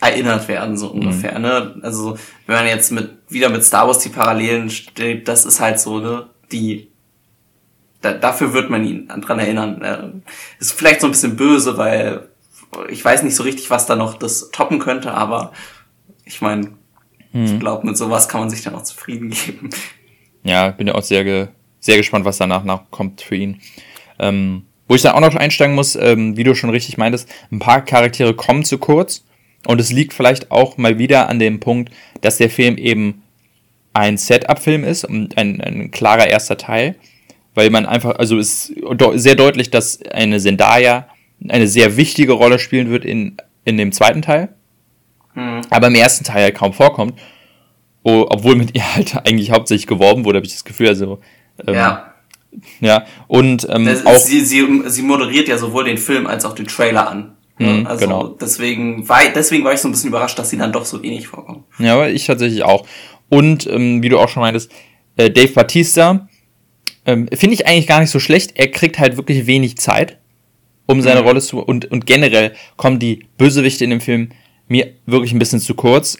erinnert 0.00 0.46
werden, 0.48 0.76
so 0.76 0.86
mhm. 0.86 1.00
ungefähr. 1.00 1.36
Mhm. 1.36 1.42
Ne? 1.42 1.74
Also 1.82 2.16
wenn 2.46 2.56
man 2.56 2.66
jetzt 2.66 2.92
mit 2.92 3.10
wieder 3.28 3.48
mit 3.48 3.64
Star 3.64 3.86
Wars 3.86 3.98
die 3.98 4.08
Parallelen 4.08 4.70
steht, 4.70 5.28
das 5.28 5.44
ist 5.44 5.60
halt 5.60 5.80
so, 5.80 5.98
ne, 5.98 6.26
die 6.52 6.88
da, 8.00 8.12
dafür 8.12 8.52
wird 8.54 8.70
man 8.70 8.84
ihn 8.84 9.08
dran 9.08 9.40
erinnern. 9.40 9.82
Äh, 9.82 10.60
ist 10.60 10.72
vielleicht 10.72 11.00
so 11.00 11.08
ein 11.08 11.10
bisschen 11.10 11.36
böse, 11.36 11.76
weil 11.76 12.28
ich 12.88 13.04
weiß 13.04 13.24
nicht 13.24 13.34
so 13.34 13.42
richtig, 13.42 13.70
was 13.70 13.86
da 13.86 13.96
noch 13.96 14.14
das 14.14 14.50
toppen 14.52 14.78
könnte, 14.78 15.12
aber 15.12 15.52
ich 16.24 16.40
meine, 16.40 16.70
mhm. 17.32 17.44
ich 17.44 17.58
glaube, 17.58 17.86
mit 17.86 17.96
sowas 17.96 18.28
kann 18.28 18.40
man 18.40 18.50
sich 18.50 18.62
dann 18.62 18.76
auch 18.76 18.84
zufrieden 18.84 19.30
geben 19.30 19.70
ja, 20.44 20.70
bin 20.70 20.86
ja 20.86 20.94
auch 20.94 21.02
sehr, 21.02 21.48
sehr 21.80 21.96
gespannt, 21.96 22.24
was 22.24 22.38
danach 22.38 22.64
kommt 22.90 23.20
für 23.20 23.36
ihn. 23.36 23.60
Ähm, 24.18 24.64
wo 24.88 24.94
ich 24.94 25.02
dann 25.02 25.12
auch 25.12 25.20
noch 25.20 25.34
einsteigen 25.34 25.74
muss, 25.74 25.96
ähm, 25.96 26.36
wie 26.36 26.44
du 26.44 26.54
schon 26.54 26.70
richtig 26.70 26.96
meintest, 26.96 27.28
ein 27.52 27.58
paar 27.58 27.84
Charaktere 27.84 28.34
kommen 28.34 28.64
zu 28.64 28.78
kurz. 28.78 29.24
Und 29.66 29.80
es 29.80 29.92
liegt 29.92 30.14
vielleicht 30.14 30.50
auch 30.50 30.78
mal 30.78 30.98
wieder 30.98 31.28
an 31.28 31.38
dem 31.38 31.60
Punkt, 31.60 31.92
dass 32.22 32.38
der 32.38 32.48
Film 32.48 32.78
eben 32.78 33.22
ein 33.92 34.16
Setup-Film 34.16 34.84
ist 34.84 35.04
und 35.04 35.36
ein, 35.36 35.60
ein 35.60 35.90
klarer 35.90 36.26
erster 36.26 36.56
Teil. 36.56 36.94
Weil 37.54 37.70
man 37.70 37.86
einfach, 37.86 38.16
also 38.16 38.38
ist 38.38 38.72
sehr 39.14 39.34
deutlich, 39.34 39.70
dass 39.70 40.00
eine 40.02 40.38
Zendaya 40.38 41.08
eine 41.48 41.68
sehr 41.68 41.96
wichtige 41.96 42.32
Rolle 42.32 42.58
spielen 42.58 42.90
wird 42.90 43.04
in, 43.04 43.36
in 43.64 43.76
dem 43.76 43.92
zweiten 43.92 44.22
Teil. 44.22 44.48
Mhm. 45.34 45.62
Aber 45.70 45.88
im 45.88 45.94
ersten 45.94 46.24
Teil 46.24 46.44
halt 46.44 46.54
kaum 46.54 46.72
vorkommt. 46.72 47.18
Oh, 48.08 48.26
obwohl 48.30 48.56
mit 48.56 48.74
ihr 48.74 48.94
halt 48.94 49.14
eigentlich 49.26 49.50
hauptsächlich 49.50 49.86
geworben 49.86 50.24
wurde, 50.24 50.38
habe 50.38 50.46
ich 50.46 50.54
das 50.54 50.64
Gefühl. 50.64 50.88
Also, 50.88 51.18
ähm, 51.66 51.74
ja. 51.74 52.14
Ja, 52.80 53.04
und 53.26 53.68
ähm, 53.70 53.84
das, 53.84 54.06
auch. 54.06 54.16
Sie, 54.16 54.40
sie, 54.40 54.66
sie 54.86 55.02
moderiert 55.02 55.46
ja 55.48 55.58
sowohl 55.58 55.84
den 55.84 55.98
Film 55.98 56.26
als 56.26 56.46
auch 56.46 56.54
den 56.54 56.66
Trailer 56.66 57.06
an. 57.06 57.36
Mhm, 57.58 57.86
also 57.86 58.06
genau. 58.06 58.28
deswegen 58.28 59.06
war, 59.06 59.20
deswegen 59.34 59.62
war 59.64 59.74
ich 59.74 59.80
so 59.80 59.88
ein 59.88 59.90
bisschen 59.90 60.08
überrascht, 60.08 60.38
dass 60.38 60.48
sie 60.48 60.56
dann 60.56 60.72
doch 60.72 60.86
so 60.86 61.02
wenig 61.02 61.28
vorkommen. 61.28 61.64
Ja, 61.78 61.94
aber 61.94 62.08
ich 62.08 62.24
tatsächlich 62.24 62.62
auch. 62.62 62.86
Und 63.28 63.66
ähm, 63.66 64.02
wie 64.02 64.08
du 64.08 64.18
auch 64.18 64.30
schon 64.30 64.40
meintest, 64.40 64.72
äh, 65.16 65.30
Dave 65.30 65.52
Batista 65.52 66.26
ähm, 67.04 67.28
finde 67.34 67.54
ich 67.54 67.66
eigentlich 67.66 67.86
gar 67.86 68.00
nicht 68.00 68.10
so 68.10 68.20
schlecht. 68.20 68.52
Er 68.54 68.70
kriegt 68.70 68.98
halt 68.98 69.18
wirklich 69.18 69.46
wenig 69.46 69.76
Zeit, 69.76 70.18
um 70.86 71.02
seine 71.02 71.20
mhm. 71.20 71.26
Rolle 71.26 71.40
zu 71.42 71.60
und 71.60 71.90
und 71.90 72.06
generell 72.06 72.54
kommen 72.76 72.98
die 72.98 73.26
Bösewichte 73.36 73.84
in 73.84 73.90
dem 73.90 74.00
Film 74.00 74.30
mir 74.68 74.92
wirklich 75.06 75.32
ein 75.32 75.38
bisschen 75.38 75.60
zu 75.60 75.74
kurz. 75.74 76.18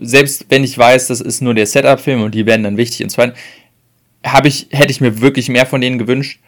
Selbst 0.00 0.46
wenn 0.48 0.64
ich 0.64 0.76
weiß, 0.76 1.08
das 1.08 1.20
ist 1.20 1.42
nur 1.42 1.54
der 1.54 1.66
Setup-Film 1.66 2.22
und 2.22 2.34
die 2.34 2.46
werden 2.46 2.64
dann 2.64 2.76
wichtig 2.76 3.02
in 3.02 3.10
zweiten, 3.10 3.36
habe 4.24 4.48
ich, 4.48 4.68
hätte 4.70 4.90
ich 4.90 5.00
mir 5.00 5.20
wirklich 5.20 5.48
mehr 5.48 5.66
von 5.66 5.80
denen 5.80 5.98
gewünscht. 5.98 6.40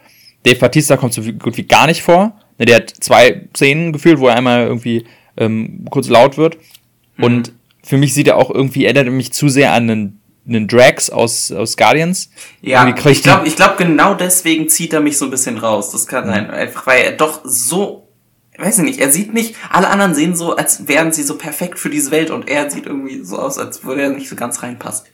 Dave 0.43 0.59
Batista 0.59 0.97
kommt 0.97 1.13
so 1.13 1.21
gut 1.21 1.57
wie 1.57 1.63
gar 1.63 1.87
nicht 1.87 2.01
vor. 2.01 2.37
Ne, 2.57 2.65
der 2.65 2.77
hat 2.77 2.89
zwei 2.99 3.47
Szenen 3.55 3.93
gefühlt, 3.93 4.19
wo 4.19 4.27
er 4.27 4.35
einmal 4.35 4.65
irgendwie 4.65 5.05
ähm, 5.37 5.85
kurz 5.89 6.09
laut 6.09 6.37
wird. 6.37 6.57
Mhm. 7.17 7.23
Und 7.23 7.53
für 7.83 7.97
mich 7.97 8.13
sieht 8.13 8.27
er 8.27 8.37
auch 8.37 8.49
irgendwie, 8.49 8.85
erinnert 8.85 9.11
mich 9.11 9.31
zu 9.31 9.49
sehr 9.49 9.73
an 9.73 9.89
einen, 9.89 10.21
einen 10.47 10.67
Drax 10.67 11.09
aus, 11.09 11.51
aus 11.51 11.77
Guardians. 11.77 12.29
Ja, 12.61 12.87
ich 12.87 13.23
glaube, 13.23 13.47
ich 13.47 13.55
glaube, 13.55 13.75
genau 13.77 14.13
deswegen 14.13 14.69
zieht 14.69 14.93
er 14.93 14.99
mich 14.99 15.17
so 15.17 15.25
ein 15.25 15.31
bisschen 15.31 15.57
raus. 15.57 15.91
Das 15.91 16.07
kann 16.07 16.25
mhm. 16.25 16.31
sein. 16.31 16.51
Einfach 16.51 16.87
weil 16.87 17.03
er 17.03 17.11
doch 17.13 17.41
so 17.43 18.02
weiß 18.63 18.79
ich 18.79 18.83
nicht, 18.85 18.99
er 18.99 19.11
sieht 19.11 19.33
nicht, 19.33 19.55
alle 19.69 19.89
anderen 19.89 20.15
sehen 20.15 20.35
so, 20.35 20.55
als 20.55 20.87
wären 20.87 21.11
sie 21.11 21.23
so 21.23 21.37
perfekt 21.37 21.79
für 21.79 21.89
diese 21.89 22.11
Welt 22.11 22.31
und 22.31 22.49
er 22.49 22.69
sieht 22.69 22.85
irgendwie 22.85 23.23
so 23.23 23.37
aus, 23.37 23.57
als 23.57 23.83
würde 23.83 24.03
er 24.03 24.09
nicht 24.09 24.29
so 24.29 24.35
ganz 24.35 24.63
reinpassen. 24.63 25.07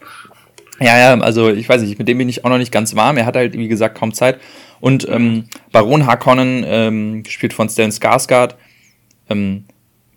Ja, 0.80 0.98
ja, 0.98 1.20
also 1.20 1.50
ich 1.50 1.68
weiß 1.68 1.82
nicht, 1.82 2.00
mit 2.00 2.08
dem 2.08 2.18
bin 2.18 2.30
ich 2.30 2.46
auch 2.46 2.50
noch 2.50 2.58
nicht 2.58 2.72
ganz 2.72 2.96
warm. 2.96 3.18
Er 3.18 3.26
hat 3.26 3.36
halt, 3.36 3.54
wie 3.58 3.68
gesagt, 3.68 3.98
kaum 3.98 4.14
Zeit. 4.14 4.40
Und 4.80 5.08
ähm, 5.10 5.46
Baron 5.74 6.06
Harkonnen, 6.06 6.64
ähm, 6.66 7.24
gespielt 7.24 7.52
von 7.52 7.68
Stan 7.68 7.92
Skarsgård, 7.92 8.56
ähm, 9.30 9.66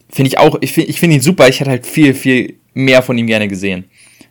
finde 0.08 0.28
ich 0.28 0.38
auch, 0.38 0.58
ich 0.60 0.72
finde 0.72 0.90
ich 0.90 1.00
find 1.00 1.12
ihn 1.12 1.20
super. 1.20 1.48
Ich 1.48 1.58
hätte 1.58 1.70
halt 1.70 1.84
viel, 1.84 2.14
viel 2.14 2.58
mehr 2.74 3.02
von 3.02 3.18
ihm 3.18 3.26
gerne 3.26 3.48
gesehen, 3.48 3.86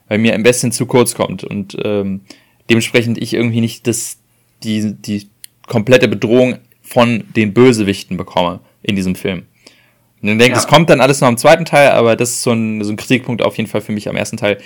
weil 0.08 0.18
mir 0.18 0.34
am 0.34 0.42
besten 0.42 0.72
zu 0.72 0.86
kurz 0.86 1.14
kommt 1.14 1.44
und 1.44 1.76
ähm, 1.84 2.22
dementsprechend 2.70 3.18
ich 3.18 3.34
irgendwie 3.34 3.60
nicht 3.60 3.86
das, 3.86 4.16
die, 4.62 4.94
die 4.94 5.28
komplette 5.66 6.08
Bedrohung 6.08 6.56
von 6.80 7.24
den 7.36 7.52
Bösewichten 7.52 8.16
bekomme 8.16 8.60
in 8.82 8.96
diesem 8.96 9.14
Film. 9.14 9.46
Und 10.22 10.28
ich 10.28 10.38
denke, 10.38 10.52
ja. 10.52 10.58
es 10.58 10.68
kommt 10.68 10.88
dann 10.88 11.00
alles 11.00 11.20
noch 11.20 11.28
im 11.28 11.36
zweiten 11.36 11.64
Teil, 11.64 11.90
aber 11.90 12.14
das 12.14 12.30
ist 12.30 12.42
so 12.42 12.52
ein, 12.52 12.82
so 12.84 12.92
ein 12.92 12.96
Kritikpunkt 12.96 13.42
auf 13.42 13.56
jeden 13.56 13.68
Fall 13.68 13.80
für 13.80 13.92
mich 13.92 14.08
am 14.08 14.16
ersten 14.16 14.36
Teil. 14.36 14.58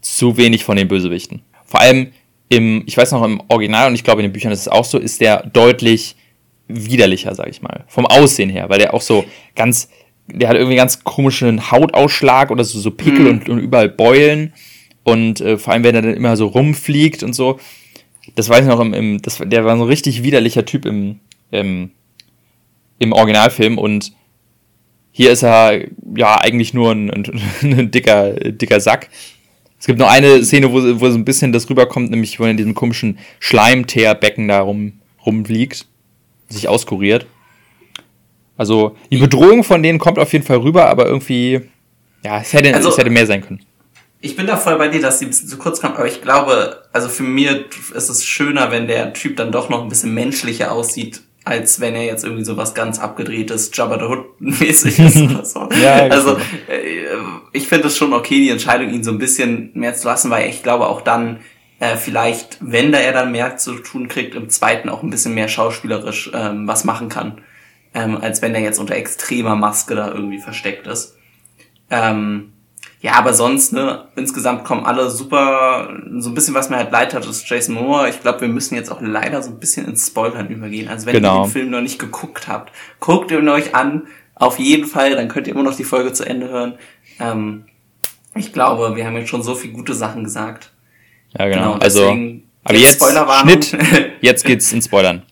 Zu 0.00 0.36
wenig 0.36 0.64
von 0.64 0.76
den 0.76 0.88
Bösewichten. 0.88 1.42
Vor 1.64 1.80
allem 1.80 2.08
im, 2.48 2.82
ich 2.86 2.96
weiß 2.96 3.12
noch, 3.12 3.22
im 3.22 3.40
Original, 3.48 3.88
und 3.88 3.94
ich 3.94 4.04
glaube 4.04 4.20
in 4.20 4.28
den 4.28 4.32
Büchern 4.32 4.52
ist 4.52 4.60
es 4.60 4.68
auch 4.68 4.84
so, 4.84 4.98
ist 4.98 5.20
der 5.20 5.46
deutlich 5.46 6.16
widerlicher, 6.68 7.34
sag 7.34 7.48
ich 7.48 7.62
mal. 7.62 7.84
Vom 7.88 8.06
Aussehen 8.06 8.50
her, 8.50 8.68
weil 8.68 8.78
der 8.78 8.94
auch 8.94 9.00
so 9.00 9.24
ganz, 9.54 9.88
der 10.26 10.48
hat 10.48 10.56
irgendwie 10.56 10.76
ganz 10.76 11.04
komischen 11.04 11.70
Hautausschlag 11.70 12.50
oder 12.50 12.64
so, 12.64 12.78
so 12.78 12.90
Pickel 12.90 13.20
mhm. 13.20 13.28
und, 13.28 13.48
und, 13.48 13.58
überall 13.58 13.88
Beulen. 13.88 14.52
Und 15.04 15.40
äh, 15.40 15.58
vor 15.58 15.72
allem, 15.72 15.84
wenn 15.84 15.94
er 15.94 16.02
dann 16.02 16.14
immer 16.14 16.36
so 16.36 16.46
rumfliegt 16.46 17.22
und 17.22 17.32
so. 17.34 17.58
Das 18.34 18.48
weiß 18.48 18.60
ich 18.60 18.66
noch, 18.66 18.80
im, 18.80 18.94
im, 18.94 19.20
das, 19.20 19.38
der 19.44 19.64
war 19.64 19.76
so 19.76 19.84
ein 19.84 19.88
richtig 19.88 20.22
widerlicher 20.22 20.64
Typ 20.64 20.86
im, 20.86 21.20
im 21.50 21.90
im 23.02 23.12
Originalfilm 23.12 23.78
und 23.78 24.12
hier 25.10 25.32
ist 25.32 25.42
er 25.42 25.88
ja 26.16 26.40
eigentlich 26.40 26.72
nur 26.72 26.92
ein, 26.92 27.10
ein, 27.62 27.90
dicker, 27.90 28.32
dicker 28.32 28.80
Sack. 28.80 29.08
Es 29.78 29.86
gibt 29.86 29.98
noch 29.98 30.08
eine 30.08 30.44
Szene, 30.44 30.72
wo, 30.72 30.76
wo 31.00 31.10
so 31.10 31.18
ein 31.18 31.24
bisschen 31.24 31.52
das 31.52 31.68
rüberkommt, 31.68 32.10
nämlich 32.10 32.38
wo 32.38 32.44
er 32.44 32.50
in 32.50 32.56
diesem 32.56 32.74
komischen 32.74 33.18
Schleimteerbecken 33.40 34.46
da 34.48 34.60
rum, 34.60 35.00
rumliegt, 35.26 35.86
sich 36.48 36.68
auskuriert. 36.68 37.26
Also 38.56 38.96
die 39.10 39.18
Bedrohung 39.18 39.64
von 39.64 39.82
denen 39.82 39.98
kommt 39.98 40.20
auf 40.20 40.32
jeden 40.32 40.44
Fall 40.44 40.58
rüber, 40.58 40.88
aber 40.88 41.06
irgendwie, 41.06 41.62
ja, 42.24 42.40
es 42.40 42.52
hätte, 42.52 42.72
also, 42.72 42.90
es 42.90 42.98
hätte 42.98 43.10
mehr 43.10 43.26
sein 43.26 43.42
können. 43.42 43.60
Ich 44.20 44.36
bin 44.36 44.46
da 44.46 44.56
voll 44.56 44.78
bei 44.78 44.86
dir, 44.86 45.00
dass 45.00 45.18
sie 45.18 45.24
ein 45.24 45.30
bisschen 45.30 45.48
zu 45.48 45.58
kurz 45.58 45.80
kommt, 45.80 45.96
aber 45.96 46.06
ich 46.06 46.22
glaube, 46.22 46.84
also 46.92 47.08
für 47.08 47.24
mir 47.24 47.64
ist 47.92 48.08
es 48.08 48.24
schöner, 48.24 48.70
wenn 48.70 48.86
der 48.86 49.12
Typ 49.14 49.36
dann 49.36 49.50
doch 49.50 49.68
noch 49.68 49.82
ein 49.82 49.88
bisschen 49.88 50.14
menschlicher 50.14 50.70
aussieht 50.70 51.22
als 51.44 51.80
wenn 51.80 51.94
er 51.94 52.04
jetzt 52.04 52.24
irgendwie 52.24 52.44
so 52.44 52.56
was 52.56 52.74
ganz 52.74 52.98
abgedrehtes 52.98 53.70
Jabba 53.74 53.98
the 53.98 54.04
Hood 54.04 54.40
mäßig 54.40 54.98
ist 54.98 55.16
oder 55.30 55.44
so. 55.44 55.68
ja, 55.82 56.06
also 56.06 56.36
äh, 56.68 57.06
ich 57.52 57.66
finde 57.66 57.88
es 57.88 57.96
schon 57.96 58.12
okay, 58.12 58.36
die 58.36 58.50
Entscheidung, 58.50 58.90
ihn 58.90 59.02
so 59.02 59.10
ein 59.10 59.18
bisschen 59.18 59.70
mehr 59.74 59.94
zu 59.94 60.06
lassen, 60.06 60.30
weil 60.30 60.48
ich 60.48 60.62
glaube 60.62 60.86
auch 60.86 61.02
dann 61.02 61.40
äh, 61.80 61.96
vielleicht, 61.96 62.58
wenn 62.60 62.92
da 62.92 62.98
er 62.98 63.12
dann 63.12 63.32
mehr 63.32 63.56
zu 63.56 63.74
tun 63.74 64.06
kriegt, 64.06 64.36
im 64.36 64.48
zweiten 64.48 64.88
auch 64.88 65.02
ein 65.02 65.10
bisschen 65.10 65.34
mehr 65.34 65.48
schauspielerisch 65.48 66.30
ähm, 66.32 66.68
was 66.68 66.84
machen 66.84 67.08
kann, 67.08 67.40
ähm, 67.92 68.18
als 68.18 68.40
wenn 68.40 68.54
er 68.54 68.60
jetzt 68.60 68.78
unter 68.78 68.94
extremer 68.94 69.56
Maske 69.56 69.96
da 69.96 70.08
irgendwie 70.12 70.38
versteckt 70.38 70.86
ist. 70.86 71.16
Ähm, 71.90 72.52
ja, 73.02 73.14
aber 73.14 73.34
sonst, 73.34 73.72
ne, 73.72 74.04
insgesamt 74.14 74.62
kommen 74.62 74.86
alle 74.86 75.10
super, 75.10 75.92
so 76.18 76.30
ein 76.30 76.34
bisschen, 76.34 76.54
was 76.54 76.70
mir 76.70 76.76
halt 76.76 76.92
leid 76.92 77.14
hat, 77.14 77.26
ist 77.26 77.50
Jason 77.50 77.74
Moore. 77.74 78.08
Ich 78.08 78.20
glaube, 78.20 78.42
wir 78.42 78.48
müssen 78.48 78.76
jetzt 78.76 78.92
auch 78.92 79.00
leider 79.00 79.42
so 79.42 79.50
ein 79.50 79.58
bisschen 79.58 79.86
ins 79.86 80.06
Spoilern 80.06 80.48
übergehen. 80.48 80.88
Also 80.88 81.06
wenn 81.06 81.14
genau. 81.14 81.40
ihr 81.40 81.46
den 81.46 81.50
Film 81.50 81.70
noch 81.70 81.80
nicht 81.80 81.98
geguckt 81.98 82.46
habt, 82.46 82.72
guckt 83.00 83.32
ihn 83.32 83.48
euch 83.48 83.74
an, 83.74 84.06
auf 84.36 84.60
jeden 84.60 84.86
Fall, 84.86 85.16
dann 85.16 85.26
könnt 85.26 85.48
ihr 85.48 85.54
immer 85.54 85.64
noch 85.64 85.74
die 85.74 85.82
Folge 85.82 86.12
zu 86.12 86.24
Ende 86.24 86.48
hören. 86.48 86.74
Ähm, 87.18 87.64
ich 88.36 88.52
glaube, 88.52 88.94
wir 88.94 89.04
haben 89.04 89.16
jetzt 89.16 89.30
schon 89.30 89.42
so 89.42 89.56
viele 89.56 89.72
gute 89.72 89.94
Sachen 89.94 90.22
gesagt. 90.22 90.70
Ja, 91.36 91.46
genau. 91.48 91.72
genau 91.72 91.78
also, 91.78 92.16
aber 92.62 92.78
jetzt, 92.78 93.04
Schnitt, 93.42 93.76
jetzt 94.20 94.44
geht's 94.44 94.72
ins 94.72 94.84
Spoilern. 94.84 95.22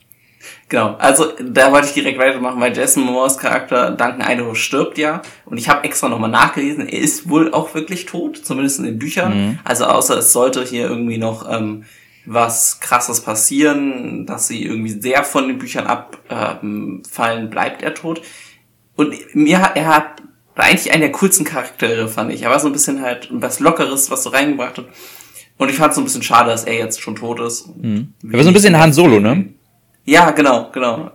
Genau, 0.70 0.94
also 1.00 1.32
da 1.42 1.72
wollte 1.72 1.88
ich 1.88 1.94
direkt 1.94 2.20
weitermachen, 2.20 2.60
weil 2.60 2.74
Jason 2.74 3.02
Moores 3.02 3.36
Charakter 3.36 3.90
Duncan 3.90 4.20
Idaho 4.20 4.54
stirbt 4.54 4.98
ja. 4.98 5.20
Und 5.44 5.58
ich 5.58 5.68
habe 5.68 5.82
extra 5.82 6.08
nochmal 6.08 6.30
nachgelesen, 6.30 6.88
er 6.88 7.00
ist 7.00 7.28
wohl 7.28 7.52
auch 7.52 7.74
wirklich 7.74 8.06
tot, 8.06 8.36
zumindest 8.36 8.78
in 8.78 8.84
den 8.84 8.98
Büchern. 8.98 9.36
Mhm. 9.36 9.58
Also 9.64 9.86
außer 9.86 10.16
es 10.18 10.32
sollte 10.32 10.64
hier 10.64 10.88
irgendwie 10.88 11.18
noch 11.18 11.50
ähm, 11.50 11.86
was 12.24 12.78
krasses 12.78 13.20
passieren, 13.20 14.26
dass 14.26 14.46
sie 14.46 14.64
irgendwie 14.64 14.92
sehr 14.92 15.24
von 15.24 15.48
den 15.48 15.58
Büchern 15.58 15.88
abfallen, 15.88 17.02
ähm, 17.42 17.50
bleibt 17.50 17.82
er 17.82 17.94
tot. 17.94 18.22
Und 18.94 19.16
mir 19.34 19.60
hat, 19.60 19.76
er 19.76 19.88
hat, 19.88 20.22
oder 20.54 20.66
eigentlich 20.66 20.92
einen 20.92 21.00
der 21.02 21.10
coolsten 21.10 21.44
Charaktere, 21.44 22.06
fand 22.06 22.32
ich. 22.32 22.42
Er 22.42 22.50
war 22.50 22.60
so 22.60 22.68
ein 22.68 22.72
bisschen 22.72 23.02
halt 23.02 23.28
was 23.32 23.58
Lockeres, 23.58 24.08
was 24.12 24.22
so 24.22 24.30
reingebracht 24.30 24.78
hat. 24.78 24.86
Und 25.58 25.68
ich 25.68 25.74
fand 25.74 25.90
es 25.90 25.96
so 25.96 26.00
ein 26.00 26.04
bisschen 26.04 26.22
schade, 26.22 26.50
dass 26.50 26.62
er 26.62 26.74
jetzt 26.74 27.00
schon 27.00 27.16
tot 27.16 27.40
ist. 27.40 27.66
Mhm. 27.76 28.14
Er 28.30 28.34
war 28.34 28.44
so 28.44 28.50
ein 28.50 28.54
bisschen 28.54 28.78
Han 28.78 28.92
Solo, 28.92 29.18
ne? 29.18 29.52
Ja, 30.10 30.32
genau, 30.32 30.68
genau. 30.72 31.12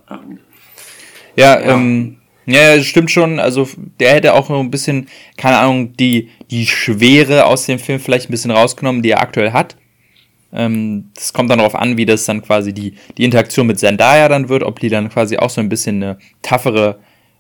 Ja, 1.36 1.60
ja. 1.60 1.60
ähm, 1.60 2.16
ja, 2.46 2.82
stimmt 2.82 3.12
schon. 3.12 3.42
Also 3.42 3.68
der 4.00 4.14
hätte 4.14 4.34
auch 4.34 4.48
noch 4.48 4.62
ein 4.62 4.72
bisschen, 4.72 5.10
keine 5.36 5.58
Ahnung, 5.58 5.98
die, 5.98 6.30
die 6.50 6.66
Schwere 6.66 7.46
aus 7.46 7.66
dem 7.66 7.78
Film 7.78 8.00
vielleicht 8.00 8.30
ein 8.30 8.32
bisschen 8.32 8.52
rausgenommen, 8.52 9.02
die 9.02 9.10
er 9.10 9.20
aktuell 9.20 9.52
hat. 9.52 9.76
Ähm, 10.54 11.12
das 11.14 11.34
kommt 11.34 11.50
dann 11.50 11.58
darauf 11.58 11.76
an, 11.76 11.98
wie 11.98 12.06
das 12.06 12.24
dann 12.24 12.42
quasi 12.42 12.72
die, 12.72 12.94
die 13.18 13.26
Interaktion 13.26 13.68
mit 13.68 13.80
Zendaya 13.80 14.30
dann 14.30 14.48
wird, 14.48 14.64
ob 14.64 14.80
die 14.80 14.88
dann 14.88 15.10
quasi 15.10 15.36
auch 15.36 15.50
so 15.50 15.60
ein 15.60 15.68
bisschen 15.68 16.02
eine 16.02 16.18
toughere 16.42 17.00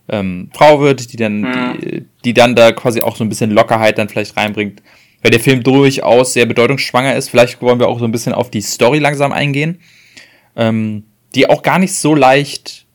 ähm, 0.09 0.49
Frau 0.53 0.81
wird, 0.81 1.13
die 1.13 1.17
dann, 1.17 1.39
mhm. 1.39 1.79
die, 1.79 2.05
die 2.25 2.33
dann 2.33 2.53
da 2.53 2.73
quasi 2.73 2.99
auch 2.99 3.15
so 3.15 3.23
ein 3.23 3.29
bisschen 3.29 3.51
Lockerheit 3.51 3.97
dann 3.97 4.09
vielleicht 4.09 4.35
reinbringt. 4.35 4.83
Weil 5.21 5.31
der 5.31 5.39
Film 5.39 5.63
durchaus 5.63 6.33
sehr 6.33 6.47
bedeutungsschwanger 6.47 7.15
ist. 7.15 7.29
Vielleicht 7.29 7.61
wollen 7.61 7.79
wir 7.79 7.87
auch 7.87 7.99
so 7.99 8.05
ein 8.05 8.11
bisschen 8.11 8.33
auf 8.33 8.51
die 8.51 8.59
Story 8.59 8.99
langsam 8.99 9.31
eingehen. 9.31 9.79
Ähm, 10.57 11.05
die 11.35 11.49
auch 11.49 11.61
gar 11.61 11.79
nicht 11.79 11.93
so 11.93 12.15
leicht 12.15 12.85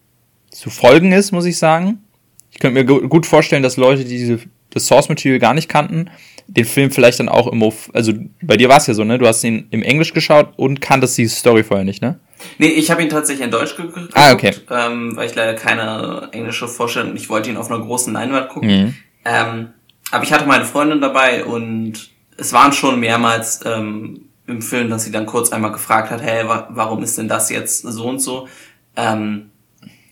zu 0.51 0.71
folgen 0.71 1.13
ist, 1.13 1.33
muss 1.33 1.45
ich 1.45 1.59
sagen. 1.59 2.05
Ich 2.51 2.59
könnte 2.59 2.83
mir 2.83 2.85
gut 2.85 3.27
vorstellen, 3.27 3.63
dass 3.63 3.77
Leute, 3.77 4.05
die 4.05 4.19
diese, 4.19 4.41
das 4.71 4.87
Source 4.87 5.09
Material 5.09 5.39
gar 5.39 5.55
nicht 5.55 5.69
kannten, 5.69 6.11
den 6.47 6.65
Film 6.65 6.91
vielleicht 6.91 7.21
dann 7.21 7.29
auch 7.29 7.47
im, 7.47 7.63
also 7.93 8.13
bei 8.43 8.57
dir 8.57 8.69
war 8.69 8.79
es 8.79 8.87
ja 8.87 8.95
so, 8.95 9.05
ne? 9.05 9.19
Du 9.19 9.27
hast 9.27 9.45
ihn 9.45 9.69
im 9.71 9.83
Englisch 9.83 10.13
geschaut 10.13 10.53
und 10.57 10.81
kanntest 10.81 11.17
die 11.17 11.29
Story 11.29 11.63
vorher 11.63 11.85
nicht, 11.85 12.03
ne? 12.03 12.19
Nee, 12.59 12.69
ich 12.69 12.91
habe 12.91 13.03
ihn 13.03 13.09
tatsächlich 13.09 13.45
in 13.45 13.51
Deutsch 13.51 13.77
geguckt, 13.77 14.11
ah, 14.15 14.33
okay. 14.33 14.55
ähm, 14.71 15.15
weil 15.15 15.29
ich 15.29 15.35
leider 15.35 15.55
keine 15.55 16.29
englische 16.33 16.67
Vorstellung, 16.67 17.15
ich 17.15 17.29
wollte 17.29 17.51
ihn 17.51 17.57
auf 17.57 17.71
einer 17.71 17.85
großen 17.85 18.13
Leinwand 18.13 18.49
gucken. 18.49 18.69
Mhm. 18.69 18.95
Ähm, 19.25 19.69
aber 20.11 20.25
ich 20.25 20.33
hatte 20.33 20.47
meine 20.47 20.65
Freundin 20.65 21.01
dabei 21.01 21.45
und 21.45 22.11
es 22.37 22.53
waren 22.53 22.73
schon 22.73 22.99
mehrmals 22.99 23.61
ähm, 23.65 24.30
im 24.51 24.63
Film, 24.63 24.91
dass 24.91 25.05
sie 25.05 25.13
dann 25.13 25.27
kurz 25.27 25.51
einmal 25.51 25.73
gefragt 25.73 26.11
hat, 26.11 26.23
hey, 26.23 26.47
wa 26.49 26.69
warum 26.71 27.03
ist 27.03 27.19
denn 27.19 27.29
das 27.29 27.51
jetzt 27.51 27.83
so 27.83 28.09
und 28.09 28.21
so? 28.21 28.49
Ähm, 28.97 29.51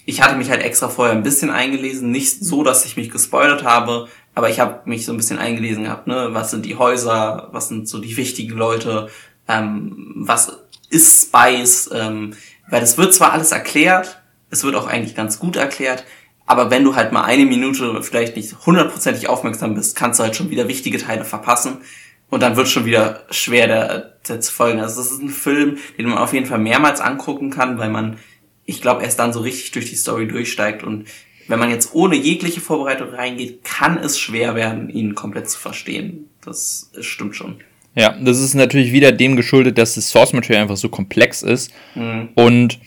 ich 0.04 0.22
hatte 0.22 0.36
mich 0.36 0.50
halt 0.50 0.62
extra 0.62 0.88
vorher 0.88 1.14
ein 1.14 1.22
bisschen 1.22 1.50
eingelesen, 1.50 2.10
nicht 2.10 2.42
so, 2.42 2.64
dass 2.64 2.86
ich 2.86 2.96
mich 2.96 3.10
gespoilert 3.10 3.64
habe, 3.64 4.08
aber 4.34 4.48
ich 4.48 4.60
habe 4.60 4.88
mich 4.88 5.04
so 5.04 5.12
ein 5.12 5.18
bisschen 5.18 5.38
eingelesen 5.38 5.84
gehabt, 5.84 6.06
ne, 6.06 6.28
was 6.30 6.50
sind 6.50 6.64
die 6.64 6.76
Häuser, 6.76 7.48
was 7.52 7.68
sind 7.68 7.88
so 7.88 7.98
die 7.98 8.16
wichtigen 8.16 8.56
Leute, 8.56 9.10
ähm, 9.48 10.12
was 10.16 10.60
ist 10.88 11.26
Spice, 11.26 11.90
ähm, 11.92 12.34
weil 12.70 12.80
das 12.80 12.96
wird 12.96 13.14
zwar 13.14 13.32
alles 13.32 13.52
erklärt, 13.52 14.22
es 14.48 14.64
wird 14.64 14.76
auch 14.76 14.86
eigentlich 14.86 15.14
ganz 15.14 15.38
gut 15.38 15.56
erklärt, 15.56 16.04
aber 16.48 16.70
wenn 16.70 16.84
du 16.84 16.96
halt 16.96 17.12
mal 17.12 17.24
eine 17.24 17.44
Minute 17.44 18.02
vielleicht 18.02 18.34
nicht 18.34 18.64
hundertprozentig 18.64 19.28
aufmerksam 19.28 19.74
bist, 19.74 19.94
kannst 19.94 20.18
du 20.18 20.24
halt 20.24 20.34
schon 20.34 20.48
wieder 20.48 20.66
wichtige 20.66 20.96
Teile 20.96 21.26
verpassen. 21.26 21.82
Und 22.30 22.42
dann 22.42 22.56
wird 22.56 22.68
schon 22.68 22.84
wieder 22.84 23.24
schwer, 23.30 23.66
der, 23.66 24.18
der 24.28 24.40
zu 24.40 24.52
folgen. 24.52 24.80
Also 24.80 25.00
das 25.00 25.10
ist 25.10 25.22
ein 25.22 25.30
Film, 25.30 25.78
den 25.96 26.06
man 26.06 26.18
auf 26.18 26.34
jeden 26.34 26.46
Fall 26.46 26.58
mehrmals 26.58 27.00
angucken 27.00 27.50
kann, 27.50 27.78
weil 27.78 27.88
man, 27.88 28.18
ich 28.66 28.82
glaube, 28.82 29.02
erst 29.02 29.18
dann 29.18 29.32
so 29.32 29.40
richtig 29.40 29.72
durch 29.72 29.88
die 29.88 29.96
Story 29.96 30.28
durchsteigt. 30.28 30.82
Und 30.82 31.06
wenn 31.46 31.58
man 31.58 31.70
jetzt 31.70 31.94
ohne 31.94 32.16
jegliche 32.16 32.60
Vorbereitung 32.60 33.08
reingeht, 33.08 33.64
kann 33.64 33.96
es 33.98 34.18
schwer 34.18 34.54
werden, 34.54 34.90
ihn 34.90 35.14
komplett 35.14 35.48
zu 35.48 35.58
verstehen. 35.58 36.28
Das, 36.44 36.90
stimmt 37.00 37.34
schon. 37.34 37.56
Ja, 37.94 38.14
das 38.20 38.38
ist 38.38 38.54
natürlich 38.54 38.92
wieder 38.92 39.10
dem 39.10 39.34
geschuldet, 39.34 39.78
dass 39.78 39.94
das 39.94 40.10
Source 40.10 40.34
Material 40.34 40.62
einfach 40.62 40.76
so 40.76 40.90
komplex 40.90 41.42
ist. 41.42 41.72
Mhm. 41.94 42.28
Und 42.34 42.78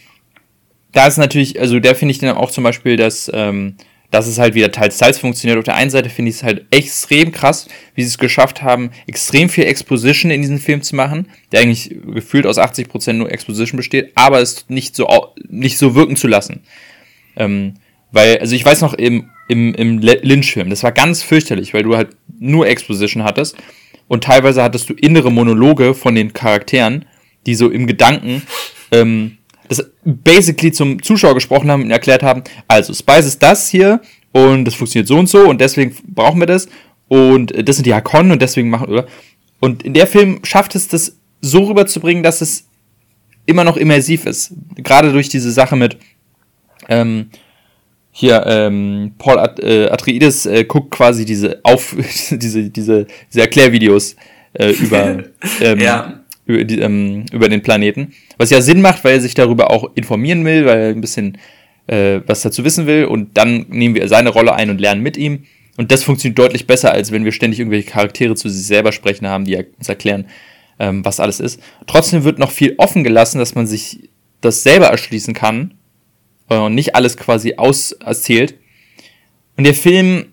da 0.92 1.08
ist 1.08 1.18
natürlich, 1.18 1.60
also 1.60 1.80
da 1.80 1.96
finde 1.96 2.12
ich 2.12 2.20
dann 2.20 2.38
auch 2.38 2.52
zum 2.52 2.64
Beispiel, 2.64 2.96
dass 2.96 3.30
ähm, 3.34 3.76
dass 4.12 4.28
es 4.28 4.38
halt 4.38 4.54
wieder 4.54 4.71
teils 4.71 4.97
teils 4.97 5.17
funktioniert. 5.17 5.58
Auf 5.58 5.63
der 5.63 5.76
einen 5.76 5.89
Seite 5.89 6.10
finde 6.10 6.30
ich 6.30 6.36
es 6.36 6.43
halt 6.43 6.65
extrem 6.69 7.32
krass, 7.32 7.67
wie 7.95 8.04
sie 8.04 8.10
es 8.10 8.17
geschafft 8.17 8.62
haben, 8.62 8.91
extrem 9.08 9.50
viel 9.50 9.63
Exposition 9.63 10.32
in 10.32 10.41
diesen 10.41 10.60
Film 10.60 10.82
zu 10.84 10.95
machen, 10.95 11.28
der 11.52 11.62
eigentlich 11.62 11.95
gefühlt 12.13 12.45
aus 12.45 12.60
80% 12.60 13.13
nur 13.13 13.32
Exposition 13.32 13.78
besteht, 13.78 14.12
aber 14.15 14.39
es 14.39 14.65
nicht 14.69 14.95
so, 14.95 15.08
nicht 15.47 15.78
so 15.78 15.95
wirken 15.95 16.17
zu 16.17 16.28
lassen. 16.28 16.62
Ähm, 17.38 17.76
weil, 18.12 18.39
also 18.39 18.54
ich 18.54 18.65
weiß 18.65 18.82
noch, 18.82 18.93
im, 18.93 19.30
im, 19.47 19.74
im 19.74 20.00
Lynch-Film, 20.00 20.69
das 20.69 20.84
war 20.84 20.91
ganz 20.91 21.24
fürchterlich, 21.24 21.74
weil 21.74 21.84
du 21.84 21.95
halt 21.95 22.10
nur 22.38 22.67
Exposition 22.67 23.24
hattest 23.24 23.56
und 24.10 24.26
teilweise 24.26 24.62
hattest 24.62 24.89
du 24.89 24.93
innere 24.93 25.32
Monologe 25.32 25.93
von 25.93 26.15
den 26.15 26.34
Charakteren, 26.34 27.06
die 27.45 27.56
so 27.56 27.69
im 27.69 27.88
Gedanken 27.88 28.41
ähm, 28.91 29.38
das 29.72 29.90
basically 30.04 30.74
zum 30.74 31.02
Zuschauer 31.02 31.34
gesprochen 31.34 31.72
haben 31.72 31.84
und 31.84 31.92
erklärt 31.92 32.24
haben, 32.24 32.44
also 32.68 32.94
Spice 32.94 33.26
ist 33.26 33.42
das 33.42 33.70
hier 33.70 34.02
und 34.34 34.66
das 34.66 34.76
funktioniert 34.76 35.08
so 35.08 35.18
und 35.18 35.30
so 35.30 35.48
und 35.50 35.62
deswegen 35.62 35.96
brauchen 36.08 36.42
wir 36.42 36.46
das 36.46 36.68
und 37.08 37.54
das 37.68 37.78
sind 37.78 37.86
die 37.86 37.94
Hakonnen 37.94 38.34
und 38.34 38.42
deswegen 38.42 38.70
machen, 38.70 38.90
oder? 38.90 39.08
Und 39.62 39.84
in 39.84 39.94
der 39.94 40.08
Film 40.08 40.40
schafft 40.44 40.76
es 40.76 40.90
das 40.90 41.18
so 41.40 41.64
rüberzubringen, 41.64 42.22
dass 42.22 42.42
es 42.42 42.68
immer 43.46 43.64
noch 43.64 43.78
immersiv 43.78 44.26
ist. 44.26 44.54
Gerade 44.76 45.14
durch 45.14 45.30
diese 45.30 45.52
Sache 45.52 45.76
mit, 45.76 45.98
ähm, 46.90 47.30
hier, 48.12 48.44
ähm, 48.46 49.14
Paul 49.18 49.40
At 49.40 49.60
äh, 49.62 49.90
Atreides 49.90 50.46
äh, 50.46 50.66
guckt 50.66 50.92
quasi 50.92 51.24
diese 51.24 51.62
auf 51.64 51.96
diese, 52.32 52.70
diese, 52.70 53.08
diese 53.30 53.42
Erklärvideos 53.42 54.18
äh, 54.54 54.72
über, 54.72 55.24
ähm, 55.62 55.80
ja. 55.80 56.21
Über, 56.52 56.64
die, 56.64 56.80
ähm, 56.80 57.26
über 57.32 57.50
den 57.50 57.62
Planeten. 57.62 58.14
Was 58.38 58.50
ja 58.50 58.62
Sinn 58.62 58.82
macht, 58.82 59.04
weil 59.04 59.16
er 59.16 59.22
sich 59.22 59.34
darüber 59.34 59.72
auch 59.72 59.92
informieren 59.96 60.46
will, 60.46 60.66
weil 60.66 60.80
er 60.80 60.90
ein 60.90 61.02
bisschen 61.02 61.38
äh, 61.88 62.22
was 62.26 62.42
dazu 62.42 62.64
wissen 62.64 62.88
will. 62.88 63.06
Und 63.06 63.38
dann 63.38 63.66
nehmen 63.70 63.96
wir 63.96 64.08
seine 64.08 64.30
Rolle 64.30 64.54
ein 64.54 64.70
und 64.70 64.80
lernen 64.80 65.02
mit 65.02 65.18
ihm. 65.18 65.44
Und 65.78 65.92
das 65.92 66.04
funktioniert 66.04 66.40
deutlich 66.40 66.68
besser, 66.68 66.92
als 66.92 67.12
wenn 67.12 67.26
wir 67.26 67.32
ständig 67.32 67.60
irgendwelche 67.60 67.90
Charaktere 67.90 68.36
zu 68.36 68.50
sich 68.50 68.66
selber 68.66 68.92
sprechen 68.92 69.28
haben, 69.28 69.46
die 69.46 69.56
uns 69.56 69.90
erklären, 69.90 70.26
ähm, 70.80 71.04
was 71.06 71.20
alles 71.20 71.40
ist. 71.40 71.62
Trotzdem 71.88 72.24
wird 72.24 72.40
noch 72.40 72.52
viel 72.52 72.76
offen 72.78 73.04
gelassen, 73.04 73.40
dass 73.40 73.56
man 73.56 73.68
sich 73.68 74.10
das 74.42 74.64
selber 74.64 74.88
erschließen 74.88 75.34
kann 75.34 75.76
äh, 76.50 76.58
und 76.58 76.76
nicht 76.76 76.96
alles 76.96 77.18
quasi 77.18 77.56
auserzählt. 77.56 78.56
Und 79.58 79.64
der 79.64 79.74
Film, 79.74 80.26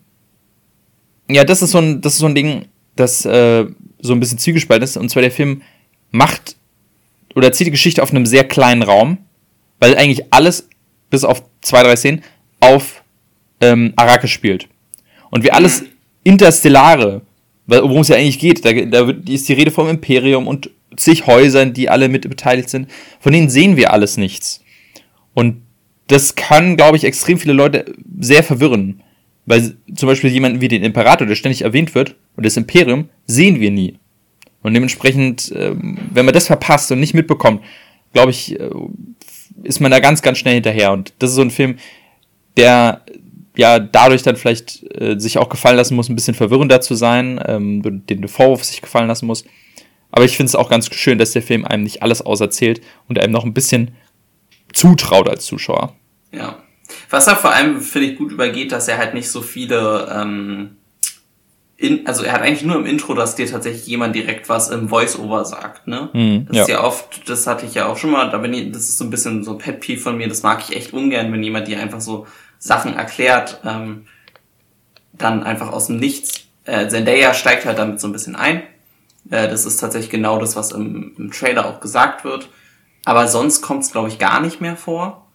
ja, 1.31 1.45
das 1.45 1.63
ist 1.63 1.71
so 1.71 1.79
ein, 1.79 2.01
das 2.01 2.15
ist 2.15 2.21
so 2.21 2.27
ein 2.27 2.35
Ding, 2.35 2.67
das 2.97 3.25
äh, 3.25 3.67
so 4.01 4.13
ein 4.13 4.21
bisschen 4.21 4.39
zwiegespalten 4.39 4.85
ist. 4.85 4.97
Und 4.97 5.09
zwar 5.09 5.23
der 5.23 5.31
Film 5.31 5.63
macht 6.11 6.57
oder 7.35 7.49
erzählt 7.49 7.69
die 7.69 7.73
Geschichte 7.73 8.03
auf 8.03 8.11
einem 8.11 8.27
sehr 8.27 8.45
kleinen 8.45 8.83
Raum, 8.83 9.19
weil 9.79 9.97
eigentlich 9.97 10.33
alles, 10.33 10.69
bis 11.11 11.25
auf 11.25 11.43
zwei, 11.61 11.83
drei 11.83 11.97
Szenen, 11.97 12.23
auf 12.61 13.03
ähm, 13.61 13.93
Arrakis 13.97 14.31
spielt. 14.31 14.69
Und 15.31 15.45
wie 15.45 15.53
alles 15.53 15.83
mhm. 15.83 15.89
Interstellare, 16.25 17.23
worum 17.67 18.01
es 18.01 18.09
ja 18.09 18.17
eigentlich 18.17 18.39
geht, 18.39 18.65
da, 18.65 18.73
da 18.73 19.13
ist 19.29 19.49
die 19.49 19.53
Rede 19.53 19.71
vom 19.71 19.89
Imperium 19.89 20.47
und 20.47 20.71
zig 20.97 21.27
Häusern, 21.27 21.73
die 21.73 21.89
alle 21.89 22.09
mit 22.09 22.29
beteiligt 22.29 22.71
sind, 22.71 22.89
von 23.21 23.33
denen 23.33 23.51
sehen 23.51 23.77
wir 23.77 23.93
alles 23.93 24.17
nichts. 24.17 24.63
Und 25.35 25.63
das 26.09 26.35
kann, 26.35 26.77
glaube 26.77 26.97
ich, 26.97 27.05
extrem 27.05 27.39
viele 27.39 27.53
Leute 27.53 27.95
sehr 28.19 28.43
verwirren. 28.43 29.03
Weil 29.47 29.77
zum 29.95 30.09
Beispiel 30.09 30.31
jemanden 30.31 30.61
wie 30.61 30.69
den 30.69 30.83
Imperator, 30.83 31.27
der 31.27 31.35
ständig 31.35 31.63
erwähnt 31.63 31.95
wird, 31.95 32.17
und 32.37 32.45
das 32.45 32.57
Imperium, 32.57 33.09
sehen 33.27 33.61
wir 33.61 33.71
nie. 33.71 33.99
Und 34.69 34.75
dementsprechend, 34.75 35.53
ähm, 35.55 35.99
wenn 36.13 36.25
man 36.25 36.35
das 36.35 36.47
verpasst 36.47 36.93
und 36.93 37.01
nicht 37.01 37.15
mitbekommt, 37.15 37.63
glaube 38.13 38.31
ich, 38.31 38.59
äh, 38.59 38.71
ist 39.65 39.81
man 39.81 39.91
da 39.91 39.99
ganz, 39.99 40.23
ganz 40.23 40.39
schnell 40.39 40.55
hinterher. 40.55 40.93
Und 40.93 41.13
das 41.19 41.31
ist 41.31 41.37
so 41.37 41.43
ein 41.43 41.51
Film, 41.51 41.79
der 42.57 43.03
ja 43.57 43.81
dadurch 43.81 44.23
dann 44.23 44.37
vielleicht 44.37 44.85
äh, 45.01 45.19
sich 45.19 45.39
auch 45.39 45.49
gefallen 45.49 45.77
lassen 45.77 45.97
muss, 45.97 46.09
ein 46.09 46.15
bisschen 46.15 46.35
verwirrender 46.35 46.81
zu 46.81 46.95
sein, 46.95 47.41
ähm, 47.45 48.07
den 48.07 48.29
Vorwurf 48.29 48.63
sich 48.63 48.81
gefallen 48.81 49.09
lassen 49.09 49.27
muss. 49.27 49.45
Aber 50.13 50.25
ich 50.25 50.37
finde 50.37 50.49
es 50.49 50.55
auch 50.55 50.71
ganz 50.71 50.93
schön, 50.95 51.19
dass 51.19 51.33
der 51.33 51.43
Film 51.43 51.65
einem 51.65 51.83
nicht 51.83 52.03
alles 52.03 52.23
auserzählt 52.23 52.81
und 53.09 53.19
einem 53.19 53.33
noch 53.33 53.45
ein 53.45 53.55
bisschen 53.55 53.91
zutraut 54.73 55.29
als 55.29 55.45
Zuschauer. 55.45 55.95
Ja. 56.33 56.63
Was 57.11 57.27
er 57.27 57.37
vor 57.37 57.53
allem, 57.53 57.81
finde 57.81 58.09
ich, 58.09 58.17
gut 58.17 58.33
übergeht, 58.33 58.73
dass 58.73 58.89
er 58.89 58.99
halt 58.99 59.13
nicht 59.15 59.29
so 59.29 59.43
viele 59.43 60.09
ähm, 60.15 60.78
in, 61.81 62.09
also 62.09 62.25
er 62.25 62.33
hat 62.33 62.43
eigentlich 62.43 62.65
nur 62.65 62.75
im 62.75 62.87
Intro, 62.87 63.15
dass 63.15 63.37
dir 63.37 63.47
tatsächlich 63.47 63.87
jemand 63.87 64.13
direkt 64.17 64.49
was 64.49 64.69
im 64.69 64.89
Voice-Over 64.89 65.45
sagt, 65.45 65.87
ne? 65.87 66.11
Mhm, 66.13 66.47
das 66.49 66.57
ja. 66.57 66.63
ist 66.63 66.69
ja 66.69 66.85
oft, 66.85 67.29
das 67.31 67.47
hatte 67.47 67.67
ich 67.67 67.75
ja 67.75 67.87
auch 67.87 67.97
schon 67.97 68.11
mal, 68.11 68.29
da 68.31 68.39
bin 68.39 68.53
ich, 68.53 68.73
das 68.73 68.89
ist 68.89 68.99
so 68.99 69.05
ein 69.05 69.11
bisschen 69.11 69.45
so 69.45 69.53
ein 69.53 69.59
Pet 69.59 69.79
Peeve 69.79 70.01
von 70.01 70.17
mir, 70.17 70.29
das 70.29 70.43
mag 70.43 70.61
ich 70.69 70.75
echt 70.75 70.93
ungern, 70.93 71.33
wenn 71.33 71.41
jemand 71.41 71.69
dir 71.69 71.81
einfach 71.81 72.01
so 72.01 72.27
Sachen 72.59 72.97
erklärt, 72.97 73.61
ähm, 73.65 74.07
dann 75.13 75.45
einfach 75.45 75.73
aus 75.73 75.87
dem 75.87 75.99
Nichts. 75.99 76.47
Äh, 76.65 76.89
Zendaya 76.89 77.33
steigt 77.33 77.65
halt 77.65 77.79
damit 77.79 78.01
so 78.01 78.09
ein 78.09 78.13
bisschen 78.13 78.35
ein. 78.35 78.63
Äh, 79.31 79.49
das 79.49 79.65
ist 79.65 79.77
tatsächlich 79.77 80.11
genau 80.11 80.41
das, 80.41 80.57
was 80.57 80.73
im, 80.73 81.15
im 81.17 81.31
Trailer 81.31 81.67
auch 81.67 81.79
gesagt 81.79 82.25
wird. 82.25 82.49
Aber 83.05 83.29
sonst 83.29 83.63
kommt 83.63 83.85
es, 83.85 83.93
glaube 83.93 84.09
ich, 84.09 84.19
gar 84.19 84.41
nicht 84.41 84.61
mehr 84.61 84.77
vor. 84.77 85.29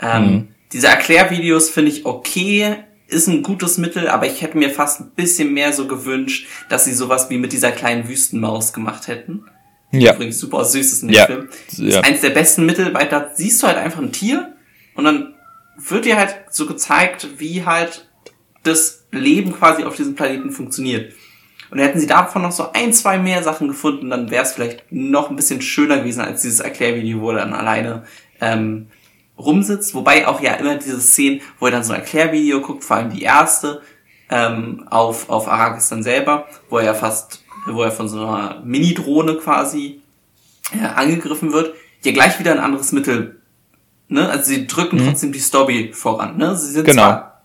Ähm, 0.00 0.24
mhm. 0.24 0.48
Diese 0.72 0.86
Erklärvideos 0.86 1.68
finde 1.68 1.90
ich 1.90 2.06
okay 2.06 2.84
ist 3.10 3.26
ein 3.26 3.42
gutes 3.42 3.78
Mittel, 3.78 4.08
aber 4.08 4.26
ich 4.26 4.42
hätte 4.42 4.58
mir 4.58 4.70
fast 4.70 5.00
ein 5.00 5.10
bisschen 5.10 5.52
mehr 5.52 5.72
so 5.72 5.86
gewünscht, 5.86 6.46
dass 6.68 6.84
sie 6.84 6.92
sowas 6.92 7.30
wie 7.30 7.38
mit 7.38 7.52
dieser 7.52 7.72
kleinen 7.72 8.08
Wüstenmaus 8.08 8.72
gemacht 8.72 9.08
hätten. 9.08 9.44
Ja. 9.92 10.14
Übrigens 10.14 10.38
super 10.38 10.64
süß 10.64 10.92
ist 10.92 11.02
in 11.02 11.08
dem 11.08 11.14
ja. 11.14 11.26
Film. 11.26 11.48
Das 11.68 11.78
ja. 11.78 11.88
ist 11.88 12.04
eins 12.04 12.20
der 12.20 12.30
besten 12.30 12.64
Mittel, 12.64 12.94
weil 12.94 13.08
da 13.08 13.30
siehst 13.34 13.62
du 13.62 13.66
halt 13.66 13.76
einfach 13.76 14.00
ein 14.00 14.12
Tier 14.12 14.54
und 14.94 15.04
dann 15.04 15.34
wird 15.76 16.04
dir 16.04 16.16
halt 16.16 16.36
so 16.50 16.66
gezeigt, 16.66 17.28
wie 17.38 17.64
halt 17.64 18.08
das 18.62 19.06
Leben 19.10 19.52
quasi 19.52 19.84
auf 19.84 19.96
diesem 19.96 20.14
Planeten 20.14 20.50
funktioniert. 20.50 21.12
Und 21.70 21.78
hätten 21.78 22.00
sie 22.00 22.06
davon 22.06 22.42
noch 22.42 22.52
so 22.52 22.72
ein, 22.72 22.92
zwei 22.92 23.18
mehr 23.18 23.42
Sachen 23.42 23.68
gefunden, 23.68 24.10
dann 24.10 24.30
wäre 24.30 24.42
es 24.42 24.52
vielleicht 24.52 24.84
noch 24.90 25.30
ein 25.30 25.36
bisschen 25.36 25.62
schöner 25.62 25.98
gewesen 25.98 26.20
als 26.20 26.42
dieses 26.42 26.60
Erklärvideo, 26.60 27.20
wo 27.20 27.32
dann 27.32 27.52
alleine 27.52 28.04
ähm, 28.40 28.88
rumsitzt. 29.40 29.94
Wobei 29.94 30.26
auch 30.26 30.40
ja 30.40 30.54
immer 30.54 30.76
diese 30.76 31.00
Szenen, 31.00 31.40
wo 31.58 31.66
er 31.66 31.72
dann 31.72 31.84
so 31.84 31.92
ein 31.92 32.00
Erklärvideo 32.00 32.60
guckt, 32.60 32.84
vor 32.84 32.96
allem 32.96 33.10
die 33.10 33.22
erste 33.22 33.82
ähm, 34.30 34.86
auf, 34.88 35.28
auf 35.28 35.48
Arrakis 35.48 35.88
dann 35.88 36.02
selber, 36.02 36.46
wo 36.68 36.78
er 36.78 36.84
ja 36.84 36.94
fast, 36.94 37.44
wo 37.66 37.82
er 37.82 37.90
von 37.90 38.08
so 38.08 38.18
einer 38.18 38.60
Mini-Drohne 38.64 39.36
quasi 39.36 40.00
äh, 40.72 40.84
angegriffen 40.84 41.52
wird, 41.52 41.74
ja 42.02 42.12
gleich 42.12 42.38
wieder 42.38 42.52
ein 42.52 42.60
anderes 42.60 42.92
Mittel. 42.92 43.40
Ne? 44.08 44.28
Also 44.28 44.44
sie 44.44 44.66
drücken 44.66 44.98
mhm. 44.98 45.08
trotzdem 45.08 45.32
die 45.32 45.40
Story 45.40 45.92
voran. 45.92 46.36
Ne? 46.36 46.56
Sie 46.56 46.72
sind 46.72 46.84
genau. 46.84 47.02
zwar, 47.02 47.44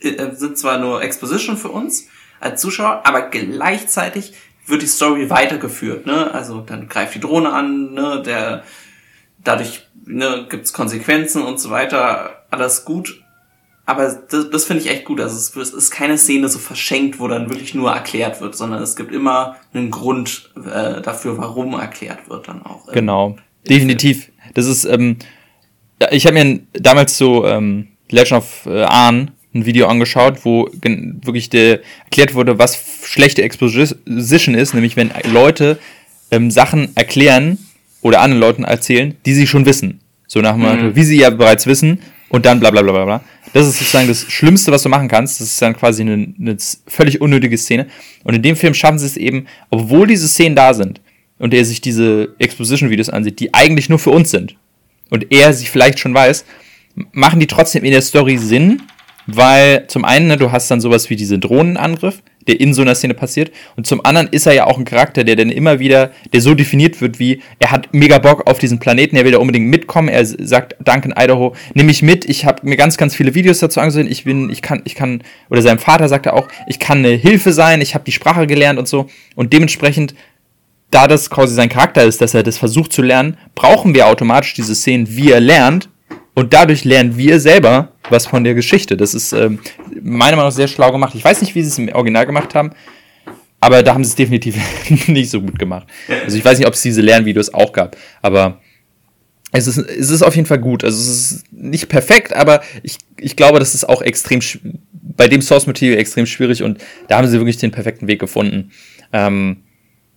äh, 0.00 0.08
äh, 0.08 0.34
sind 0.34 0.58
zwar 0.58 0.78
nur 0.78 1.02
Exposition 1.02 1.56
für 1.56 1.68
uns, 1.68 2.08
als 2.40 2.60
Zuschauer, 2.60 3.02
aber 3.04 3.22
gleichzeitig 3.22 4.34
wird 4.66 4.82
die 4.82 4.86
Story 4.86 5.30
weitergeführt. 5.30 6.06
Ne? 6.06 6.32
Also 6.32 6.60
dann 6.60 6.88
greift 6.88 7.14
die 7.14 7.20
Drohne 7.20 7.52
an, 7.52 7.94
ne? 7.94 8.22
der 8.24 8.64
dadurch 9.46 9.82
ne, 10.04 10.46
gibt 10.48 10.64
es 10.64 10.72
Konsequenzen 10.72 11.42
und 11.42 11.60
so 11.60 11.70
weiter, 11.70 12.44
alles 12.50 12.84
gut. 12.84 13.22
Aber 13.88 14.04
das, 14.28 14.50
das 14.50 14.64
finde 14.64 14.82
ich 14.82 14.90
echt 14.90 15.04
gut. 15.04 15.20
Also 15.20 15.36
es, 15.36 15.54
es 15.54 15.72
ist 15.72 15.90
keine 15.92 16.18
Szene 16.18 16.48
so 16.48 16.58
verschenkt, 16.58 17.20
wo 17.20 17.28
dann 17.28 17.48
wirklich 17.48 17.72
nur 17.74 17.92
erklärt 17.92 18.40
wird, 18.40 18.56
sondern 18.56 18.82
es 18.82 18.96
gibt 18.96 19.12
immer 19.12 19.56
einen 19.72 19.92
Grund 19.92 20.50
äh, 20.56 21.00
dafür, 21.00 21.38
warum 21.38 21.74
erklärt 21.74 22.28
wird 22.28 22.48
dann 22.48 22.62
auch. 22.62 22.90
Genau, 22.92 23.36
definitiv. 23.68 24.32
Das 24.54 24.66
ist, 24.66 24.84
ähm, 24.84 25.18
ich 26.10 26.26
habe 26.26 26.34
mir 26.34 26.60
damals 26.72 27.16
so 27.16 27.46
ähm, 27.46 27.88
Legend 28.10 28.38
of 28.38 28.66
äh, 28.66 28.82
Arn 28.82 29.30
ein 29.54 29.66
Video 29.66 29.86
angeschaut, 29.86 30.44
wo 30.44 30.68
wirklich 30.82 31.54
erklärt 31.54 32.34
wurde, 32.34 32.58
was 32.58 32.78
schlechte 33.04 33.42
Exposition 33.42 34.54
ist, 34.54 34.74
nämlich 34.74 34.96
wenn 34.96 35.12
Leute 35.32 35.78
ähm, 36.30 36.50
Sachen 36.50 36.94
erklären 36.96 37.65
oder 38.06 38.20
anderen 38.20 38.40
Leuten 38.40 38.64
erzählen, 38.64 39.14
die 39.26 39.34
sie 39.34 39.46
schon 39.46 39.66
wissen. 39.66 40.00
So 40.26 40.40
nach 40.40 40.54
dem 40.54 40.62
mhm. 40.62 40.96
wie 40.96 41.04
sie 41.04 41.18
ja 41.18 41.30
bereits 41.30 41.66
wissen 41.66 42.00
und 42.28 42.46
dann 42.46 42.60
bla 42.60 42.70
bla 42.70 42.82
bla 42.82 42.92
bla 42.92 43.04
bla. 43.04 43.20
Das 43.52 43.66
ist 43.66 43.78
sozusagen 43.78 44.08
das 44.08 44.22
Schlimmste, 44.22 44.72
was 44.72 44.82
du 44.82 44.88
machen 44.88 45.08
kannst. 45.08 45.40
Das 45.40 45.48
ist 45.48 45.62
dann 45.62 45.76
quasi 45.76 46.02
eine, 46.02 46.34
eine 46.38 46.56
völlig 46.86 47.20
unnötige 47.20 47.56
Szene. 47.56 47.86
Und 48.24 48.34
in 48.34 48.42
dem 48.42 48.56
Film 48.56 48.74
schaffen 48.74 48.98
sie 48.98 49.06
es 49.06 49.16
eben, 49.16 49.46
obwohl 49.70 50.06
diese 50.06 50.28
Szenen 50.28 50.56
da 50.56 50.74
sind 50.74 51.00
und 51.38 51.54
er 51.54 51.64
sich 51.64 51.80
diese 51.80 52.34
Exposition-Videos 52.38 53.08
ansieht, 53.08 53.40
die 53.40 53.54
eigentlich 53.54 53.88
nur 53.88 53.98
für 53.98 54.10
uns 54.10 54.30
sind 54.30 54.56
und 55.10 55.32
er 55.32 55.52
sie 55.52 55.66
vielleicht 55.66 55.98
schon 55.98 56.14
weiß, 56.14 56.44
machen 57.12 57.40
die 57.40 57.46
trotzdem 57.46 57.84
in 57.84 57.92
der 57.92 58.02
Story 58.02 58.38
Sinn 58.38 58.82
weil 59.26 59.86
zum 59.88 60.04
einen, 60.04 60.28
ne, 60.28 60.36
du 60.36 60.52
hast 60.52 60.70
dann 60.70 60.80
sowas 60.80 61.10
wie 61.10 61.16
diesen 61.16 61.40
Drohnenangriff, 61.40 62.22
der 62.46 62.60
in 62.60 62.74
so 62.74 62.82
einer 62.82 62.94
Szene 62.94 63.14
passiert. 63.14 63.50
Und 63.76 63.86
zum 63.86 64.04
anderen 64.04 64.28
ist 64.28 64.46
er 64.46 64.54
ja 64.54 64.66
auch 64.66 64.78
ein 64.78 64.84
Charakter, 64.84 65.24
der 65.24 65.36
dann 65.36 65.50
immer 65.50 65.78
wieder, 65.78 66.10
der 66.32 66.40
so 66.40 66.54
definiert 66.54 67.00
wird 67.00 67.18
wie, 67.18 67.40
er 67.58 67.70
hat 67.70 67.92
mega 67.92 68.18
Bock 68.18 68.48
auf 68.48 68.58
diesen 68.58 68.78
Planeten, 68.78 69.16
er 69.16 69.24
will 69.24 69.32
da 69.32 69.38
unbedingt 69.38 69.68
mitkommen. 69.68 70.08
Er 70.08 70.24
sagt, 70.24 70.76
Duncan 70.80 71.14
Idaho, 71.16 71.54
nimm 71.74 71.86
mich 71.86 72.02
mit, 72.02 72.24
ich 72.24 72.44
habe 72.44 72.66
mir 72.66 72.76
ganz, 72.76 72.96
ganz 72.96 73.14
viele 73.14 73.34
Videos 73.34 73.58
dazu 73.58 73.80
angesehen, 73.80 74.10
ich 74.10 74.24
bin, 74.24 74.50
ich 74.50 74.62
kann, 74.62 74.82
ich 74.84 74.94
kann, 74.94 75.22
oder 75.50 75.62
sein 75.62 75.78
Vater 75.78 76.08
sagte 76.08 76.32
auch, 76.32 76.48
ich 76.66 76.78
kann 76.78 76.98
eine 76.98 77.10
Hilfe 77.10 77.52
sein, 77.52 77.80
ich 77.80 77.94
habe 77.94 78.04
die 78.04 78.12
Sprache 78.12 78.46
gelernt 78.46 78.78
und 78.78 78.88
so. 78.88 79.06
Und 79.34 79.52
dementsprechend, 79.52 80.14
da 80.90 81.08
das 81.08 81.30
quasi 81.30 81.54
sein 81.54 81.68
Charakter 81.68 82.04
ist, 82.04 82.20
dass 82.20 82.34
er 82.34 82.42
das 82.42 82.58
versucht 82.58 82.92
zu 82.92 83.02
lernen, 83.02 83.36
brauchen 83.54 83.94
wir 83.94 84.06
automatisch 84.06 84.54
diese 84.54 84.74
Szenen, 84.74 85.16
wie 85.16 85.30
er 85.30 85.40
lernt, 85.40 85.88
und 86.36 86.52
dadurch 86.52 86.84
lernen 86.84 87.16
wir 87.16 87.40
selber 87.40 87.92
was 88.10 88.26
von 88.26 88.44
der 88.44 88.54
Geschichte. 88.54 88.96
Das 88.96 89.14
ist 89.14 89.32
ähm, 89.32 89.58
meiner 90.02 90.36
Meinung 90.36 90.50
nach 90.50 90.52
sehr 90.52 90.68
schlau 90.68 90.92
gemacht. 90.92 91.14
Ich 91.14 91.24
weiß 91.24 91.40
nicht, 91.40 91.54
wie 91.54 91.62
sie 91.62 91.68
es 91.68 91.78
im 91.78 91.88
Original 91.88 92.26
gemacht 92.26 92.54
haben, 92.54 92.72
aber 93.58 93.82
da 93.82 93.94
haben 93.94 94.04
sie 94.04 94.10
es 94.10 94.16
definitiv 94.16 94.56
nicht 95.08 95.30
so 95.30 95.40
gut 95.40 95.58
gemacht. 95.58 95.88
Also 96.24 96.36
ich 96.36 96.44
weiß 96.44 96.58
nicht, 96.58 96.68
ob 96.68 96.74
es 96.74 96.82
diese 96.82 97.00
Lernvideos 97.00 97.54
auch 97.54 97.72
gab, 97.72 97.96
aber 98.20 98.60
es 99.52 99.66
ist, 99.66 99.78
es 99.78 100.10
ist 100.10 100.22
auf 100.22 100.36
jeden 100.36 100.46
Fall 100.46 100.58
gut. 100.58 100.84
Also 100.84 100.98
es 100.98 101.32
ist 101.32 101.52
nicht 101.52 101.88
perfekt, 101.88 102.34
aber 102.34 102.60
ich, 102.82 102.98
ich 103.18 103.34
glaube, 103.34 103.58
das 103.58 103.74
ist 103.74 103.88
auch 103.88 104.02
extrem 104.02 104.40
bei 104.92 105.28
dem 105.28 105.40
Source 105.40 105.66
Material 105.66 105.98
extrem 105.98 106.26
schwierig 106.26 106.62
und 106.62 106.78
da 107.08 107.16
haben 107.16 107.26
sie 107.28 107.38
wirklich 107.38 107.56
den 107.56 107.70
perfekten 107.70 108.08
Weg 108.08 108.20
gefunden. 108.20 108.72
Ähm, 109.14 109.62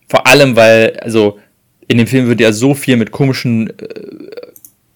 vor 0.10 0.28
allem, 0.28 0.58
weil, 0.58 0.98
also 1.00 1.40
in 1.88 1.98
dem 1.98 2.08
Film 2.08 2.28
wird 2.28 2.42
ja 2.42 2.52
so 2.52 2.74
viel 2.74 2.98
mit 2.98 3.12
komischen 3.12 3.70
äh, 3.80 4.49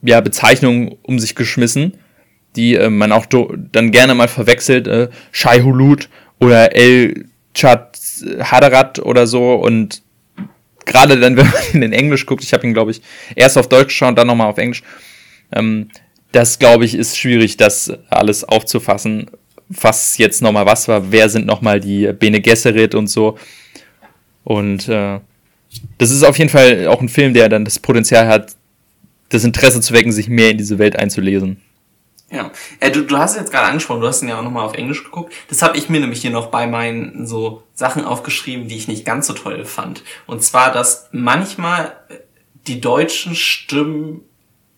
ja, 0.03 0.21
Bezeichnungen 0.21 0.95
um 1.01 1.19
sich 1.19 1.35
geschmissen, 1.35 1.93
die 2.55 2.75
äh, 2.75 2.89
man 2.89 3.11
auch 3.11 3.25
dann 3.25 3.91
gerne 3.91 4.13
mal 4.13 4.27
verwechselt, 4.27 4.87
äh, 4.87 5.09
Shai 5.31 5.61
Hulut 5.61 6.09
oder 6.39 6.75
El 6.75 7.25
Chat 7.53 7.97
Hadarat 8.39 8.99
oder 8.99 9.27
so 9.27 9.55
und 9.55 10.01
gerade 10.85 11.19
dann, 11.19 11.35
wenn 11.37 11.47
man 11.47 11.63
in 11.73 11.81
den 11.81 11.93
Englisch 11.93 12.25
guckt, 12.25 12.43
ich 12.43 12.53
habe 12.53 12.67
ihn, 12.67 12.73
glaube 12.73 12.91
ich, 12.91 13.01
erst 13.35 13.57
auf 13.57 13.69
Deutsch 13.69 13.87
geschaut, 13.87 14.17
dann 14.17 14.27
nochmal 14.27 14.47
auf 14.47 14.57
Englisch, 14.57 14.83
ähm, 15.51 15.89
das, 16.31 16.59
glaube 16.59 16.85
ich, 16.85 16.95
ist 16.95 17.17
schwierig, 17.17 17.57
das 17.57 17.93
alles 18.09 18.43
aufzufassen, 18.43 19.29
was 19.69 20.17
jetzt 20.17 20.41
nochmal 20.41 20.65
was 20.65 20.87
war, 20.87 21.11
wer 21.11 21.29
sind 21.29 21.45
nochmal 21.45 21.79
die 21.79 22.11
Bene 22.13 22.41
Gesserit 22.41 22.95
und 22.95 23.07
so. 23.07 23.37
Und 24.43 24.89
äh, 24.89 25.19
das 25.97 26.11
ist 26.11 26.23
auf 26.23 26.37
jeden 26.37 26.49
Fall 26.49 26.87
auch 26.87 27.01
ein 27.01 27.09
Film, 27.09 27.33
der 27.33 27.49
dann 27.49 27.65
das 27.65 27.79
Potenzial 27.79 28.27
hat, 28.27 28.55
das 29.33 29.43
Interesse 29.43 29.81
zu 29.81 29.93
wecken, 29.93 30.11
sich 30.11 30.29
mehr 30.29 30.51
in 30.51 30.57
diese 30.57 30.79
Welt 30.79 30.97
einzulesen. 30.97 31.61
Ja, 32.31 32.51
äh, 32.79 32.89
du, 32.89 33.03
du 33.03 33.17
hast 33.17 33.35
jetzt 33.35 33.51
gerade 33.51 33.67
angesprochen, 33.67 34.01
du 34.01 34.07
hast 34.07 34.23
ihn 34.23 34.29
ja 34.29 34.39
auch 34.39 34.43
nochmal 34.43 34.65
auf 34.65 34.73
Englisch 34.73 35.03
geguckt. 35.03 35.33
Das 35.49 35.61
habe 35.61 35.77
ich 35.77 35.89
mir 35.89 35.99
nämlich 35.99 36.21
hier 36.21 36.31
noch 36.31 36.47
bei 36.47 36.65
meinen 36.65 37.27
so 37.27 37.63
Sachen 37.75 38.05
aufgeschrieben, 38.05 38.67
die 38.67 38.75
ich 38.75 38.87
nicht 38.87 39.05
ganz 39.05 39.27
so 39.27 39.33
toll 39.33 39.65
fand. 39.65 40.03
Und 40.25 40.43
zwar, 40.43 40.71
dass 40.71 41.09
manchmal 41.11 41.95
die 42.65 42.81
deutschen 42.81 43.35
Stimmen 43.35 44.21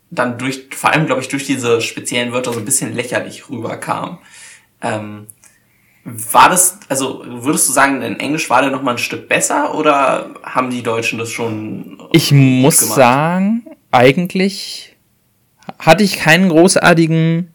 dann 0.10 0.38
durch, 0.38 0.68
vor 0.76 0.92
allem 0.92 1.06
glaube 1.06 1.22
ich 1.22 1.30
durch 1.30 1.46
diese 1.46 1.82
speziellen 1.82 2.34
Wörter 2.34 2.54
so 2.54 2.60
ein 2.60 2.66
bisschen 2.66 2.94
lächerlich 2.94 3.50
rüberkamen. 3.50 4.18
Ähm, 4.82 5.28
war 6.04 6.50
das, 6.50 6.80
also 6.88 7.24
würdest 7.26 7.68
du 7.68 7.74
sagen, 7.74 8.02
in 8.02 8.20
Englisch 8.20 8.50
war 8.50 8.62
der 8.62 8.70
noch 8.70 8.84
mal 8.84 8.92
ein 8.92 8.98
Stück 9.00 9.28
besser 9.28 9.74
oder 9.76 10.36
haben 10.44 10.70
die 10.70 10.84
Deutschen 10.84 11.18
das 11.18 11.32
schon? 11.32 12.00
Ich 12.12 12.32
muss 12.32 12.78
sagen, 12.78 13.66
eigentlich 13.96 14.96
hatte 15.80 16.04
ich 16.04 16.18
keinen 16.18 16.50
großartigen 16.50 17.50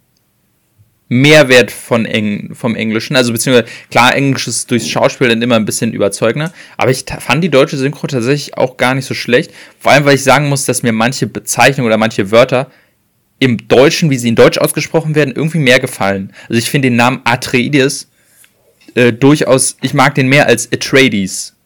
Mehrwert 1.09 1.73
von 1.73 2.07
Eng 2.07 2.55
vom 2.55 2.77
Englischen. 2.77 3.17
Also 3.17 3.33
beziehungsweise, 3.33 3.69
klar, 3.91 4.15
Englisch 4.15 4.47
ist 4.47 4.71
durchs 4.71 4.89
Schauspiel 4.89 5.29
dann 5.29 5.43
immer 5.43 5.57
ein 5.57 5.65
bisschen 5.65 5.93
überzeugender, 5.93 6.53
aber 6.77 6.93
ich 6.93 7.05
fand 7.19 7.43
die 7.43 7.51
deutsche 7.51 7.77
Synchro 7.77 8.07
tatsächlich 8.07 8.57
auch 8.57 8.77
gar 8.77 8.95
nicht 8.95 9.07
so 9.07 9.15
schlecht. 9.15 9.53
Vor 9.81 9.91
allem, 9.91 10.05
weil 10.05 10.15
ich 10.15 10.23
sagen 10.23 10.49
muss, 10.49 10.67
dass 10.67 10.85
mir 10.85 10.93
manche 10.93 11.27
Bezeichnungen 11.27 11.89
oder 11.89 11.99
manche 11.99 12.31
Wörter 12.31 12.71
im 13.41 13.67
Deutschen, 13.67 14.09
wie 14.11 14.19
sie 14.19 14.29
in 14.29 14.37
Deutsch 14.37 14.59
ausgesprochen 14.59 15.17
werden, 15.17 15.35
irgendwie 15.35 15.59
mehr 15.59 15.81
gefallen. 15.81 16.33
Also 16.49 16.59
ich 16.59 16.71
finde 16.71 16.89
den 16.89 16.97
Namen 16.97 17.23
Atreides 17.25 18.09
äh, 18.95 19.13
durchaus, 19.13 19.79
ich 19.81 19.95
mag 19.95 20.15
den 20.15 20.29
mehr 20.29 20.47
als 20.47 20.71
Atreides. 20.73 21.57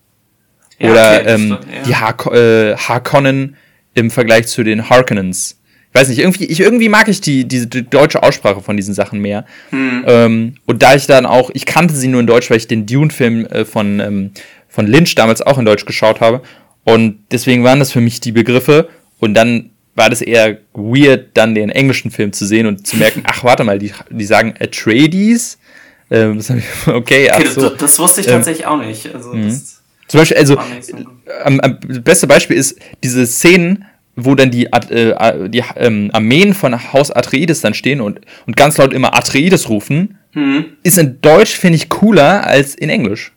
Ja, 0.78 0.90
oder 0.90 1.20
okay, 1.20 1.34
ähm, 1.34 1.50
ja. 1.50 1.82
die 1.86 1.96
Har 1.96 2.32
äh, 2.32 2.76
Harkonnen 2.76 3.56
im 3.94 4.10
Vergleich 4.10 4.46
zu 4.46 4.62
den 4.62 4.88
Harkonnens. 4.90 5.58
Ich 5.94 6.00
weiß 6.00 6.08
nicht, 6.08 6.18
irgendwie, 6.18 6.46
ich, 6.46 6.58
irgendwie 6.58 6.88
mag 6.88 7.08
ich 7.08 7.20
die, 7.20 7.46
diese 7.46 7.68
die 7.68 7.88
deutsche 7.88 8.22
Aussprache 8.22 8.60
von 8.60 8.76
diesen 8.76 8.94
Sachen 8.94 9.20
mehr. 9.20 9.44
Hm. 9.70 10.04
Ähm, 10.06 10.54
und 10.66 10.82
da 10.82 10.94
ich 10.94 11.06
dann 11.06 11.24
auch, 11.24 11.50
ich 11.54 11.66
kannte 11.66 11.94
sie 11.94 12.08
nur 12.08 12.20
in 12.20 12.26
Deutsch, 12.26 12.50
weil 12.50 12.56
ich 12.56 12.66
den 12.66 12.84
Dune-Film 12.84 13.46
äh, 13.46 13.64
von, 13.64 14.00
ähm, 14.00 14.30
von 14.68 14.88
Lynch 14.88 15.14
damals 15.14 15.40
auch 15.40 15.56
in 15.56 15.64
Deutsch 15.64 15.84
geschaut 15.84 16.20
habe. 16.20 16.42
Und 16.82 17.18
deswegen 17.30 17.62
waren 17.62 17.78
das 17.78 17.92
für 17.92 18.00
mich 18.00 18.18
die 18.18 18.32
Begriffe. 18.32 18.88
Und 19.20 19.34
dann 19.34 19.70
war 19.94 20.10
das 20.10 20.20
eher 20.20 20.58
weird, 20.72 21.28
dann 21.34 21.54
den 21.54 21.70
englischen 21.70 22.10
Film 22.10 22.32
zu 22.32 22.44
sehen 22.44 22.66
und 22.66 22.86
zu 22.86 22.96
merken, 22.96 23.22
ach, 23.26 23.44
warte 23.44 23.62
mal, 23.62 23.78
die, 23.78 23.92
die 24.10 24.24
sagen 24.24 24.54
Atreides? 24.58 25.58
Ähm, 26.10 26.40
okay, 26.86 27.30
ach 27.30 27.46
so. 27.46 27.68
das, 27.68 27.78
das, 27.78 27.98
wusste 28.00 28.20
ich 28.20 28.26
ähm, 28.26 28.34
tatsächlich 28.34 28.66
auch 28.66 28.78
nicht. 28.78 29.14
Also, 29.14 29.32
das 29.32 29.80
zum 30.08 30.20
Beispiel, 30.20 30.36
also, 30.36 30.56
so 30.80 30.94
am, 31.44 31.60
am 31.60 31.78
beste 32.02 32.26
Beispiel 32.26 32.56
ist 32.56 32.78
diese 33.02 33.26
Szenen, 33.26 33.86
wo 34.16 34.34
dann 34.34 34.50
die, 34.50 34.66
äh, 34.66 35.48
die 35.48 35.62
ähm, 35.76 36.10
Armeen 36.12 36.54
von 36.54 36.92
Haus 36.92 37.10
Atreides 37.10 37.60
dann 37.60 37.74
stehen 37.74 38.00
und, 38.00 38.20
und 38.46 38.56
ganz 38.56 38.76
laut 38.78 38.92
immer 38.92 39.16
Atreides 39.16 39.68
rufen, 39.68 40.18
mhm. 40.34 40.66
ist 40.82 40.98
in 40.98 41.20
Deutsch, 41.20 41.52
finde 41.56 41.76
ich, 41.76 41.88
cooler 41.88 42.46
als 42.46 42.74
in 42.74 42.90
Englisch. 42.90 43.32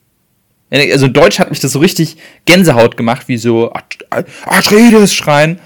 Also 0.69 1.05
in 1.05 1.13
Deutsch 1.13 1.39
hat 1.39 1.49
mich 1.49 1.61
das 1.61 1.71
so 1.71 1.79
richtig 1.79 2.17
Gänsehaut 2.45 2.97
gemacht, 2.97 3.27
wie 3.27 3.37
so 3.37 3.71
Atreides 4.45 5.13
schreien. 5.13 5.59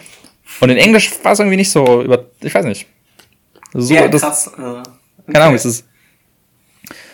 Und 0.59 0.69
in 0.69 0.77
Englisch 0.77 1.09
war 1.23 1.31
es 1.31 1.39
irgendwie 1.39 1.57
nicht 1.57 1.71
so 1.71 2.03
über, 2.03 2.25
ich 2.41 2.53
weiß 2.53 2.65
nicht. 2.65 2.85
So, 3.73 3.93
ja, 3.93 4.07
krass. 4.07 4.21
Das, 4.21 4.47
äh, 4.47 4.61
okay. 4.61 4.83
Keine 5.31 5.45
Ahnung, 5.45 5.55
es 5.55 5.65
ist 5.65 5.85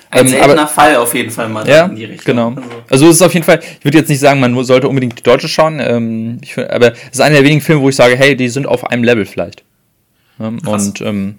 ein 0.09 0.21
ähm, 0.21 0.27
seltener 0.29 0.61
aber, 0.61 0.67
Fall 0.67 0.95
auf 0.95 1.13
jeden 1.13 1.31
Fall 1.31 1.49
mal 1.49 1.67
ja, 1.67 1.85
in 1.85 1.95
die 1.95 2.05
Richtung. 2.05 2.25
Genau. 2.25 2.47
Also. 2.49 2.61
also 2.89 3.09
es 3.09 3.15
ist 3.15 3.21
auf 3.21 3.33
jeden 3.33 3.45
Fall, 3.45 3.59
ich 3.59 3.83
würde 3.83 3.97
jetzt 3.97 4.09
nicht 4.09 4.19
sagen, 4.19 4.39
man 4.39 4.63
sollte 4.63 4.87
unbedingt 4.87 5.19
die 5.19 5.23
Deutsche 5.23 5.47
schauen, 5.47 5.79
ähm, 5.79 6.39
ich, 6.41 6.57
aber 6.57 6.93
es 6.93 7.13
ist 7.13 7.21
einer 7.21 7.35
der 7.35 7.43
wenigen 7.43 7.61
Filme, 7.61 7.81
wo 7.81 7.89
ich 7.89 7.95
sage, 7.95 8.15
hey, 8.15 8.35
die 8.35 8.49
sind 8.49 8.65
auf 8.65 8.85
einem 8.85 9.03
Level 9.03 9.25
vielleicht. 9.25 9.63
Ähm, 10.39 10.59
und 10.65 11.01
ähm, 11.01 11.35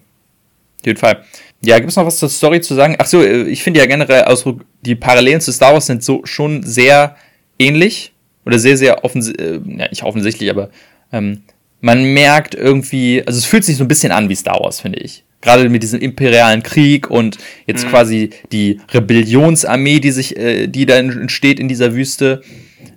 auf 0.80 0.86
jeden 0.86 0.98
Fall. 0.98 1.24
Ja, 1.64 1.78
gibt 1.78 1.90
es 1.90 1.96
noch 1.96 2.06
was 2.06 2.18
zur 2.18 2.28
Story 2.28 2.60
zu 2.60 2.74
sagen? 2.74 2.96
Ach 2.98 3.06
so, 3.06 3.22
äh, 3.22 3.42
ich 3.44 3.62
finde 3.62 3.80
ja 3.80 3.86
generell 3.86 4.24
Ausdruck, 4.24 4.64
die 4.82 4.94
Parallelen 4.94 5.40
zu 5.40 5.52
Star 5.52 5.72
Wars 5.72 5.86
sind 5.86 6.04
so 6.04 6.20
schon 6.24 6.62
sehr 6.62 7.16
ähnlich 7.58 8.12
oder 8.46 8.58
sehr, 8.58 8.76
sehr 8.76 9.04
offensichtlich, 9.04 9.46
äh, 9.46 9.60
ja, 9.78 9.88
nicht 9.88 10.02
offensichtlich, 10.04 10.50
aber 10.50 10.70
ähm, 11.12 11.42
man 11.80 12.12
merkt 12.12 12.54
irgendwie, 12.54 13.22
also 13.26 13.38
es 13.38 13.44
fühlt 13.44 13.64
sich 13.64 13.76
so 13.76 13.84
ein 13.84 13.88
bisschen 13.88 14.12
an 14.12 14.28
wie 14.28 14.34
Star 14.34 14.60
Wars, 14.60 14.80
finde 14.80 14.98
ich. 15.00 15.24
Gerade 15.40 15.68
mit 15.68 15.82
diesem 15.82 16.00
imperialen 16.00 16.62
Krieg 16.62 17.10
und 17.10 17.38
jetzt 17.66 17.84
mhm. 17.84 17.90
quasi 17.90 18.30
die 18.50 18.80
Rebellionsarmee, 18.92 20.00
die 20.00 20.10
sich, 20.10 20.36
äh, 20.36 20.66
die 20.66 20.84
da 20.84 20.96
entsteht 20.96 21.60
in 21.60 21.68
dieser 21.68 21.94
Wüste, 21.94 22.42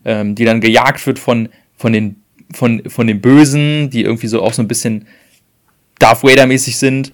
ähm, 0.06 0.34
die 0.34 0.46
dann 0.46 0.60
gejagt 0.60 1.06
wird 1.06 1.20
von, 1.20 1.50
von 1.78 1.94
den, 1.94 2.16
von, 2.52 2.82
von 2.88 3.06
den 3.06 3.22
Bösen, 3.22 3.89
die 3.92 4.04
irgendwie 4.04 4.28
so 4.28 4.42
auch 4.42 4.54
so 4.54 4.62
ein 4.64 4.68
bisschen 4.68 5.08
Darth 6.00 6.24
Vader-mäßig 6.24 6.78
sind. 6.78 7.14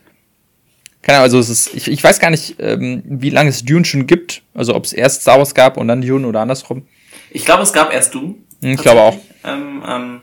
Keine 1.02 1.18
Ahnung, 1.20 1.24
also 1.24 1.40
es 1.40 1.50
ist, 1.50 1.74
ich, 1.76 1.90
ich 1.90 2.04
weiß 2.04 2.20
gar 2.20 2.32
nicht, 2.32 2.56
ähm, 2.60 3.04
wie 3.06 3.30
lange 3.30 3.50
es 3.50 3.64
Dune 3.64 3.86
schon 3.86 4.08
gibt. 4.08 4.44
Also 4.54 4.76
ob 4.76 4.86
es 4.86 4.94
erst 4.94 5.22
Star 5.22 5.38
Wars 5.38 5.54
gab 5.54 5.78
und 5.78 5.88
dann 5.88 6.02
Dune 6.02 6.26
oder 6.26 6.40
andersrum. 6.42 6.88
Ich 7.32 7.46
glaube, 7.46 7.64
es 7.64 7.74
gab 7.74 7.94
erst 7.94 8.16
Dune. 8.16 8.36
Hm, 8.62 8.74
ich 8.74 8.82
glaube 8.82 9.02
auch. 9.02 9.18
Ähm, 9.44 9.84
ähm, 9.88 10.22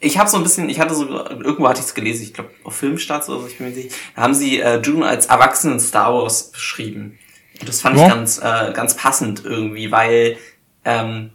ich 0.00 0.18
habe 0.18 0.30
so 0.30 0.36
ein 0.36 0.42
bisschen, 0.42 0.68
ich 0.68 0.78
hatte 0.78 0.94
so, 0.94 1.08
irgendwo 1.08 1.68
hatte 1.68 1.80
ich 1.80 1.86
es 1.86 1.94
gelesen, 1.94 2.22
ich 2.22 2.34
glaube 2.34 2.50
auf 2.64 2.76
Filmstarts 2.76 3.28
oder 3.28 3.40
so, 3.40 3.46
ich 3.46 3.58
bin 3.58 3.68
mir 3.68 3.74
sicher, 3.74 3.94
da 4.14 4.22
haben 4.22 4.34
sie 4.34 4.60
äh, 4.60 4.80
Dune 4.80 5.06
als 5.06 5.26
erwachsenen 5.26 5.80
Star 5.80 6.14
Wars 6.14 6.50
beschrieben. 6.50 7.18
Und 7.60 7.68
das 7.68 7.80
fand 7.80 7.96
ja. 7.96 8.06
ich 8.06 8.12
ganz, 8.12 8.38
äh, 8.38 8.72
ganz 8.72 8.94
passend 8.94 9.44
irgendwie, 9.44 9.90
weil 9.90 10.36
ähm, 10.84 11.30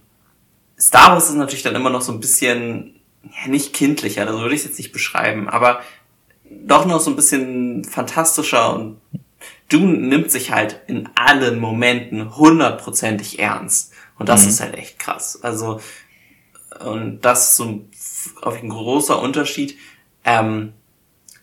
Star 0.80 1.12
Wars 1.12 1.30
ist 1.30 1.36
natürlich 1.36 1.64
dann 1.64 1.76
immer 1.76 1.90
noch 1.90 2.02
so 2.02 2.14
ein 2.14 2.22
bisschen, 2.22 3.02
ja, 3.24 3.50
nicht 3.50 3.74
kindlicher, 3.74 4.32
so 4.32 4.40
würde 4.40 4.56
ich 4.56 4.64
jetzt 4.64 4.78
nicht 4.78 4.94
beschreiben, 4.94 5.50
aber 5.50 5.82
doch 6.50 6.86
noch 6.86 7.00
so 7.00 7.10
ein 7.10 7.16
bisschen 7.16 7.84
fantastischer 7.84 8.76
und 8.76 9.02
Dune 9.70 9.98
nimmt 9.98 10.32
sich 10.32 10.52
halt 10.52 10.82
in 10.88 11.10
allen 11.16 11.60
Momenten 11.60 12.38
hundertprozentig 12.38 13.40
ernst. 13.40 13.92
Und 14.20 14.30
das 14.30 14.44
mhm. 14.44 14.50
ist 14.50 14.62
halt 14.62 14.76
echt 14.76 15.00
krass. 15.00 15.40
Also, 15.42 15.82
und 16.86 17.22
das 17.22 17.50
ist 17.50 17.56
so 17.56 17.86
auf 18.42 18.62
ein 18.62 18.70
großer 18.70 19.22
Unterschied. 19.22 19.78
Ähm, 20.26 20.74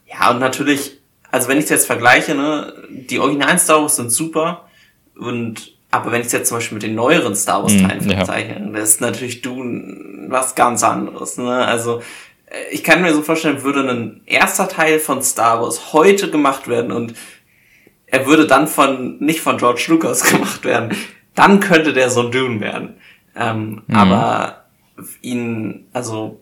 ja, 0.06 0.30
und 0.30 0.40
natürlich, 0.40 0.98
also 1.30 1.48
wenn 1.48 1.58
ich 1.58 1.64
es 1.64 1.70
jetzt 1.70 1.86
vergleiche, 1.86 2.34
ne, 2.34 2.74
die 2.90 3.18
originalen 3.18 3.58
Star 3.58 3.82
Wars 3.82 3.96
sind 3.96 4.10
super 4.10 4.68
und 5.16 5.74
aber 5.92 6.12
wenn 6.12 6.20
ich 6.20 6.28
es 6.28 6.32
jetzt 6.32 6.48
zum 6.48 6.58
Beispiel 6.58 6.76
mit 6.76 6.84
den 6.84 6.94
neueren 6.94 7.34
Star 7.34 7.62
Wars 7.62 7.76
Teilen 7.76 8.06
mm, 8.06 8.10
vergleiche, 8.10 8.60
ja. 8.60 8.66
das 8.72 8.90
ist 8.90 9.00
natürlich 9.00 9.42
Dune 9.42 10.26
was 10.28 10.54
ganz 10.54 10.84
anderes. 10.84 11.36
Ne? 11.36 11.52
Also 11.66 12.00
äh, 12.46 12.72
ich 12.72 12.84
kann 12.84 13.02
mir 13.02 13.12
so 13.12 13.22
vorstellen, 13.22 13.62
würde 13.62 13.88
ein 13.88 14.20
erster 14.26 14.68
Teil 14.68 15.00
von 15.00 15.22
Star 15.22 15.60
Wars 15.60 15.92
heute 15.92 16.30
gemacht 16.30 16.68
werden 16.68 16.92
und 16.92 17.14
er 18.06 18.26
würde 18.26 18.46
dann 18.46 18.68
von 18.68 19.18
nicht 19.18 19.40
von 19.40 19.58
George 19.58 19.86
Lucas 19.88 20.24
gemacht 20.30 20.64
werden, 20.64 20.96
dann 21.34 21.60
könnte 21.60 21.92
der 21.92 22.10
so 22.10 22.28
Dune 22.28 22.60
werden. 22.60 22.96
Ähm, 23.36 23.82
mhm. 23.86 23.94
Aber 23.94 24.64
ihn, 25.22 25.86
also 25.92 26.40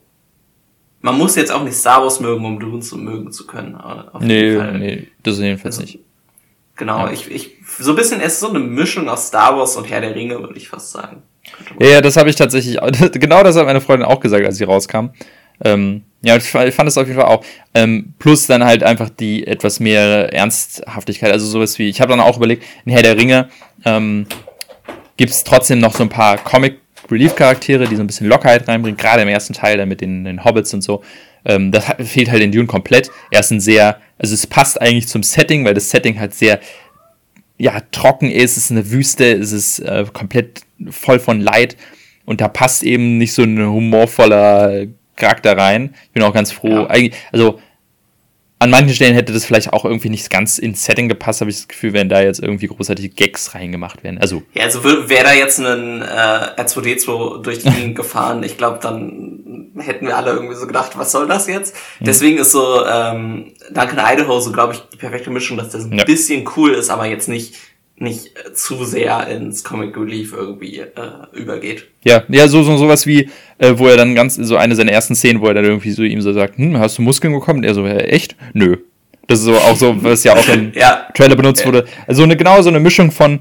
man 1.00 1.16
muss 1.16 1.36
jetzt 1.36 1.52
auch 1.52 1.62
nicht 1.62 1.76
Star 1.76 2.02
Wars 2.02 2.20
mögen, 2.20 2.44
um 2.44 2.58
Dune 2.58 2.80
zu 2.80 2.96
mögen 2.96 3.32
zu 3.32 3.46
können. 3.46 3.76
Auf 3.76 4.20
nee, 4.20 4.56
nee, 4.72 5.08
das 5.22 5.38
jedenfalls 5.38 5.78
also, 5.78 5.92
nicht. 5.92 6.04
Genau, 6.76 7.06
ja. 7.06 7.12
ich, 7.12 7.30
ich, 7.30 7.56
so 7.78 7.90
ein 7.90 7.96
bisschen, 7.96 8.20
es 8.20 8.34
ist 8.34 8.40
so 8.40 8.50
eine 8.50 8.60
Mischung 8.60 9.08
aus 9.08 9.28
Star 9.28 9.56
Wars 9.56 9.76
und 9.76 9.84
Herr 9.90 10.00
der 10.00 10.14
Ringe, 10.14 10.40
würde 10.40 10.56
ich 10.56 10.68
fast 10.68 10.92
sagen. 10.92 11.22
Ja, 11.80 11.88
ja, 11.88 12.00
das 12.00 12.16
habe 12.16 12.30
ich 12.30 12.36
tatsächlich, 12.36 12.78
genau 13.12 13.42
das 13.42 13.56
hat 13.56 13.66
meine 13.66 13.80
Freundin 13.80 14.06
auch 14.06 14.20
gesagt, 14.20 14.44
als 14.44 14.58
sie 14.58 14.64
rauskam. 14.64 15.10
Ähm, 15.64 16.02
ja, 16.22 16.36
ich 16.36 16.44
fand 16.44 16.88
es 16.88 16.98
auf 16.98 17.06
jeden 17.06 17.18
Fall 17.18 17.28
auch. 17.28 17.44
Ähm, 17.74 18.14
plus 18.18 18.46
dann 18.46 18.64
halt 18.64 18.82
einfach 18.82 19.08
die 19.08 19.46
etwas 19.46 19.80
mehr 19.80 20.32
Ernsthaftigkeit, 20.32 21.32
also 21.32 21.46
sowas 21.46 21.78
wie, 21.78 21.88
ich 21.88 22.00
habe 22.00 22.10
dann 22.10 22.20
auch 22.20 22.36
überlegt, 22.36 22.64
in 22.84 22.92
Herr 22.92 23.02
der 23.02 23.16
Ringe 23.16 23.48
ähm, 23.84 24.26
gibt 25.16 25.32
es 25.32 25.44
trotzdem 25.44 25.80
noch 25.80 25.94
so 25.94 26.02
ein 26.04 26.08
paar 26.08 26.38
Comic 26.38 26.80
Relief-Charaktere, 27.10 27.86
die 27.86 27.96
so 27.96 28.02
ein 28.02 28.06
bisschen 28.06 28.28
Lockerheit 28.28 28.68
reinbringen, 28.68 28.96
gerade 28.96 29.22
im 29.22 29.28
ersten 29.28 29.54
Teil, 29.54 29.78
dann 29.78 29.88
mit 29.88 30.00
den, 30.00 30.24
den 30.24 30.44
Hobbits 30.44 30.74
und 30.74 30.82
so. 30.82 31.02
Ähm, 31.44 31.72
das 31.72 31.88
hat, 31.88 32.02
fehlt 32.02 32.30
halt 32.30 32.42
in 32.42 32.52
Dune 32.52 32.66
komplett. 32.66 33.10
Er 33.30 33.40
ist 33.40 33.50
ein 33.50 33.60
sehr, 33.60 34.00
also 34.18 34.34
es 34.34 34.46
passt 34.46 34.80
eigentlich 34.80 35.08
zum 35.08 35.22
Setting, 35.22 35.64
weil 35.64 35.74
das 35.74 35.90
Setting 35.90 36.18
halt 36.18 36.34
sehr, 36.34 36.60
ja, 37.56 37.80
trocken 37.90 38.30
ist, 38.30 38.56
es 38.56 38.64
ist 38.64 38.70
eine 38.70 38.90
Wüste, 38.90 39.32
es 39.32 39.52
ist 39.52 39.80
äh, 39.80 40.04
komplett 40.12 40.62
voll 40.90 41.18
von 41.18 41.40
Leid 41.40 41.76
und 42.24 42.40
da 42.40 42.48
passt 42.48 42.82
eben 42.82 43.18
nicht 43.18 43.32
so 43.32 43.42
ein 43.42 43.58
humorvoller 43.58 44.86
Charakter 45.16 45.56
rein. 45.56 45.94
Ich 46.04 46.10
bin 46.12 46.22
auch 46.22 46.32
ganz 46.32 46.52
froh. 46.52 46.86
Ja. 46.88 47.10
also 47.32 47.60
an 48.60 48.70
manchen 48.70 48.94
Stellen 48.94 49.14
hätte 49.14 49.32
das 49.32 49.44
vielleicht 49.44 49.72
auch 49.72 49.84
irgendwie 49.84 50.08
nicht 50.08 50.30
ganz 50.30 50.58
ins 50.58 50.84
Setting 50.84 51.08
gepasst, 51.08 51.40
habe 51.40 51.50
ich 51.50 51.58
das 51.58 51.68
Gefühl, 51.68 51.92
wenn 51.92 52.08
da 52.08 52.20
jetzt 52.20 52.40
irgendwie 52.40 52.66
großartige 52.66 53.08
Gags 53.10 53.54
reingemacht 53.54 54.02
werden. 54.02 54.18
Also, 54.18 54.42
ja, 54.52 54.64
also 54.64 54.82
wäre 54.84 55.24
da 55.24 55.32
jetzt 55.32 55.60
ein 55.60 56.02
äh, 56.02 56.04
R2D2 56.04 57.42
durch 57.42 57.60
die 57.60 57.70
Gegend 57.70 57.94
gefahren, 57.96 58.42
ich 58.42 58.56
glaube, 58.56 58.80
dann 58.82 59.72
hätten 59.78 60.06
wir 60.06 60.16
alle 60.16 60.32
irgendwie 60.32 60.56
so 60.56 60.66
gedacht, 60.66 60.98
was 60.98 61.12
soll 61.12 61.28
das 61.28 61.46
jetzt? 61.46 61.74
Mhm. 62.00 62.04
Deswegen 62.06 62.38
ist 62.38 62.50
so 62.50 62.84
ähm, 62.84 63.52
Duncan 63.70 64.00
Idaho 64.00 64.40
so, 64.40 64.50
glaube 64.50 64.74
ich, 64.74 64.80
die 64.92 64.96
perfekte 64.96 65.30
Mischung, 65.30 65.56
dass 65.56 65.70
das 65.70 65.84
ein 65.84 65.96
ja. 65.96 66.04
bisschen 66.04 66.48
cool 66.56 66.72
ist, 66.72 66.90
aber 66.90 67.06
jetzt 67.06 67.28
nicht 67.28 67.54
nicht 68.00 68.32
zu 68.54 68.84
sehr 68.84 69.26
ins 69.28 69.64
Comic 69.64 69.96
Relief 69.96 70.32
irgendwie 70.32 70.78
äh, 70.78 70.86
übergeht. 71.32 71.86
Ja, 72.04 72.22
ja, 72.28 72.48
so, 72.48 72.62
so 72.62 72.76
sowas 72.76 73.06
wie, 73.06 73.28
äh, 73.58 73.72
wo 73.76 73.88
er 73.88 73.96
dann 73.96 74.14
ganz, 74.14 74.36
so 74.36 74.56
eine 74.56 74.76
seiner 74.76 74.92
ersten 74.92 75.14
Szenen, 75.14 75.40
wo 75.40 75.46
er 75.46 75.54
dann 75.54 75.64
irgendwie 75.64 75.90
so 75.90 76.02
ihm 76.02 76.20
so 76.20 76.32
sagt, 76.32 76.58
hm, 76.58 76.78
hast 76.78 76.98
du 76.98 77.02
Muskeln 77.02 77.32
bekommen? 77.32 77.60
Und 77.60 77.64
er 77.64 77.74
so, 77.74 77.86
ja, 77.86 77.96
echt? 77.96 78.36
Nö. 78.52 78.76
Das 79.26 79.40
ist 79.40 79.44
so 79.44 79.56
auch 79.56 79.76
so, 79.76 80.02
was 80.02 80.24
ja 80.24 80.34
auch 80.34 80.48
im 80.48 80.72
ja. 80.74 81.06
Trailer 81.14 81.36
benutzt 81.36 81.66
wurde. 81.66 81.86
Also 82.06 82.22
eine, 82.22 82.36
genau 82.36 82.62
so 82.62 82.70
eine 82.70 82.80
Mischung 82.80 83.10
von, 83.10 83.40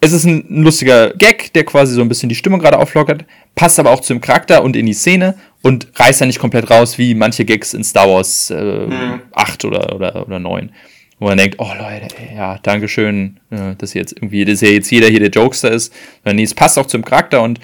es 0.00 0.12
ist 0.12 0.24
ein, 0.24 0.44
ein 0.50 0.62
lustiger 0.62 1.10
Gag, 1.14 1.52
der 1.54 1.64
quasi 1.64 1.94
so 1.94 2.02
ein 2.02 2.08
bisschen 2.08 2.28
die 2.28 2.34
Stimmung 2.34 2.60
gerade 2.60 2.78
auflockert, 2.78 3.24
passt 3.54 3.78
aber 3.78 3.90
auch 3.90 4.00
zum 4.00 4.20
Charakter 4.20 4.62
und 4.62 4.76
in 4.76 4.86
die 4.86 4.92
Szene 4.92 5.36
und 5.62 5.88
reißt 5.94 6.20
dann 6.20 6.28
nicht 6.28 6.38
komplett 6.38 6.70
raus, 6.70 6.98
wie 6.98 7.14
manche 7.14 7.44
Gags 7.44 7.72
in 7.72 7.82
Star 7.82 8.08
Wars 8.08 8.50
äh, 8.50 8.86
hm. 8.86 9.22
8 9.32 9.64
oder, 9.64 9.94
oder, 9.94 10.26
oder 10.26 10.38
9 10.38 10.70
wo 11.18 11.26
man 11.26 11.38
denkt, 11.38 11.56
oh 11.58 11.70
Leute, 11.78 12.08
ey, 12.18 12.36
ja, 12.36 12.58
Dankeschön, 12.58 13.40
äh, 13.50 13.74
dass 13.76 13.94
jetzt 13.94 14.12
irgendwie, 14.12 14.44
dass 14.44 14.60
ja 14.60 14.68
jetzt 14.68 14.90
jeder 14.90 15.08
hier 15.08 15.20
der 15.20 15.30
Jokester 15.30 15.70
ist. 15.70 15.92
Nee, 16.24 16.42
es 16.42 16.54
passt 16.54 16.78
auch 16.78 16.86
zum 16.86 17.04
Charakter 17.04 17.42
und 17.42 17.58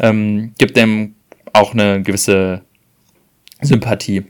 ähm, 0.00 0.52
gibt 0.58 0.76
dem 0.76 1.14
auch 1.52 1.72
eine 1.72 2.02
gewisse 2.02 2.62
Sympathie. 3.60 4.24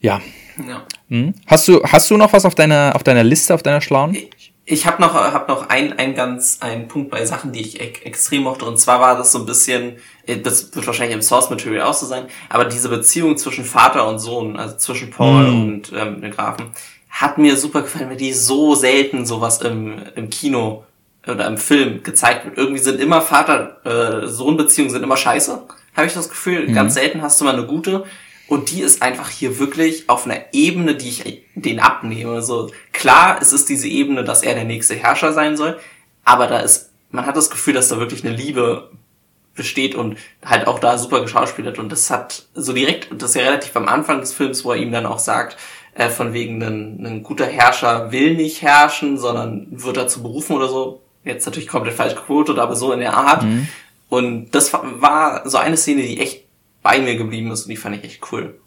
Ja. 0.00 0.20
ja. 0.66 0.86
Hm? 1.08 1.34
Hast 1.46 1.68
du 1.68 1.82
hast 1.84 2.10
du 2.10 2.16
noch 2.16 2.32
was 2.32 2.44
auf 2.44 2.54
deiner 2.54 2.92
auf 2.94 3.02
deiner 3.02 3.24
Liste 3.24 3.54
auf 3.54 3.62
deiner 3.62 3.80
schlauen? 3.80 4.14
Ich, 4.14 4.52
ich 4.64 4.86
habe 4.86 5.02
noch 5.02 5.14
hab 5.14 5.48
noch 5.48 5.68
ein 5.68 5.98
ein 5.98 6.14
ganz 6.14 6.58
einen 6.60 6.88
Punkt 6.88 7.10
bei 7.10 7.24
Sachen, 7.24 7.52
die 7.52 7.60
ich 7.60 7.80
ek 7.80 8.06
extrem 8.06 8.42
mochte 8.42 8.64
und 8.64 8.78
zwar 8.78 9.00
war 9.00 9.16
das 9.16 9.32
so 9.32 9.40
ein 9.40 9.46
bisschen 9.46 9.96
äh, 10.26 10.38
das 10.38 10.74
wird 10.74 10.86
wahrscheinlich 10.86 11.14
im 11.14 11.22
Source 11.22 11.50
Material 11.50 11.82
auch 11.82 11.94
so 11.94 12.06
sein, 12.06 12.26
aber 12.48 12.64
diese 12.64 12.88
Beziehung 12.88 13.36
zwischen 13.36 13.64
Vater 13.64 14.08
und 14.08 14.18
Sohn, 14.18 14.56
also 14.56 14.76
zwischen 14.76 15.10
Paul 15.10 15.46
hm. 15.46 15.62
und 15.62 15.92
ähm, 15.94 16.20
den 16.20 16.30
Grafen 16.30 16.70
hat 17.10 17.38
mir 17.38 17.56
super 17.56 17.82
gefallen, 17.82 18.08
weil 18.08 18.16
die 18.16 18.32
so 18.32 18.74
selten 18.74 19.26
sowas 19.26 19.60
im, 19.60 20.00
im 20.14 20.30
Kino 20.30 20.84
oder 21.26 21.46
im 21.46 21.58
Film 21.58 22.02
gezeigt 22.02 22.46
wird. 22.46 22.56
Irgendwie 22.56 22.80
sind 22.80 23.00
immer 23.00 23.20
Vater-Sohn-Beziehungen 23.20 24.90
sind 24.90 25.02
immer 25.02 25.16
scheiße, 25.16 25.62
habe 25.96 26.06
ich 26.06 26.14
das 26.14 26.28
Gefühl. 26.28 26.68
Mhm. 26.68 26.74
Ganz 26.74 26.94
selten 26.94 27.20
hast 27.20 27.40
du 27.40 27.44
mal 27.44 27.54
eine 27.54 27.66
gute. 27.66 28.04
Und 28.48 28.72
die 28.72 28.80
ist 28.80 29.02
einfach 29.02 29.28
hier 29.28 29.60
wirklich 29.60 30.08
auf 30.08 30.24
einer 30.24 30.40
Ebene, 30.52 30.96
die 30.96 31.08
ich 31.08 31.44
den 31.54 31.78
abnehme. 31.78 32.42
So 32.42 32.70
klar, 32.92 33.38
es 33.40 33.52
ist 33.52 33.68
diese 33.68 33.86
Ebene, 33.86 34.24
dass 34.24 34.42
er 34.42 34.54
der 34.54 34.64
nächste 34.64 34.96
Herrscher 34.96 35.32
sein 35.32 35.56
soll, 35.56 35.78
aber 36.24 36.46
da 36.46 36.58
ist, 36.58 36.90
man 37.10 37.26
hat 37.26 37.36
das 37.36 37.50
Gefühl, 37.50 37.74
dass 37.74 37.88
da 37.88 37.98
wirklich 37.98 38.24
eine 38.24 38.34
Liebe 38.34 38.90
besteht 39.54 39.94
und 39.94 40.16
halt 40.44 40.66
auch 40.66 40.78
da 40.78 40.96
super 40.96 41.20
geschauspielert. 41.20 41.78
Und 41.78 41.90
das 41.90 42.10
hat 42.10 42.46
so 42.54 42.72
direkt, 42.72 43.08
das 43.20 43.30
ist 43.30 43.36
ja 43.36 43.42
relativ 43.42 43.76
am 43.76 43.88
Anfang 43.88 44.20
des 44.20 44.32
Films, 44.32 44.64
wo 44.64 44.72
er 44.72 44.78
ihm 44.78 44.92
dann 44.92 45.06
auch 45.06 45.18
sagt, 45.18 45.56
äh, 45.94 46.08
von 46.08 46.32
wegen 46.32 46.62
ein, 46.62 47.06
ein 47.06 47.22
guter 47.22 47.46
Herrscher 47.46 48.12
will 48.12 48.34
nicht 48.34 48.62
herrschen, 48.62 49.18
sondern 49.18 49.66
wird 49.70 49.96
dazu 49.96 50.22
berufen 50.22 50.56
oder 50.56 50.68
so. 50.68 51.02
Jetzt 51.24 51.46
natürlich 51.46 51.68
komplett 51.68 51.94
falsch 51.94 52.14
gequotet, 52.14 52.58
aber 52.58 52.76
so 52.76 52.92
in 52.92 53.00
der 53.00 53.14
Art. 53.14 53.42
Mhm. 53.42 53.68
Und 54.08 54.50
das 54.50 54.72
war 54.72 55.48
so 55.48 55.58
eine 55.58 55.76
Szene, 55.76 56.02
die 56.02 56.20
echt 56.20 56.44
bei 56.82 56.98
mir 56.98 57.16
geblieben 57.16 57.50
ist 57.50 57.64
und 57.64 57.70
die 57.70 57.76
fand 57.76 57.96
ich 57.96 58.04
echt 58.04 58.32
cool. 58.32 58.58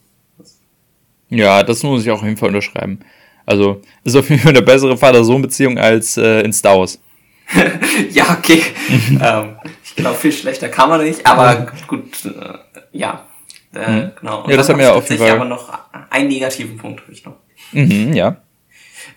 Ja, 1.29 1.63
das 1.63 1.81
muss 1.83 2.03
ich 2.03 2.11
auch 2.11 2.19
auf 2.19 2.23
jeden 2.23 2.37
Fall 2.37 2.49
unterschreiben. 2.49 2.99
Also 3.45 3.81
ist 4.03 4.15
auf 4.15 4.29
jeden 4.29 4.41
Fall 4.41 4.51
eine 4.51 4.61
bessere 4.61 4.97
Vater-Sohn-Beziehung 4.97 5.77
als 5.77 6.17
äh, 6.17 6.41
in 6.41 6.53
Star 6.53 6.77
Wars. 6.77 6.99
ja, 8.11 8.37
okay. 8.37 8.61
ähm, 9.21 9.55
ich 9.83 9.95
glaube, 9.95 10.17
viel 10.17 10.31
schlechter 10.31 10.69
kann 10.69 10.89
man 10.89 11.03
nicht, 11.03 11.25
aber 11.25 11.67
gut, 11.87 12.25
äh, 12.25 12.57
ja. 12.91 13.25
Äh, 13.75 13.89
mhm. 13.89 14.11
genau. 14.19 14.43
Und 14.43 14.49
ja, 14.49 14.57
das 14.57 14.69
haben 14.69 14.79
wir 14.79 14.93
auf 14.93 15.09
jeden 15.09 15.21
Fall. 15.21 15.31
aber 15.31 15.45
noch 15.45 15.71
einen 16.09 16.27
negativen 16.27 16.77
Punkt 16.77 17.01
habe 17.01 17.11
ich 17.11 17.25
noch. 17.25 17.35
Mhm, 17.71 18.13
ja. 18.13 18.37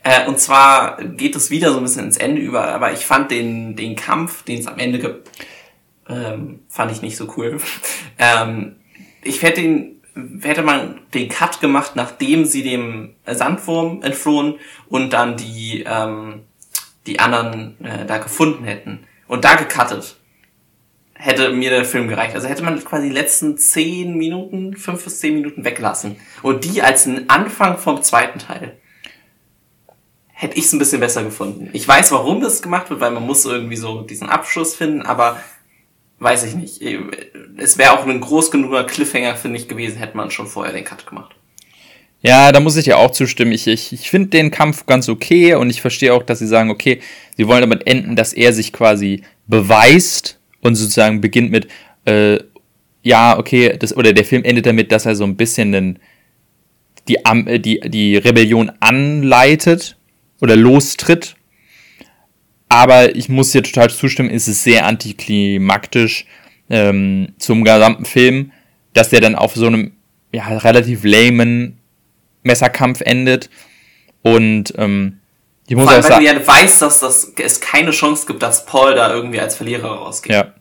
Äh, 0.03 0.27
und 0.27 0.39
zwar 0.39 1.03
geht 1.03 1.37
es 1.37 1.51
wieder 1.51 1.73
so 1.73 1.79
ein 1.79 1.83
bisschen 1.83 2.05
ins 2.05 2.17
Ende 2.17 2.41
über, 2.41 2.69
aber 2.69 2.93
ich 2.93 3.05
fand 3.05 3.31
den, 3.31 3.77
den 3.77 3.97
Kampf, 3.97 4.43
den 4.45 4.61
es 4.61 4.67
am 4.67 4.79
Ende 4.79 4.99
gibt, 4.99 5.31
ähm, 6.09 6.61
fand 6.69 6.93
ich 6.93 7.03
nicht 7.03 7.17
so 7.17 7.33
cool. 7.37 7.59
ähm, 8.19 8.77
ich 9.23 9.43
hätte 9.43 9.61
ihn 9.61 9.97
hätte 10.41 10.63
man 10.63 11.01
den 11.15 11.29
Cut 11.29 11.61
gemacht, 11.61 11.93
nachdem 11.95 12.45
sie 12.45 12.63
dem 12.63 13.15
Sandwurm 13.27 14.03
entflohen 14.03 14.55
und 14.89 15.13
dann 15.13 15.37
die, 15.37 15.85
ähm, 15.87 16.45
die 17.07 17.21
anderen 17.21 17.77
äh, 17.85 18.07
da 18.07 18.19
gefunden 18.19 18.65
hätten 18.65 19.01
und 19.29 19.45
da 19.45 19.57
gecuttet, 19.57 20.17
hätte 21.19 21.51
mir 21.51 21.71
der 21.71 21.85
Film 21.85 22.09
gereicht. 22.09 22.35
Also 22.35 22.49
hätte 22.49 22.63
man 22.63 22.83
quasi 22.85 23.09
die 23.09 23.15
letzten 23.15 23.57
zehn 23.59 24.17
Minuten, 24.17 24.77
fünf 24.77 25.05
bis 25.05 25.21
zehn 25.21 25.35
Minuten 25.35 25.65
weglassen 25.65 26.17
und 26.43 26.65
die 26.65 26.83
als 26.83 27.07
einen 27.07 27.29
Anfang 27.29 27.79
vom 27.79 28.03
zweiten 28.03 28.39
Teil 28.39 28.77
hätte 30.39 30.59
ich 30.59 30.67
es 30.67 30.73
ein 30.75 30.79
bisschen 30.79 31.01
besser 31.01 31.25
gefunden. 31.25 31.71
Ich 31.73 31.89
weiß, 31.89 32.13
warum 32.13 32.43
das 32.43 32.61
gemacht 32.61 32.91
wird, 32.91 33.01
weil 33.01 33.11
man 33.11 33.23
muss 33.23 33.47
irgendwie 33.47 33.77
so 33.77 34.03
diesen 34.03 34.29
Abschluss 34.29 34.75
finden, 34.75 35.01
aber 35.01 35.41
weiß 36.19 36.45
ich 36.45 36.55
nicht. 36.55 36.83
Es 37.57 37.79
wäre 37.79 37.93
auch 37.93 38.07
ein 38.07 38.21
groß 38.21 38.51
genuger 38.51 38.85
Cliffhanger, 38.85 39.37
finde 39.37 39.59
ich, 39.59 39.67
gewesen, 39.67 39.97
hätte 39.97 40.17
man 40.17 40.31
schon 40.31 40.47
vorher 40.47 40.75
den 40.75 40.85
Cut 40.85 41.07
gemacht. 41.07 41.35
Ja, 42.21 42.53
da 42.53 42.61
muss 42.61 42.77
ich 42.77 42.85
dir 42.85 42.99
auch 42.99 43.13
zustimmen. 43.13 43.53
Ich, 43.53 43.67
ich, 43.67 43.93
ich 43.95 44.11
finde 44.11 44.29
den 44.29 44.51
Kampf 44.51 44.85
ganz 44.85 45.09
okay 45.09 45.55
und 45.55 45.71
ich 45.71 45.81
verstehe 45.81 46.13
auch, 46.13 46.23
dass 46.23 46.39
sie 46.39 46.47
sagen, 46.47 46.71
okay, 46.71 47.01
sie 47.37 47.47
wollen 47.47 47.63
damit 47.63 47.87
enden, 47.87 48.15
dass 48.15 48.35
er 48.35 48.53
sich 48.53 48.75
quasi 48.75 49.23
beweist 49.47 50.36
und 50.67 50.75
sozusagen 50.75 51.21
beginnt 51.21 51.51
mit, 51.51 51.69
äh, 52.05 52.39
ja, 53.03 53.39
okay, 53.39 53.77
das, 53.79 53.97
oder 53.97 54.13
der 54.13 54.25
Film 54.25 54.45
endet 54.45 54.67
damit, 54.67 54.93
dass 54.93 55.07
er 55.07 55.17
so 55.17 55.25
ein 55.25 55.37
bisschen 55.37 55.73
den, 55.73 55.99
die, 57.09 57.19
die, 57.61 57.81
die 57.81 58.17
Rebellion 58.17 58.73
anleitet 58.81 59.97
oder 60.41 60.57
lostritt 60.57 61.37
aber 62.69 63.15
ich 63.15 63.29
muss 63.29 63.53
dir 63.53 63.63
total 63.63 63.91
zustimmen, 63.91 64.31
ist 64.31 64.49
es 64.49 64.65
sehr 64.65 64.87
antiklimaktisch 64.87 66.27
ähm, 66.69 67.35
zum 67.39 67.65
gesamten 67.65 68.05
Film, 68.05 68.53
dass 68.93 69.11
der 69.11 69.21
dann 69.21 69.37
auf 69.37 69.55
so 69.55 69.67
einem 69.67 69.93
ja, 70.33 70.47
relativ 70.47 71.05
lamen 71.05 71.79
Messerkampf 72.43 73.01
endet. 73.03 73.51
Und 74.23 74.75
ähm, 74.77 75.21
ich 75.69 75.77
muss 75.77 75.85
Vor 75.85 75.93
allem, 75.93 76.05
auch 76.05 76.09
sagen, 76.09 76.25
du 76.25 76.33
ja 76.33 76.47
weißt, 76.47 76.83
dass 76.83 77.01
das, 77.01 77.33
es 77.37 77.61
keine 77.61 77.93
Chance 77.93 78.27
gibt, 78.27 78.43
dass 78.43 78.67
Paul 78.67 78.95
da 78.95 79.13
irgendwie 79.13 79.41
als 79.41 79.57
Verlierer 79.57 79.89
rausgeht. 79.89 80.33
Ja. 80.33 80.53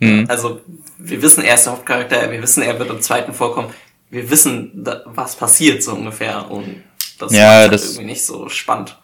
Mhm. 0.00 0.26
Also 0.28 0.60
wir 0.98 1.22
wissen, 1.22 1.44
er 1.44 1.54
ist 1.54 1.64
der 1.64 1.72
Hauptcharakter, 1.72 2.30
wir 2.30 2.42
wissen, 2.42 2.62
er 2.62 2.78
wird 2.78 2.90
im 2.90 3.00
zweiten 3.00 3.32
vorkommen. 3.32 3.70
Wir 4.10 4.30
wissen, 4.30 4.84
was 5.06 5.36
passiert 5.36 5.82
so 5.82 5.94
ungefähr. 5.94 6.50
Und 6.50 6.82
das 7.18 7.32
ja, 7.32 7.50
halt 7.50 7.72
das, 7.72 7.84
irgendwie 7.84 8.06
nicht 8.06 8.24
so 8.24 8.48
spannend. 8.48 8.98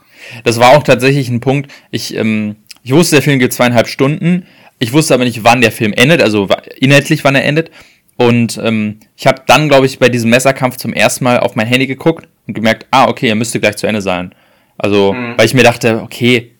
Das 0.44 0.58
war 0.58 0.76
auch 0.76 0.82
tatsächlich 0.82 1.28
ein 1.28 1.40
Punkt. 1.40 1.70
Ich, 1.90 2.14
ähm, 2.14 2.56
ich 2.82 2.92
wusste, 2.92 3.16
der 3.16 3.22
Film 3.22 3.38
geht 3.38 3.52
zweieinhalb 3.52 3.88
Stunden. 3.88 4.46
Ich 4.78 4.92
wusste 4.92 5.14
aber 5.14 5.24
nicht, 5.24 5.44
wann 5.44 5.60
der 5.60 5.72
Film 5.72 5.92
endet, 5.92 6.22
also 6.22 6.48
inhaltlich, 6.76 7.24
wann 7.24 7.34
er 7.34 7.44
endet. 7.44 7.70
Und 8.16 8.60
ähm, 8.62 9.00
ich 9.16 9.26
habe 9.26 9.42
dann, 9.46 9.68
glaube 9.68 9.86
ich, 9.86 9.98
bei 9.98 10.08
diesem 10.08 10.30
Messerkampf 10.30 10.76
zum 10.76 10.92
ersten 10.92 11.24
Mal 11.24 11.40
auf 11.40 11.56
mein 11.56 11.66
Handy 11.66 11.86
geguckt 11.86 12.28
und 12.46 12.54
gemerkt, 12.54 12.86
ah, 12.90 13.08
okay, 13.08 13.28
er 13.28 13.34
müsste 13.34 13.60
gleich 13.60 13.76
zu 13.76 13.86
Ende 13.86 14.02
sein. 14.02 14.34
Also, 14.78 15.12
mhm. 15.12 15.34
weil 15.36 15.46
ich 15.46 15.54
mir 15.54 15.62
dachte, 15.62 16.00
okay, 16.02 16.52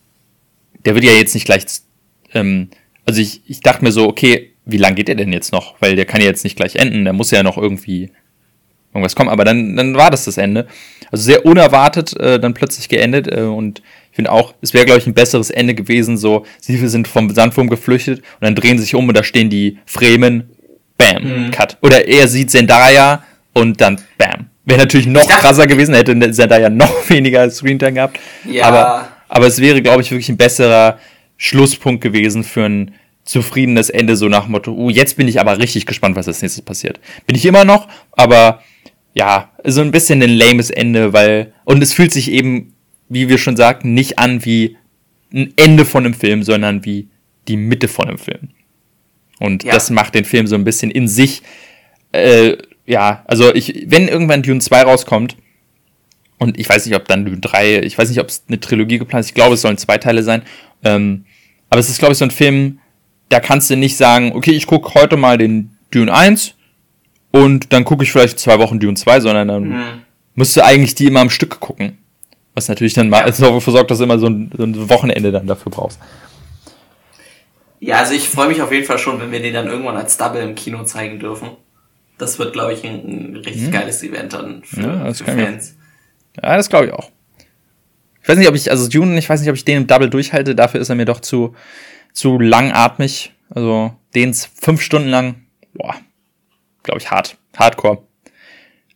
der 0.84 0.94
wird 0.94 1.04
ja 1.04 1.12
jetzt 1.12 1.34
nicht 1.34 1.46
gleich. 1.46 1.64
Ähm, 2.32 2.68
also 3.06 3.20
ich, 3.20 3.42
ich 3.46 3.60
dachte 3.60 3.84
mir 3.84 3.92
so, 3.92 4.08
okay, 4.08 4.50
wie 4.64 4.78
lang 4.78 4.94
geht 4.94 5.08
der 5.08 5.14
denn 5.14 5.32
jetzt 5.32 5.52
noch? 5.52 5.74
Weil 5.80 5.96
der 5.96 6.06
kann 6.06 6.20
ja 6.20 6.26
jetzt 6.26 6.44
nicht 6.44 6.56
gleich 6.56 6.76
enden, 6.76 7.04
der 7.04 7.12
muss 7.12 7.30
ja 7.30 7.42
noch 7.42 7.58
irgendwie 7.58 8.10
irgendwas 8.94 9.16
kommen. 9.16 9.28
Aber 9.28 9.44
dann, 9.44 9.76
dann 9.76 9.94
war 9.94 10.10
das 10.10 10.24
das 10.24 10.38
Ende. 10.38 10.66
Also 11.10 11.24
sehr 11.24 11.44
unerwartet 11.44 12.18
äh, 12.18 12.38
dann 12.38 12.54
plötzlich 12.54 12.88
geendet. 12.88 13.28
Äh, 13.28 13.42
und 13.42 13.82
ich 14.10 14.16
finde 14.16 14.32
auch, 14.32 14.54
es 14.62 14.72
wäre, 14.72 14.86
glaube 14.86 15.00
ich, 15.00 15.06
ein 15.06 15.14
besseres 15.14 15.50
Ende 15.50 15.74
gewesen. 15.74 16.16
So, 16.16 16.46
sie 16.60 16.76
sind 16.88 17.08
vom 17.08 17.30
Sandwurm 17.30 17.68
geflüchtet 17.68 18.20
und 18.20 18.42
dann 18.42 18.54
drehen 18.54 18.78
sie 18.78 18.84
sich 18.84 18.94
um 18.94 19.08
und 19.08 19.16
da 19.16 19.24
stehen 19.24 19.50
die 19.50 19.78
Fremen. 19.84 20.50
Bam, 20.96 21.46
mhm. 21.46 21.50
Cut. 21.50 21.76
Oder 21.82 22.06
er 22.06 22.28
sieht 22.28 22.52
Zendaya 22.52 23.24
und 23.52 23.80
dann 23.80 24.00
Bam. 24.16 24.46
Wäre 24.64 24.78
natürlich 24.78 25.08
noch 25.08 25.26
dachte, 25.26 25.40
krasser 25.40 25.66
gewesen, 25.66 25.94
hätte 25.94 26.18
Zendaya 26.30 26.70
noch 26.70 26.92
weniger 27.10 27.50
Screentime 27.50 27.92
gehabt. 27.94 28.20
Ja. 28.48 28.66
Aber, 28.66 29.08
aber 29.28 29.46
es 29.46 29.60
wäre, 29.60 29.82
glaube 29.82 30.02
ich, 30.02 30.10
wirklich 30.12 30.28
ein 30.28 30.36
besserer 30.36 30.98
Schlusspunkt 31.44 32.02
gewesen 32.02 32.42
für 32.42 32.64
ein 32.64 32.94
zufriedenes 33.24 33.90
Ende, 33.90 34.16
so 34.16 34.28
nach 34.30 34.48
Motto, 34.48 34.72
uh, 34.72 34.88
jetzt 34.88 35.18
bin 35.18 35.28
ich 35.28 35.40
aber 35.40 35.58
richtig 35.58 35.84
gespannt, 35.84 36.16
was 36.16 36.26
als 36.26 36.40
nächstes 36.40 36.64
passiert. 36.64 37.00
Bin 37.26 37.36
ich 37.36 37.44
immer 37.44 37.66
noch, 37.66 37.86
aber 38.12 38.62
ja, 39.12 39.52
so 39.62 39.82
ein 39.82 39.90
bisschen 39.90 40.22
ein 40.22 40.30
lames 40.30 40.70
Ende, 40.70 41.12
weil, 41.12 41.52
und 41.64 41.82
es 41.82 41.92
fühlt 41.92 42.12
sich 42.12 42.30
eben, 42.30 42.72
wie 43.10 43.28
wir 43.28 43.36
schon 43.36 43.56
sagten, 43.56 43.92
nicht 43.92 44.18
an 44.18 44.46
wie 44.46 44.78
ein 45.34 45.52
Ende 45.56 45.84
von 45.84 46.06
einem 46.06 46.14
Film, 46.14 46.42
sondern 46.42 46.82
wie 46.86 47.08
die 47.46 47.58
Mitte 47.58 47.88
von 47.88 48.08
einem 48.08 48.18
Film. 48.18 48.48
Und 49.38 49.64
ja. 49.64 49.74
das 49.74 49.90
macht 49.90 50.14
den 50.14 50.24
Film 50.24 50.46
so 50.46 50.54
ein 50.54 50.64
bisschen 50.64 50.90
in 50.90 51.08
sich, 51.08 51.42
äh, 52.12 52.56
ja, 52.86 53.22
also 53.26 53.54
ich, 53.54 53.84
wenn 53.88 54.08
irgendwann 54.08 54.42
Dune 54.42 54.60
2 54.60 54.82
rauskommt, 54.82 55.36
und 56.38 56.58
ich 56.58 56.68
weiß 56.68 56.86
nicht, 56.86 56.96
ob 56.96 57.06
dann 57.06 57.26
Dune 57.26 57.40
3, 57.40 57.80
ich 57.82 57.98
weiß 57.98 58.08
nicht, 58.08 58.20
ob 58.20 58.28
es 58.28 58.44
eine 58.48 58.60
Trilogie 58.60 58.98
geplant 58.98 59.24
ist, 59.24 59.28
ich 59.28 59.34
glaube, 59.34 59.54
es 59.54 59.60
sollen 59.60 59.76
zwei 59.76 59.98
Teile 59.98 60.22
sein, 60.22 60.42
ähm, 60.84 61.26
aber 61.74 61.80
es 61.80 61.88
ist, 61.88 61.98
glaube 61.98 62.12
ich, 62.12 62.18
so 62.18 62.24
ein 62.24 62.30
Film, 62.30 62.78
da 63.30 63.40
kannst 63.40 63.68
du 63.68 63.76
nicht 63.76 63.96
sagen, 63.96 64.30
okay, 64.36 64.52
ich 64.52 64.68
gucke 64.68 64.94
heute 64.94 65.16
mal 65.16 65.38
den 65.38 65.76
Dune 65.90 66.14
1 66.14 66.54
und 67.32 67.72
dann 67.72 67.84
gucke 67.84 68.04
ich 68.04 68.12
vielleicht 68.12 68.38
zwei 68.38 68.60
Wochen 68.60 68.78
Dune 68.78 68.94
2, 68.94 69.18
sondern 69.18 69.48
dann 69.48 69.64
mhm. 69.64 69.84
müsste 70.36 70.64
eigentlich 70.64 70.94
die 70.94 71.06
immer 71.06 71.18
am 71.18 71.30
Stück 71.30 71.58
gucken. 71.58 71.98
Was 72.54 72.68
natürlich 72.68 72.94
dann 72.94 73.08
mal 73.08 73.24
dafür 73.24 73.60
sorgt, 73.60 73.90
dass 73.90 73.98
du 73.98 74.04
immer 74.04 74.20
so 74.20 74.28
ein, 74.28 74.52
so 74.56 74.62
ein 74.62 74.88
Wochenende 74.88 75.32
dann 75.32 75.48
dafür 75.48 75.72
brauchst. 75.72 75.98
Ja, 77.80 77.96
also 77.96 78.14
ich 78.14 78.28
freue 78.28 78.46
mich 78.46 78.62
auf 78.62 78.70
jeden 78.70 78.86
Fall 78.86 78.98
schon, 78.98 79.20
wenn 79.20 79.32
wir 79.32 79.42
den 79.42 79.54
dann 79.54 79.66
irgendwann 79.66 79.96
als 79.96 80.16
Double 80.16 80.42
im 80.42 80.54
Kino 80.54 80.84
zeigen 80.84 81.18
dürfen. 81.18 81.48
Das 82.18 82.38
wird, 82.38 82.52
glaube 82.52 82.74
ich, 82.74 82.84
ein, 82.84 83.32
ein 83.32 83.36
richtig 83.44 83.64
hm. 83.64 83.72
geiles 83.72 84.00
Event 84.04 84.32
dann 84.32 84.62
für, 84.62 84.80
ja, 84.80 85.12
für 85.12 85.24
Fans. 85.24 85.74
Ich, 86.36 86.40
ja, 86.40 86.56
das 86.56 86.68
glaube 86.68 86.86
ich 86.86 86.92
auch. 86.92 87.10
Ich 88.24 88.28
weiß 88.28 88.38
nicht, 88.38 88.48
ob 88.48 88.54
ich, 88.54 88.70
also 88.70 88.88
Dune, 88.88 89.18
ich 89.18 89.28
weiß 89.28 89.40
nicht, 89.40 89.50
ob 89.50 89.54
ich 89.54 89.66
den 89.66 89.82
im 89.82 89.86
Double 89.86 90.08
durchhalte, 90.08 90.54
dafür 90.54 90.80
ist 90.80 90.88
er 90.88 90.94
mir 90.94 91.04
doch 91.04 91.20
zu, 91.20 91.54
zu 92.14 92.38
langatmig. 92.38 93.34
Also 93.50 93.94
den 94.14 94.32
fünf 94.32 94.80
Stunden 94.80 95.10
lang, 95.10 95.44
boah, 95.74 95.94
glaube 96.82 97.00
ich, 97.00 97.10
hart. 97.10 97.36
Hardcore. 97.54 98.02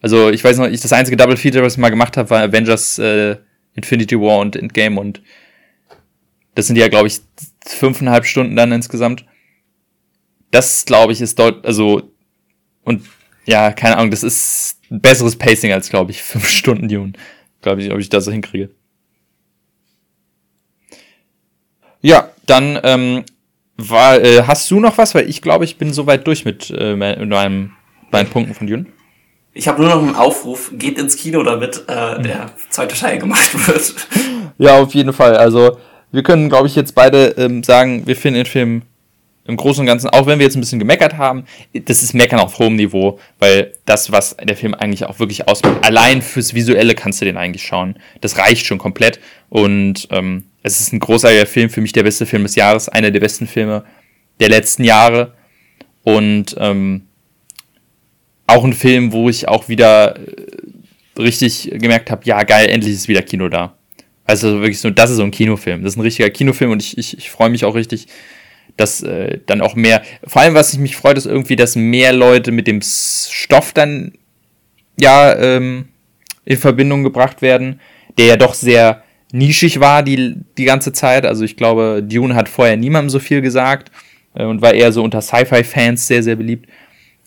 Also 0.00 0.30
ich 0.30 0.42
weiß 0.42 0.56
noch, 0.56 0.66
ich 0.66 0.80
das 0.80 0.94
einzige 0.94 1.18
Double 1.18 1.36
Feature, 1.36 1.62
was 1.62 1.74
ich 1.74 1.78
mal 1.78 1.90
gemacht 1.90 2.16
habe, 2.16 2.30
war 2.30 2.40
Avengers 2.40 2.98
äh, 2.98 3.36
Infinity 3.74 4.18
War 4.18 4.38
und 4.38 4.56
Endgame 4.56 4.98
und 4.98 5.20
das 6.54 6.66
sind 6.66 6.76
ja, 6.76 6.88
glaube 6.88 7.08
ich, 7.08 7.20
fünfeinhalb 7.66 8.24
Stunden 8.24 8.56
dann 8.56 8.72
insgesamt. 8.72 9.26
Das, 10.50 10.86
glaube 10.86 11.12
ich, 11.12 11.20
ist 11.20 11.38
dort, 11.38 11.66
also, 11.66 12.14
und 12.82 13.04
ja, 13.44 13.72
keine 13.72 13.98
Ahnung, 13.98 14.10
das 14.10 14.22
ist 14.22 14.80
besseres 14.88 15.36
Pacing 15.36 15.70
als, 15.70 15.90
glaube 15.90 16.12
ich, 16.12 16.22
fünf 16.22 16.48
Stunden 16.48 16.88
Dune. 16.88 17.12
Glaube 17.60 17.82
ich, 17.82 17.92
ob 17.92 17.98
ich 17.98 18.08
das 18.08 18.24
so 18.24 18.32
hinkriege. 18.32 18.70
Ja, 22.00 22.30
dann 22.46 22.78
ähm, 22.82 23.24
war, 23.76 24.20
äh, 24.20 24.42
hast 24.46 24.70
du 24.70 24.80
noch 24.80 24.98
was? 24.98 25.14
Weil 25.14 25.28
ich 25.28 25.42
glaube, 25.42 25.64
ich 25.64 25.78
bin 25.78 25.92
soweit 25.92 26.26
durch 26.26 26.44
mit, 26.44 26.70
äh, 26.70 26.94
mit 26.94 27.28
meinem 27.28 27.72
bei 28.10 28.22
den 28.22 28.30
Punkten 28.30 28.54
von 28.54 28.66
Dune? 28.66 28.86
Ich 29.52 29.66
habe 29.66 29.80
nur 29.80 29.90
noch 29.90 30.02
einen 30.02 30.14
Aufruf, 30.14 30.70
geht 30.74 30.98
ins 30.98 31.16
Kino, 31.16 31.42
damit 31.42 31.84
äh, 31.88 32.22
der 32.22 32.50
zweite 32.70 32.96
Teil 32.96 33.18
gemacht 33.18 33.66
wird. 33.66 33.94
Ja, 34.60 34.80
auf 34.80 34.92
jeden 34.92 35.12
Fall. 35.12 35.36
Also 35.36 35.78
wir 36.10 36.24
können, 36.24 36.48
glaube 36.48 36.66
ich, 36.66 36.74
jetzt 36.74 36.96
beide 36.96 37.28
ähm, 37.38 37.62
sagen, 37.62 38.08
wir 38.08 38.16
finden 38.16 38.38
den 38.38 38.46
Film 38.46 38.82
im 39.44 39.56
Großen 39.56 39.80
und 39.80 39.86
Ganzen, 39.86 40.10
auch 40.10 40.26
wenn 40.26 40.40
wir 40.40 40.46
jetzt 40.46 40.56
ein 40.56 40.60
bisschen 40.60 40.80
gemeckert 40.80 41.16
haben, 41.16 41.44
das 41.72 42.02
ist 42.02 42.12
Meckern 42.12 42.40
auf 42.40 42.58
hohem 42.58 42.74
Niveau, 42.74 43.20
weil 43.38 43.72
das, 43.84 44.10
was 44.10 44.36
der 44.36 44.56
Film 44.56 44.74
eigentlich 44.74 45.04
auch 45.04 45.20
wirklich 45.20 45.46
ausmacht, 45.46 45.76
allein 45.82 46.22
fürs 46.22 46.54
Visuelle 46.54 46.96
kannst 46.96 47.20
du 47.20 47.24
den 47.24 47.36
eigentlich 47.36 47.62
schauen. 47.62 48.00
Das 48.20 48.36
reicht 48.36 48.66
schon 48.66 48.78
komplett. 48.78 49.20
Und 49.48 50.08
ähm, 50.10 50.44
es 50.62 50.80
ist 50.80 50.92
ein 50.92 51.00
großartiger 51.00 51.46
Film, 51.46 51.70
für 51.70 51.80
mich 51.80 51.92
der 51.92 52.02
beste 52.02 52.26
Film 52.26 52.42
des 52.42 52.54
Jahres, 52.54 52.88
einer 52.88 53.10
der 53.10 53.20
besten 53.20 53.46
Filme 53.46 53.84
der 54.40 54.48
letzten 54.48 54.84
Jahre. 54.84 55.34
Und 56.02 56.56
ähm, 56.58 57.02
auch 58.46 58.64
ein 58.64 58.72
Film, 58.72 59.12
wo 59.12 59.28
ich 59.28 59.48
auch 59.48 59.68
wieder 59.68 60.16
äh, 60.16 61.20
richtig 61.20 61.70
gemerkt 61.74 62.10
habe, 62.10 62.24
ja 62.24 62.42
geil, 62.42 62.68
endlich 62.68 62.94
ist 62.94 63.08
wieder 63.08 63.22
Kino 63.22 63.48
da. 63.48 63.74
Also 64.24 64.60
wirklich 64.60 64.80
so, 64.80 64.90
das 64.90 65.10
ist 65.10 65.16
so 65.16 65.22
ein 65.22 65.30
Kinofilm. 65.30 65.82
Das 65.82 65.92
ist 65.92 65.96
ein 65.96 66.02
richtiger 66.02 66.30
Kinofilm 66.30 66.70
und 66.72 66.82
ich, 66.82 66.98
ich, 66.98 67.16
ich 67.16 67.30
freue 67.30 67.50
mich 67.50 67.64
auch 67.64 67.74
richtig, 67.74 68.08
dass 68.76 69.02
äh, 69.02 69.40
dann 69.46 69.60
auch 69.60 69.74
mehr, 69.74 70.02
vor 70.26 70.42
allem 70.42 70.54
was 70.54 70.72
ich 70.72 70.78
mich 70.78 70.96
freut, 70.96 71.18
ist 71.18 71.26
irgendwie, 71.26 71.56
dass 71.56 71.76
mehr 71.76 72.12
Leute 72.12 72.52
mit 72.52 72.66
dem 72.66 72.80
Stoff 72.82 73.72
dann 73.72 74.12
ja 75.00 75.34
ähm, 75.34 75.88
in 76.44 76.58
Verbindung 76.58 77.04
gebracht 77.04 77.42
werden, 77.42 77.80
der 78.16 78.26
ja 78.26 78.36
doch 78.36 78.54
sehr 78.54 79.02
nischig 79.32 79.80
war 79.80 80.02
die, 80.02 80.36
die 80.56 80.64
ganze 80.64 80.92
Zeit. 80.92 81.24
Also 81.24 81.44
ich 81.44 81.56
glaube, 81.56 82.02
Dune 82.02 82.34
hat 82.34 82.48
vorher 82.48 82.76
niemandem 82.76 83.10
so 83.10 83.18
viel 83.18 83.40
gesagt 83.40 83.90
äh, 84.34 84.44
und 84.44 84.62
war 84.62 84.74
eher 84.74 84.92
so 84.92 85.02
unter 85.02 85.20
Sci-Fi-Fans 85.20 86.06
sehr, 86.06 86.22
sehr 86.22 86.36
beliebt. 86.36 86.68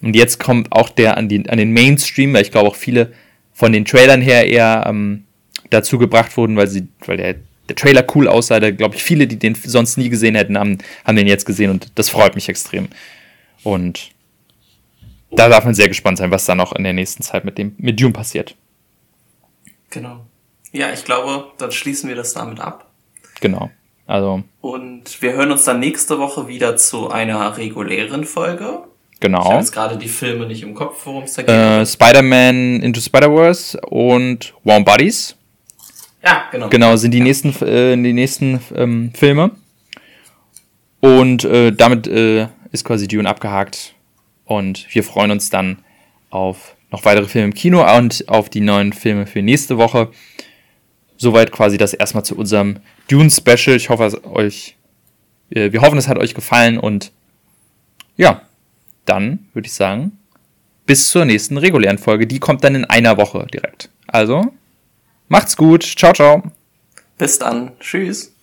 Und 0.01 0.15
jetzt 0.15 0.39
kommt 0.39 0.71
auch 0.71 0.89
der 0.89 1.17
an, 1.17 1.29
die, 1.29 1.47
an 1.47 1.57
den 1.57 1.71
Mainstream, 1.71 2.33
weil 2.33 2.41
ich 2.41 2.51
glaube 2.51 2.69
auch 2.69 2.75
viele 2.75 3.11
von 3.53 3.71
den 3.71 3.85
Trailern 3.85 4.21
her 4.21 4.47
eher 4.47 4.85
ähm, 4.87 5.25
dazu 5.69 5.97
gebracht 5.97 6.35
wurden, 6.37 6.55
weil 6.57 6.67
sie, 6.67 6.87
weil 7.05 7.17
der, 7.17 7.35
der 7.69 7.75
Trailer 7.75 8.05
cool 8.15 8.27
aussah. 8.27 8.59
Da 8.59 8.71
glaube 8.71 8.95
ich, 8.95 9.03
viele, 9.03 9.27
die 9.27 9.37
den 9.37 9.55
sonst 9.55 9.97
nie 9.97 10.09
gesehen 10.09 10.35
hätten, 10.35 10.57
haben, 10.57 10.79
haben 11.05 11.15
den 11.15 11.27
jetzt 11.27 11.45
gesehen 11.45 11.69
und 11.69 11.91
das 11.95 12.09
freut 12.09 12.33
mich 12.33 12.49
extrem. 12.49 12.87
Und 13.63 14.09
da 15.29 15.47
darf 15.49 15.63
man 15.63 15.75
sehr 15.75 15.87
gespannt 15.87 16.17
sein, 16.17 16.31
was 16.31 16.45
da 16.45 16.55
noch 16.55 16.73
in 16.73 16.83
der 16.83 16.93
nächsten 16.93 17.21
Zeit 17.21 17.45
mit 17.45 17.57
dem 17.57 17.75
mit 17.77 17.99
Dune 17.99 18.11
passiert. 18.11 18.55
Genau. 19.91 20.25
Ja, 20.71 20.91
ich 20.93 21.03
glaube, 21.03 21.51
dann 21.57 21.71
schließen 21.71 22.07
wir 22.09 22.15
das 22.15 22.33
damit 22.33 22.59
ab. 22.59 22.89
Genau. 23.41 23.69
Also. 24.07 24.43
Und 24.61 25.21
wir 25.21 25.33
hören 25.33 25.51
uns 25.51 25.63
dann 25.63 25.79
nächste 25.79 26.19
Woche 26.19 26.47
wieder 26.47 26.75
zu 26.77 27.09
einer 27.09 27.57
regulären 27.57 28.25
Folge. 28.25 28.83
Genau. 29.19 29.41
Ich 29.41 29.45
habe 29.45 29.59
jetzt 29.59 29.71
gerade 29.71 29.97
die 29.97 30.07
Filme 30.07 30.47
nicht 30.47 30.63
im 30.63 30.73
Kopf, 30.73 31.05
worum 31.05 31.23
es 31.23 31.33
da 31.33 31.43
geht. 31.43 31.49
Äh, 31.49 31.85
Spider-Man 31.85 32.81
Into 32.81 32.99
Spider-Verse 32.99 33.79
und 33.81 34.53
Warm 34.63 34.83
Bodies. 34.83 35.35
Ja, 36.23 36.45
genau. 36.51 36.69
Genau, 36.69 36.95
sind 36.95 37.11
die 37.11 37.19
ja. 37.19 37.23
nächsten, 37.23 37.49
äh, 37.65 37.95
die 37.95 38.13
nächsten 38.13 38.59
ähm, 38.75 39.11
Filme. 39.13 39.51
Und 40.99 41.43
äh, 41.45 41.71
damit 41.71 42.07
äh, 42.07 42.47
ist 42.71 42.83
quasi 42.83 43.07
Dune 43.07 43.29
abgehakt. 43.29 43.93
Und 44.45 44.87
wir 44.93 45.03
freuen 45.03 45.31
uns 45.31 45.49
dann 45.49 45.79
auf 46.29 46.75
noch 46.91 47.05
weitere 47.05 47.27
Filme 47.27 47.45
im 47.45 47.53
Kino 47.53 47.87
und 47.97 48.27
auf 48.27 48.49
die 48.49 48.59
neuen 48.59 48.91
Filme 48.91 49.25
für 49.25 49.41
nächste 49.41 49.77
Woche. 49.77 50.09
Soweit 51.21 51.51
quasi 51.51 51.77
das 51.77 51.93
erstmal 51.93 52.25
zu 52.25 52.35
unserem 52.35 52.77
Dune-Special. 53.07 53.75
Ich 53.75 53.89
hoffe, 53.89 54.05
es 54.05 54.23
euch, 54.23 54.75
äh, 55.51 55.71
wir 55.71 55.81
hoffen, 55.81 55.99
es 55.99 56.07
hat 56.07 56.17
euch 56.17 56.33
gefallen 56.33 56.79
und 56.79 57.11
ja, 58.17 58.41
dann 59.05 59.47
würde 59.53 59.67
ich 59.67 59.73
sagen, 59.75 60.17
bis 60.87 61.11
zur 61.11 61.25
nächsten 61.25 61.57
regulären 61.57 61.99
Folge. 61.99 62.25
Die 62.25 62.39
kommt 62.39 62.63
dann 62.63 62.73
in 62.73 62.85
einer 62.85 63.17
Woche 63.17 63.45
direkt. 63.53 63.91
Also, 64.07 64.51
macht's 65.27 65.55
gut. 65.55 65.83
Ciao, 65.83 66.11
ciao. 66.11 66.41
Bis 67.19 67.37
dann. 67.37 67.73
Tschüss. 67.79 68.33